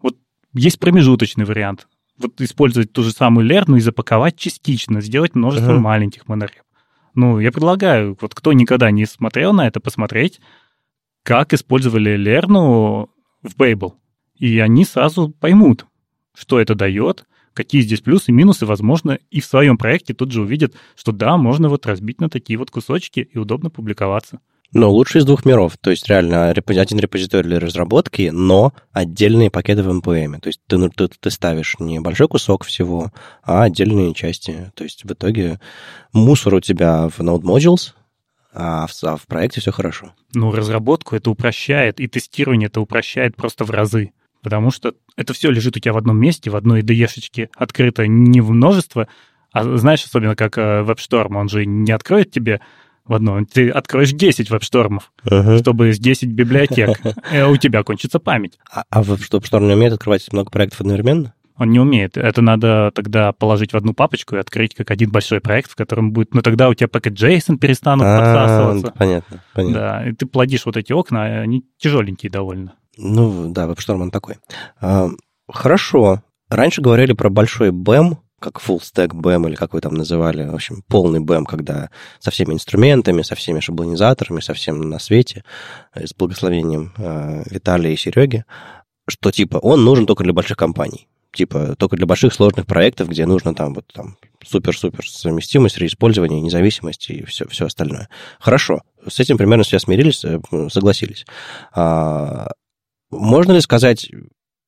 Вот 0.00 0.16
есть 0.52 0.78
промежуточный 0.78 1.44
вариант. 1.44 1.88
Вот 2.18 2.40
использовать 2.40 2.92
ту 2.92 3.02
же 3.02 3.10
самую 3.10 3.46
лерну 3.46 3.76
и 3.76 3.80
запаковать 3.80 4.36
частично, 4.36 5.00
сделать 5.00 5.34
множество 5.34 5.72
uh-huh. 5.72 5.80
маленьких 5.80 6.28
монореп. 6.28 6.62
Ну, 7.14 7.38
я 7.40 7.52
предлагаю, 7.52 8.16
вот 8.20 8.34
кто 8.34 8.52
никогда 8.52 8.90
не 8.90 9.06
смотрел 9.06 9.52
на 9.52 9.66
это, 9.66 9.80
посмотреть, 9.80 10.40
как 11.22 11.52
использовали 11.52 12.16
Лерну 12.16 13.10
в 13.42 13.56
Babel. 13.56 13.94
И 14.36 14.58
они 14.58 14.84
сразу 14.84 15.30
поймут, 15.30 15.86
что 16.34 16.60
это 16.60 16.74
дает, 16.74 17.26
какие 17.54 17.82
здесь 17.82 18.00
плюсы 18.00 18.32
минусы, 18.32 18.66
возможно, 18.66 19.18
и 19.30 19.40
в 19.40 19.44
своем 19.44 19.78
проекте 19.78 20.14
тут 20.14 20.32
же 20.32 20.42
увидят, 20.42 20.74
что 20.96 21.12
да, 21.12 21.36
можно 21.36 21.68
вот 21.68 21.86
разбить 21.86 22.20
на 22.20 22.28
такие 22.28 22.58
вот 22.58 22.70
кусочки 22.70 23.20
и 23.20 23.38
удобно 23.38 23.70
публиковаться. 23.70 24.40
Но 24.74 24.90
лучше 24.90 25.18
из 25.18 25.26
двух 25.26 25.44
миров. 25.44 25.76
То 25.78 25.90
есть 25.90 26.08
реально 26.08 26.48
один 26.50 26.98
репозиторий 26.98 27.46
для 27.46 27.60
разработки, 27.60 28.30
но 28.32 28.72
отдельные 28.90 29.50
пакеты 29.50 29.82
в 29.82 30.00
NPM. 30.00 30.40
То 30.40 30.48
есть 30.48 30.60
ты, 30.66 30.78
ну, 30.78 30.88
ты, 30.88 31.08
ты 31.08 31.30
ставишь 31.30 31.76
не 31.78 32.00
большой 32.00 32.26
кусок 32.26 32.64
всего, 32.64 33.12
а 33.42 33.64
отдельные 33.64 34.14
части. 34.14 34.72
То 34.74 34.84
есть 34.84 35.04
в 35.04 35.12
итоге 35.12 35.60
мусор 36.14 36.54
у 36.54 36.60
тебя 36.60 37.08
в 37.08 37.20
Node 37.20 37.42
Modules, 37.42 37.92
а 38.52 38.86
в, 38.86 38.92
а 39.04 39.16
в 39.16 39.26
проекте 39.26 39.60
все 39.60 39.72
хорошо. 39.72 40.12
Ну, 40.34 40.52
разработку 40.52 41.16
это 41.16 41.30
упрощает, 41.30 42.00
и 42.00 42.06
тестирование 42.06 42.66
это 42.66 42.80
упрощает 42.80 43.36
просто 43.36 43.64
в 43.64 43.70
разы. 43.70 44.12
Потому 44.42 44.70
что 44.70 44.94
это 45.16 45.32
все 45.34 45.50
лежит 45.50 45.76
у 45.76 45.80
тебя 45.80 45.92
в 45.92 45.96
одном 45.96 46.18
месте, 46.18 46.50
в 46.50 46.56
одной 46.56 46.82
IDE-шечке 46.82 47.48
открыто 47.56 48.06
не 48.06 48.40
в 48.40 48.50
множество, 48.50 49.08
а 49.52 49.76
знаешь, 49.76 50.04
особенно 50.04 50.34
как 50.34 50.58
э, 50.58 50.82
WebStorm, 50.82 51.36
он 51.36 51.48
же 51.48 51.64
не 51.64 51.92
откроет 51.92 52.30
тебе 52.30 52.60
в 53.04 53.14
одно, 53.14 53.44
ты 53.44 53.68
откроешь 53.68 54.12
10 54.12 54.50
веб-штормов, 54.50 55.12
uh-huh. 55.24 55.58
чтобы 55.58 55.92
с 55.92 55.98
10 55.98 56.30
библиотек, 56.30 57.00
и 57.32 57.40
у 57.42 57.56
тебя 57.56 57.82
кончится 57.82 58.18
память. 58.18 58.58
А, 58.70 58.84
а 58.90 59.02
WebStorm 59.02 59.66
не 59.66 59.74
умеет 59.74 59.92
открывать 59.92 60.32
много 60.32 60.50
проектов 60.50 60.80
одновременно? 60.80 61.34
Он 61.62 61.70
не 61.70 61.78
умеет. 61.78 62.16
Это 62.16 62.42
надо 62.42 62.90
тогда 62.92 63.30
положить 63.30 63.72
в 63.72 63.76
одну 63.76 63.94
папочку 63.94 64.34
и 64.34 64.40
открыть 64.40 64.74
как 64.74 64.90
один 64.90 65.12
большой 65.12 65.40
проект, 65.40 65.70
в 65.70 65.76
котором 65.76 66.10
будет... 66.10 66.34
Ну, 66.34 66.42
тогда 66.42 66.68
у 66.68 66.74
тебя 66.74 66.88
packet 66.88 67.14
JSON 67.14 67.56
перестанут 67.56 68.04
а, 68.04 68.18
подсасываться. 68.18 68.92
Понятно, 68.98 69.44
понятно. 69.54 69.78
Да, 69.78 70.08
и 70.08 70.12
ты 70.12 70.26
плодишь 70.26 70.66
вот 70.66 70.76
эти 70.76 70.92
окна, 70.92 71.22
они 71.22 71.64
тяжеленькие 71.78 72.32
довольно. 72.32 72.74
Ну, 72.98 73.52
да, 73.52 73.66
WebStorm 73.66 74.02
он 74.02 74.10
такой. 74.10 74.38
А, 74.80 75.10
хорошо. 75.48 76.24
Раньше 76.48 76.82
говорили 76.82 77.12
про 77.12 77.30
большой 77.30 77.70
BEM, 77.70 78.16
как 78.40 78.60
full 78.60 78.80
stack 78.80 79.10
BEM 79.10 79.46
или 79.46 79.54
как 79.54 79.72
вы 79.72 79.80
там 79.80 79.94
называли, 79.94 80.44
в 80.44 80.56
общем, 80.56 80.82
полный 80.88 81.20
BEM, 81.20 81.44
когда 81.44 81.90
со 82.18 82.32
всеми 82.32 82.54
инструментами, 82.54 83.22
со 83.22 83.36
всеми 83.36 83.60
шаблонизаторами, 83.60 84.40
со 84.40 84.52
всем 84.52 84.80
на 84.80 84.98
свете, 84.98 85.44
с 85.94 86.12
благословением 86.12 86.92
э, 86.98 87.44
Виталия 87.48 87.92
и 87.92 87.96
Сереги, 87.96 88.46
что 89.06 89.30
типа 89.30 89.58
он 89.58 89.84
нужен 89.84 90.06
только 90.06 90.24
для 90.24 90.32
больших 90.32 90.56
компаний 90.56 91.06
типа 91.32 91.74
только 91.76 91.96
для 91.96 92.06
больших 92.06 92.32
сложных 92.32 92.66
проектов, 92.66 93.08
где 93.08 93.26
нужно 93.26 93.54
там 93.54 93.74
вот 93.74 93.86
там 93.92 94.16
супер-супер 94.44 95.06
совместимость, 95.06 95.78
реиспользование, 95.78 96.40
независимость 96.40 97.10
и 97.10 97.24
все, 97.24 97.48
все 97.48 97.66
остальное. 97.66 98.08
Хорошо, 98.38 98.82
с 99.08 99.20
этим 99.20 99.38
примерно 99.38 99.64
все 99.64 99.78
смирились, 99.78 100.24
э, 100.24 100.40
согласились. 100.70 101.24
А, 101.74 102.48
можно 103.10 103.52
ли 103.52 103.60
сказать, 103.60 104.10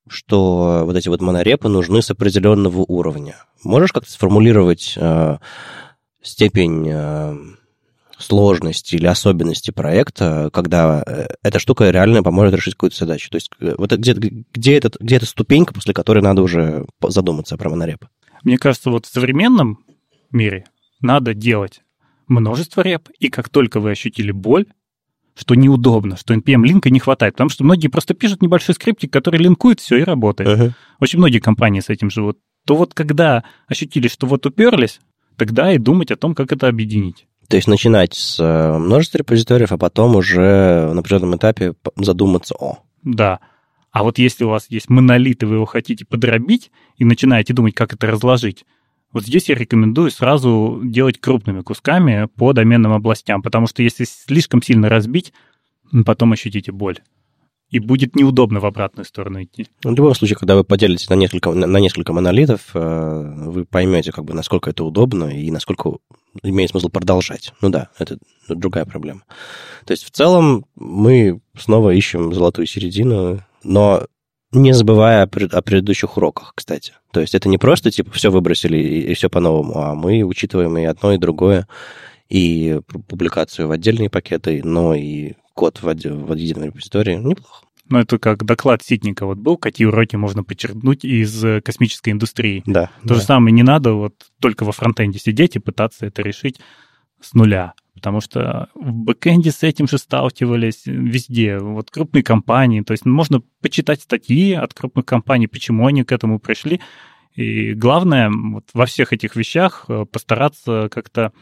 что 0.07 0.83
вот 0.85 0.95
эти 0.95 1.09
вот 1.09 1.21
монорепы 1.21 1.67
нужны 1.67 2.01
с 2.01 2.11
определенного 2.11 2.79
уровня? 2.79 3.35
Можешь 3.63 3.91
как-то 3.91 4.11
сформулировать 4.11 4.93
э, 4.95 5.37
степень 6.21 6.89
э, 6.91 7.35
сложности 8.25 8.95
или 8.95 9.05
особенности 9.05 9.71
проекта, 9.71 10.49
когда 10.51 11.03
э, 11.05 11.27
эта 11.43 11.59
штука 11.59 11.89
реально 11.89 12.23
поможет 12.23 12.53
решить 12.55 12.73
какую-то 12.73 12.97
задачу? 12.97 13.29
То 13.29 13.35
есть 13.35 13.51
э, 13.59 13.75
вот 13.77 13.91
где, 13.91 14.13
где, 14.13 14.77
этот, 14.77 14.97
где 14.99 15.17
эта 15.17 15.25
ступенька, 15.25 15.73
после 15.73 15.93
которой 15.93 16.21
надо 16.21 16.41
уже 16.41 16.85
задуматься 17.01 17.57
про 17.57 17.69
монорепы? 17.69 18.09
Мне 18.43 18.57
кажется, 18.57 18.89
вот 18.89 19.05
в 19.05 19.11
современном 19.11 19.79
мире 20.31 20.65
надо 21.01 21.33
делать 21.33 21.81
множество 22.27 22.81
реп, 22.81 23.09
и 23.19 23.29
как 23.29 23.49
только 23.49 23.79
вы 23.79 23.91
ощутили 23.91 24.31
боль, 24.31 24.65
что 25.35 25.55
неудобно, 25.55 26.15
что 26.15 26.33
NPM-линка 26.33 26.89
не 26.89 26.99
хватает, 26.99 27.33
потому 27.33 27.49
что 27.49 27.63
многие 27.63 27.89
просто 27.89 28.13
пишут 28.13 28.41
небольшой 28.41 28.75
скриптик, 28.75 29.11
который 29.11 29.39
линкует 29.39 29.79
все 29.79 29.97
и 29.97 30.03
работает. 30.03 30.49
Uh-huh. 30.49 30.71
Очень 30.99 31.19
многие 31.19 31.39
компании 31.39 31.81
с 31.81 31.89
этим 31.89 32.09
живут. 32.09 32.39
То 32.65 32.75
вот 32.75 32.93
когда 32.93 33.43
ощутили, 33.67 34.07
что 34.07 34.27
вот 34.27 34.45
уперлись, 34.45 35.01
тогда 35.35 35.71
и 35.73 35.77
думать 35.77 36.11
о 36.11 36.15
том, 36.15 36.33
как 36.35 36.51
это 36.51 36.67
объединить. 36.67 37.27
То 37.47 37.57
есть 37.57 37.67
начинать 37.67 38.13
с 38.15 38.39
э, 38.39 38.77
множества 38.77 39.19
репозиториев, 39.19 39.71
а 39.71 39.77
потом 39.77 40.15
уже 40.15 40.91
на 40.93 40.99
определенном 40.99 41.35
этапе 41.35 41.75
задуматься 41.95 42.55
о. 42.55 42.79
Да. 43.03 43.39
А 43.91 44.03
вот 44.03 44.17
если 44.17 44.43
у 44.43 44.49
вас 44.49 44.65
есть 44.69 44.89
монолит, 44.89 45.43
и 45.43 45.45
вы 45.45 45.55
его 45.55 45.65
хотите 45.65 46.05
подробить, 46.05 46.71
и 46.97 47.05
начинаете 47.05 47.53
думать, 47.53 47.75
как 47.75 47.93
это 47.93 48.07
разложить, 48.07 48.65
вот 49.13 49.23
здесь 49.23 49.47
я 49.47 49.55
рекомендую 49.55 50.11
сразу 50.11 50.81
делать 50.83 51.21
крупными 51.21 51.61
кусками 51.61 52.27
по 52.35 52.51
доменным 52.51 52.91
областям, 52.91 53.41
потому 53.41 53.67
что 53.67 53.81
если 53.81 54.03
слишком 54.03 54.61
сильно 54.61 54.89
разбить, 54.89 55.31
потом 56.05 56.33
ощутите 56.33 56.73
боль. 56.73 56.99
И 57.75 57.79
будет 57.79 58.15
неудобно 58.15 58.61
в 58.61 58.65
обратную 58.65 59.03
сторону 59.03 59.43
идти. 59.43 59.67
В 59.83 59.93
любом 59.93 60.15
случае, 60.15 60.37
когда 60.37 60.55
вы 60.55 60.63
поделитесь 60.63 61.09
на 61.09 61.15
несколько, 61.15 61.51
на 61.51 61.77
несколько 61.77 62.13
монолитов, 62.13 62.71
э, 62.73 63.33
вы 63.49 63.65
поймете, 63.65 64.13
как 64.13 64.23
бы, 64.23 64.33
насколько 64.33 64.69
это 64.69 64.85
удобно 64.85 65.25
и 65.25 65.51
насколько 65.51 65.97
имеет 66.41 66.69
смысл 66.69 66.87
продолжать. 66.87 67.51
Ну 67.59 67.67
да, 67.67 67.89
это 67.99 68.17
другая 68.47 68.85
проблема. 68.85 69.23
То 69.85 69.91
есть 69.91 70.05
в 70.05 70.11
целом 70.11 70.67
мы 70.75 71.41
снова 71.57 71.89
ищем 71.89 72.33
золотую 72.33 72.65
середину, 72.65 73.41
но 73.65 74.07
не 74.53 74.71
забывая 74.71 75.23
о, 75.23 75.27
пред, 75.27 75.53
о 75.53 75.61
предыдущих 75.61 76.15
уроках, 76.15 76.53
кстати. 76.55 76.93
То 77.11 77.19
есть 77.19 77.35
это 77.35 77.49
не 77.49 77.57
просто, 77.57 77.91
типа, 77.91 78.11
все 78.11 78.31
выбросили 78.31 78.77
и, 78.77 79.11
и 79.11 79.13
все 79.15 79.29
по-новому, 79.29 79.81
а 79.81 79.95
мы 79.95 80.23
учитываем 80.23 80.77
и 80.77 80.85
одно, 80.85 81.11
и 81.11 81.17
другое, 81.17 81.67
и 82.29 82.79
публикацию 83.09 83.67
в 83.67 83.71
отдельные 83.71 84.09
пакеты, 84.09 84.61
но 84.63 84.95
и 84.95 85.33
код 85.53 85.81
в, 85.81 85.87
в 85.87 86.33
едином 86.35 86.65
репозитории. 86.65 87.15
Неплохо. 87.15 87.64
Ну, 87.89 87.99
это 87.99 88.17
как 88.17 88.43
доклад 88.43 88.81
Ситника 88.83 89.25
вот 89.25 89.37
был, 89.37 89.57
какие 89.57 89.85
уроки 89.85 90.15
можно 90.15 90.43
подчеркнуть 90.43 91.05
из 91.05 91.43
э, 91.43 91.61
космической 91.61 92.09
индустрии. 92.09 92.63
Да. 92.65 92.89
То 93.03 93.09
да. 93.09 93.15
же 93.15 93.21
самое, 93.21 93.53
не 93.53 93.63
надо 93.63 93.93
вот 93.93 94.15
только 94.39 94.63
во 94.63 94.71
фронтенде 94.71 95.19
сидеть 95.19 95.55
и 95.55 95.59
пытаться 95.59 96.05
это 96.05 96.21
решить 96.21 96.59
с 97.21 97.33
нуля 97.33 97.73
потому 97.95 98.19
что 98.19 98.69
в 98.75 98.91
бэкэнде 98.91 99.51
с 99.51 99.63
этим 99.63 99.87
же 99.87 99.97
сталкивались 99.97 100.83
везде. 100.85 101.57
Вот 101.57 101.89
крупные 101.89 102.23
компании, 102.23 102.81
то 102.81 102.91
есть 102.91 103.05
можно 103.05 103.41
почитать 103.61 104.01
статьи 104.01 104.53
от 104.53 104.73
крупных 104.73 105.05
компаний, 105.05 105.47
почему 105.47 105.87
они 105.87 106.03
к 106.03 106.11
этому 106.11 106.39
пришли. 106.39 106.81
И 107.33 107.73
главное 107.73 108.29
вот 108.29 108.65
во 108.73 108.85
всех 108.85 109.11
этих 109.11 109.35
вещах 109.35 109.85
э, 109.87 110.05
постараться 110.05 110.89
как-то 110.91 111.33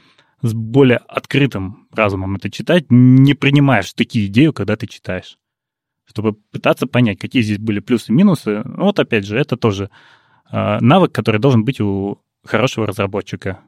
с 0.41 0.53
более 0.53 0.97
открытым 0.97 1.87
разумом 1.91 2.35
это 2.35 2.49
читать, 2.49 2.85
не 2.89 3.33
принимая 3.33 3.81
в 3.81 3.93
такие 3.93 4.27
идею, 4.27 4.53
когда 4.53 4.75
ты 4.75 4.87
читаешь. 4.87 5.37
Чтобы 6.05 6.33
пытаться 6.33 6.87
понять, 6.87 7.19
какие 7.19 7.41
здесь 7.41 7.59
были 7.59 7.79
плюсы 7.79 8.11
и 8.11 8.15
минусы. 8.15 8.61
Вот 8.65 8.99
опять 8.99 9.25
же, 9.25 9.37
это 9.37 9.57
тоже 9.57 9.89
э, 10.51 10.79
навык, 10.79 11.11
который 11.11 11.39
должен 11.39 11.63
быть 11.63 11.79
у 11.79 12.19
хорошего 12.43 12.87
разработчика 12.87 13.61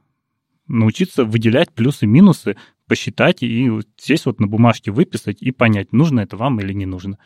научиться 0.67 1.25
выделять 1.25 1.71
плюсы 1.71 2.05
минусы, 2.05 2.57
посчитать 2.87 3.43
и 3.43 3.69
вот 3.69 3.87
здесь 3.99 4.25
вот 4.25 4.39
на 4.39 4.47
бумажке 4.47 4.91
выписать 4.91 5.41
и 5.41 5.51
понять, 5.51 5.93
нужно 5.93 6.21
это 6.21 6.37
вам 6.37 6.59
или 6.59 6.73
не 6.73 6.85
нужно. 6.85 7.17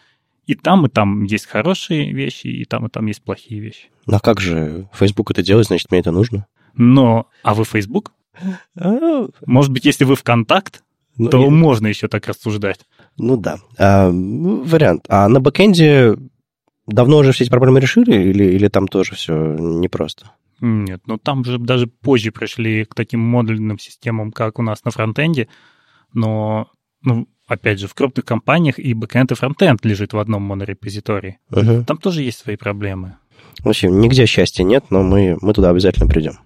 И 0.45 0.55
там, 0.55 0.85
и 0.85 0.89
там 0.89 1.23
есть 1.23 1.45
хорошие 1.45 2.11
вещи, 2.11 2.47
и 2.47 2.65
там, 2.65 2.87
и 2.87 2.89
там 2.89 3.05
есть 3.05 3.21
плохие 3.21 3.61
вещи. 3.61 3.89
Ну, 4.07 4.15
а 4.15 4.19
как 4.19 4.39
же 4.39 4.89
Facebook 4.93 5.31
это 5.31 5.43
делает, 5.43 5.67
значит, 5.67 5.91
мне 5.91 5.99
это 5.99 6.11
нужно? 6.11 6.47
Но, 6.73 7.27
а 7.43 7.53
вы 7.53 7.65
Facebook? 7.65 8.13
А, 8.75 9.27
Может 9.45 9.71
быть, 9.71 9.85
если 9.85 10.05
вы 10.05 10.15
ВКонтакт, 10.15 10.83
ну, 11.17 11.29
то 11.29 11.43
я... 11.43 11.49
можно 11.49 11.87
еще 11.87 12.07
так 12.07 12.25
рассуждать. 12.27 12.87
Ну 13.19 13.37
да. 13.37 13.59
А, 13.77 14.09
вариант. 14.09 15.05
А 15.09 15.27
на 15.27 15.39
бэкэнде 15.39 16.15
давно 16.87 17.17
уже 17.17 17.31
все 17.31 17.43
эти 17.43 17.51
проблемы 17.51 17.79
решили, 17.79 18.29
или, 18.29 18.45
или 18.45 18.67
там 18.67 18.87
тоже 18.87 19.15
все 19.15 19.55
непросто? 19.57 20.31
Нет, 20.61 21.01
ну 21.05 21.17
там 21.17 21.45
же 21.45 21.57
даже 21.57 21.87
позже 21.87 22.31
пришли 22.31 22.83
к 22.85 22.95
таким 22.95 23.21
модульным 23.21 23.79
системам, 23.79 24.31
как 24.31 24.59
у 24.59 24.61
нас 24.61 24.83
на 24.83 24.91
фронтенде, 24.91 25.47
но, 26.13 26.67
ну, 27.01 27.27
опять 27.47 27.79
же, 27.79 27.87
в 27.87 27.93
крупных 27.93 28.25
компаниях 28.25 28.77
и 28.77 28.93
бэкэнд, 28.93 29.31
и 29.31 29.35
фронтенд 29.35 29.85
лежит 29.85 30.13
в 30.13 30.19
одном 30.19 30.43
монорепозитории. 30.43 31.39
Угу. 31.51 31.85
Там 31.85 31.97
тоже 31.97 32.23
есть 32.23 32.39
свои 32.39 32.57
проблемы. 32.57 33.15
В 33.59 33.69
общем, 33.69 33.99
нигде 33.99 34.25
счастья 34.25 34.63
нет, 34.63 34.85
но 34.89 35.03
мы, 35.03 35.37
мы 35.41 35.53
туда 35.53 35.69
обязательно 35.69 36.07
придем. 36.07 36.39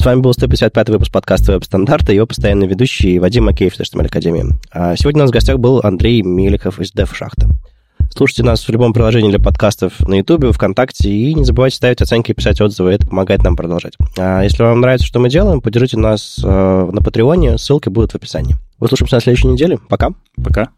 С 0.00 0.04
вами 0.06 0.20
был 0.20 0.32
155 0.32 0.88
выпуск 0.88 1.12
подкаста 1.12 1.52
«Веб-стандарты» 1.52 2.12
и 2.12 2.14
его 2.14 2.26
постоянный 2.26 2.66
ведущий 2.66 3.18
Вадим 3.18 3.44
Макеев 3.44 3.76
с 3.76 3.80
HTML 3.80 4.06
Академии. 4.06 4.46
А 4.72 4.96
сегодня 4.96 5.20
у 5.20 5.24
нас 5.24 5.30
в 5.30 5.34
гостях 5.34 5.58
был 5.58 5.80
Андрей 5.84 6.22
Меликов 6.22 6.80
из 6.80 6.90
DevShachta. 6.94 7.50
Слушайте 8.08 8.42
нас 8.42 8.66
в 8.66 8.70
любом 8.70 8.94
приложении 8.94 9.28
для 9.28 9.38
подкастов 9.38 10.00
на 10.08 10.14
YouTube, 10.14 10.54
ВКонтакте, 10.54 11.10
и 11.10 11.34
не 11.34 11.44
забывайте 11.44 11.76
ставить 11.76 12.00
оценки 12.00 12.30
и 12.30 12.34
писать 12.34 12.62
отзывы, 12.62 12.92
это 12.92 13.08
помогает 13.08 13.42
нам 13.42 13.56
продолжать. 13.56 13.98
А 14.16 14.40
если 14.40 14.62
вам 14.62 14.80
нравится, 14.80 15.06
что 15.06 15.20
мы 15.20 15.28
делаем, 15.28 15.60
поддержите 15.60 15.98
нас 15.98 16.40
э, 16.42 16.48
на 16.48 17.02
Patreon 17.02 17.46
е, 17.46 17.58
ссылки 17.58 17.90
будут 17.90 18.12
в 18.12 18.14
описании. 18.14 18.56
Услышимся 18.78 19.16
на 19.16 19.20
следующей 19.20 19.48
неделе. 19.48 19.78
Пока. 19.90 20.12
Пока. 20.42 20.70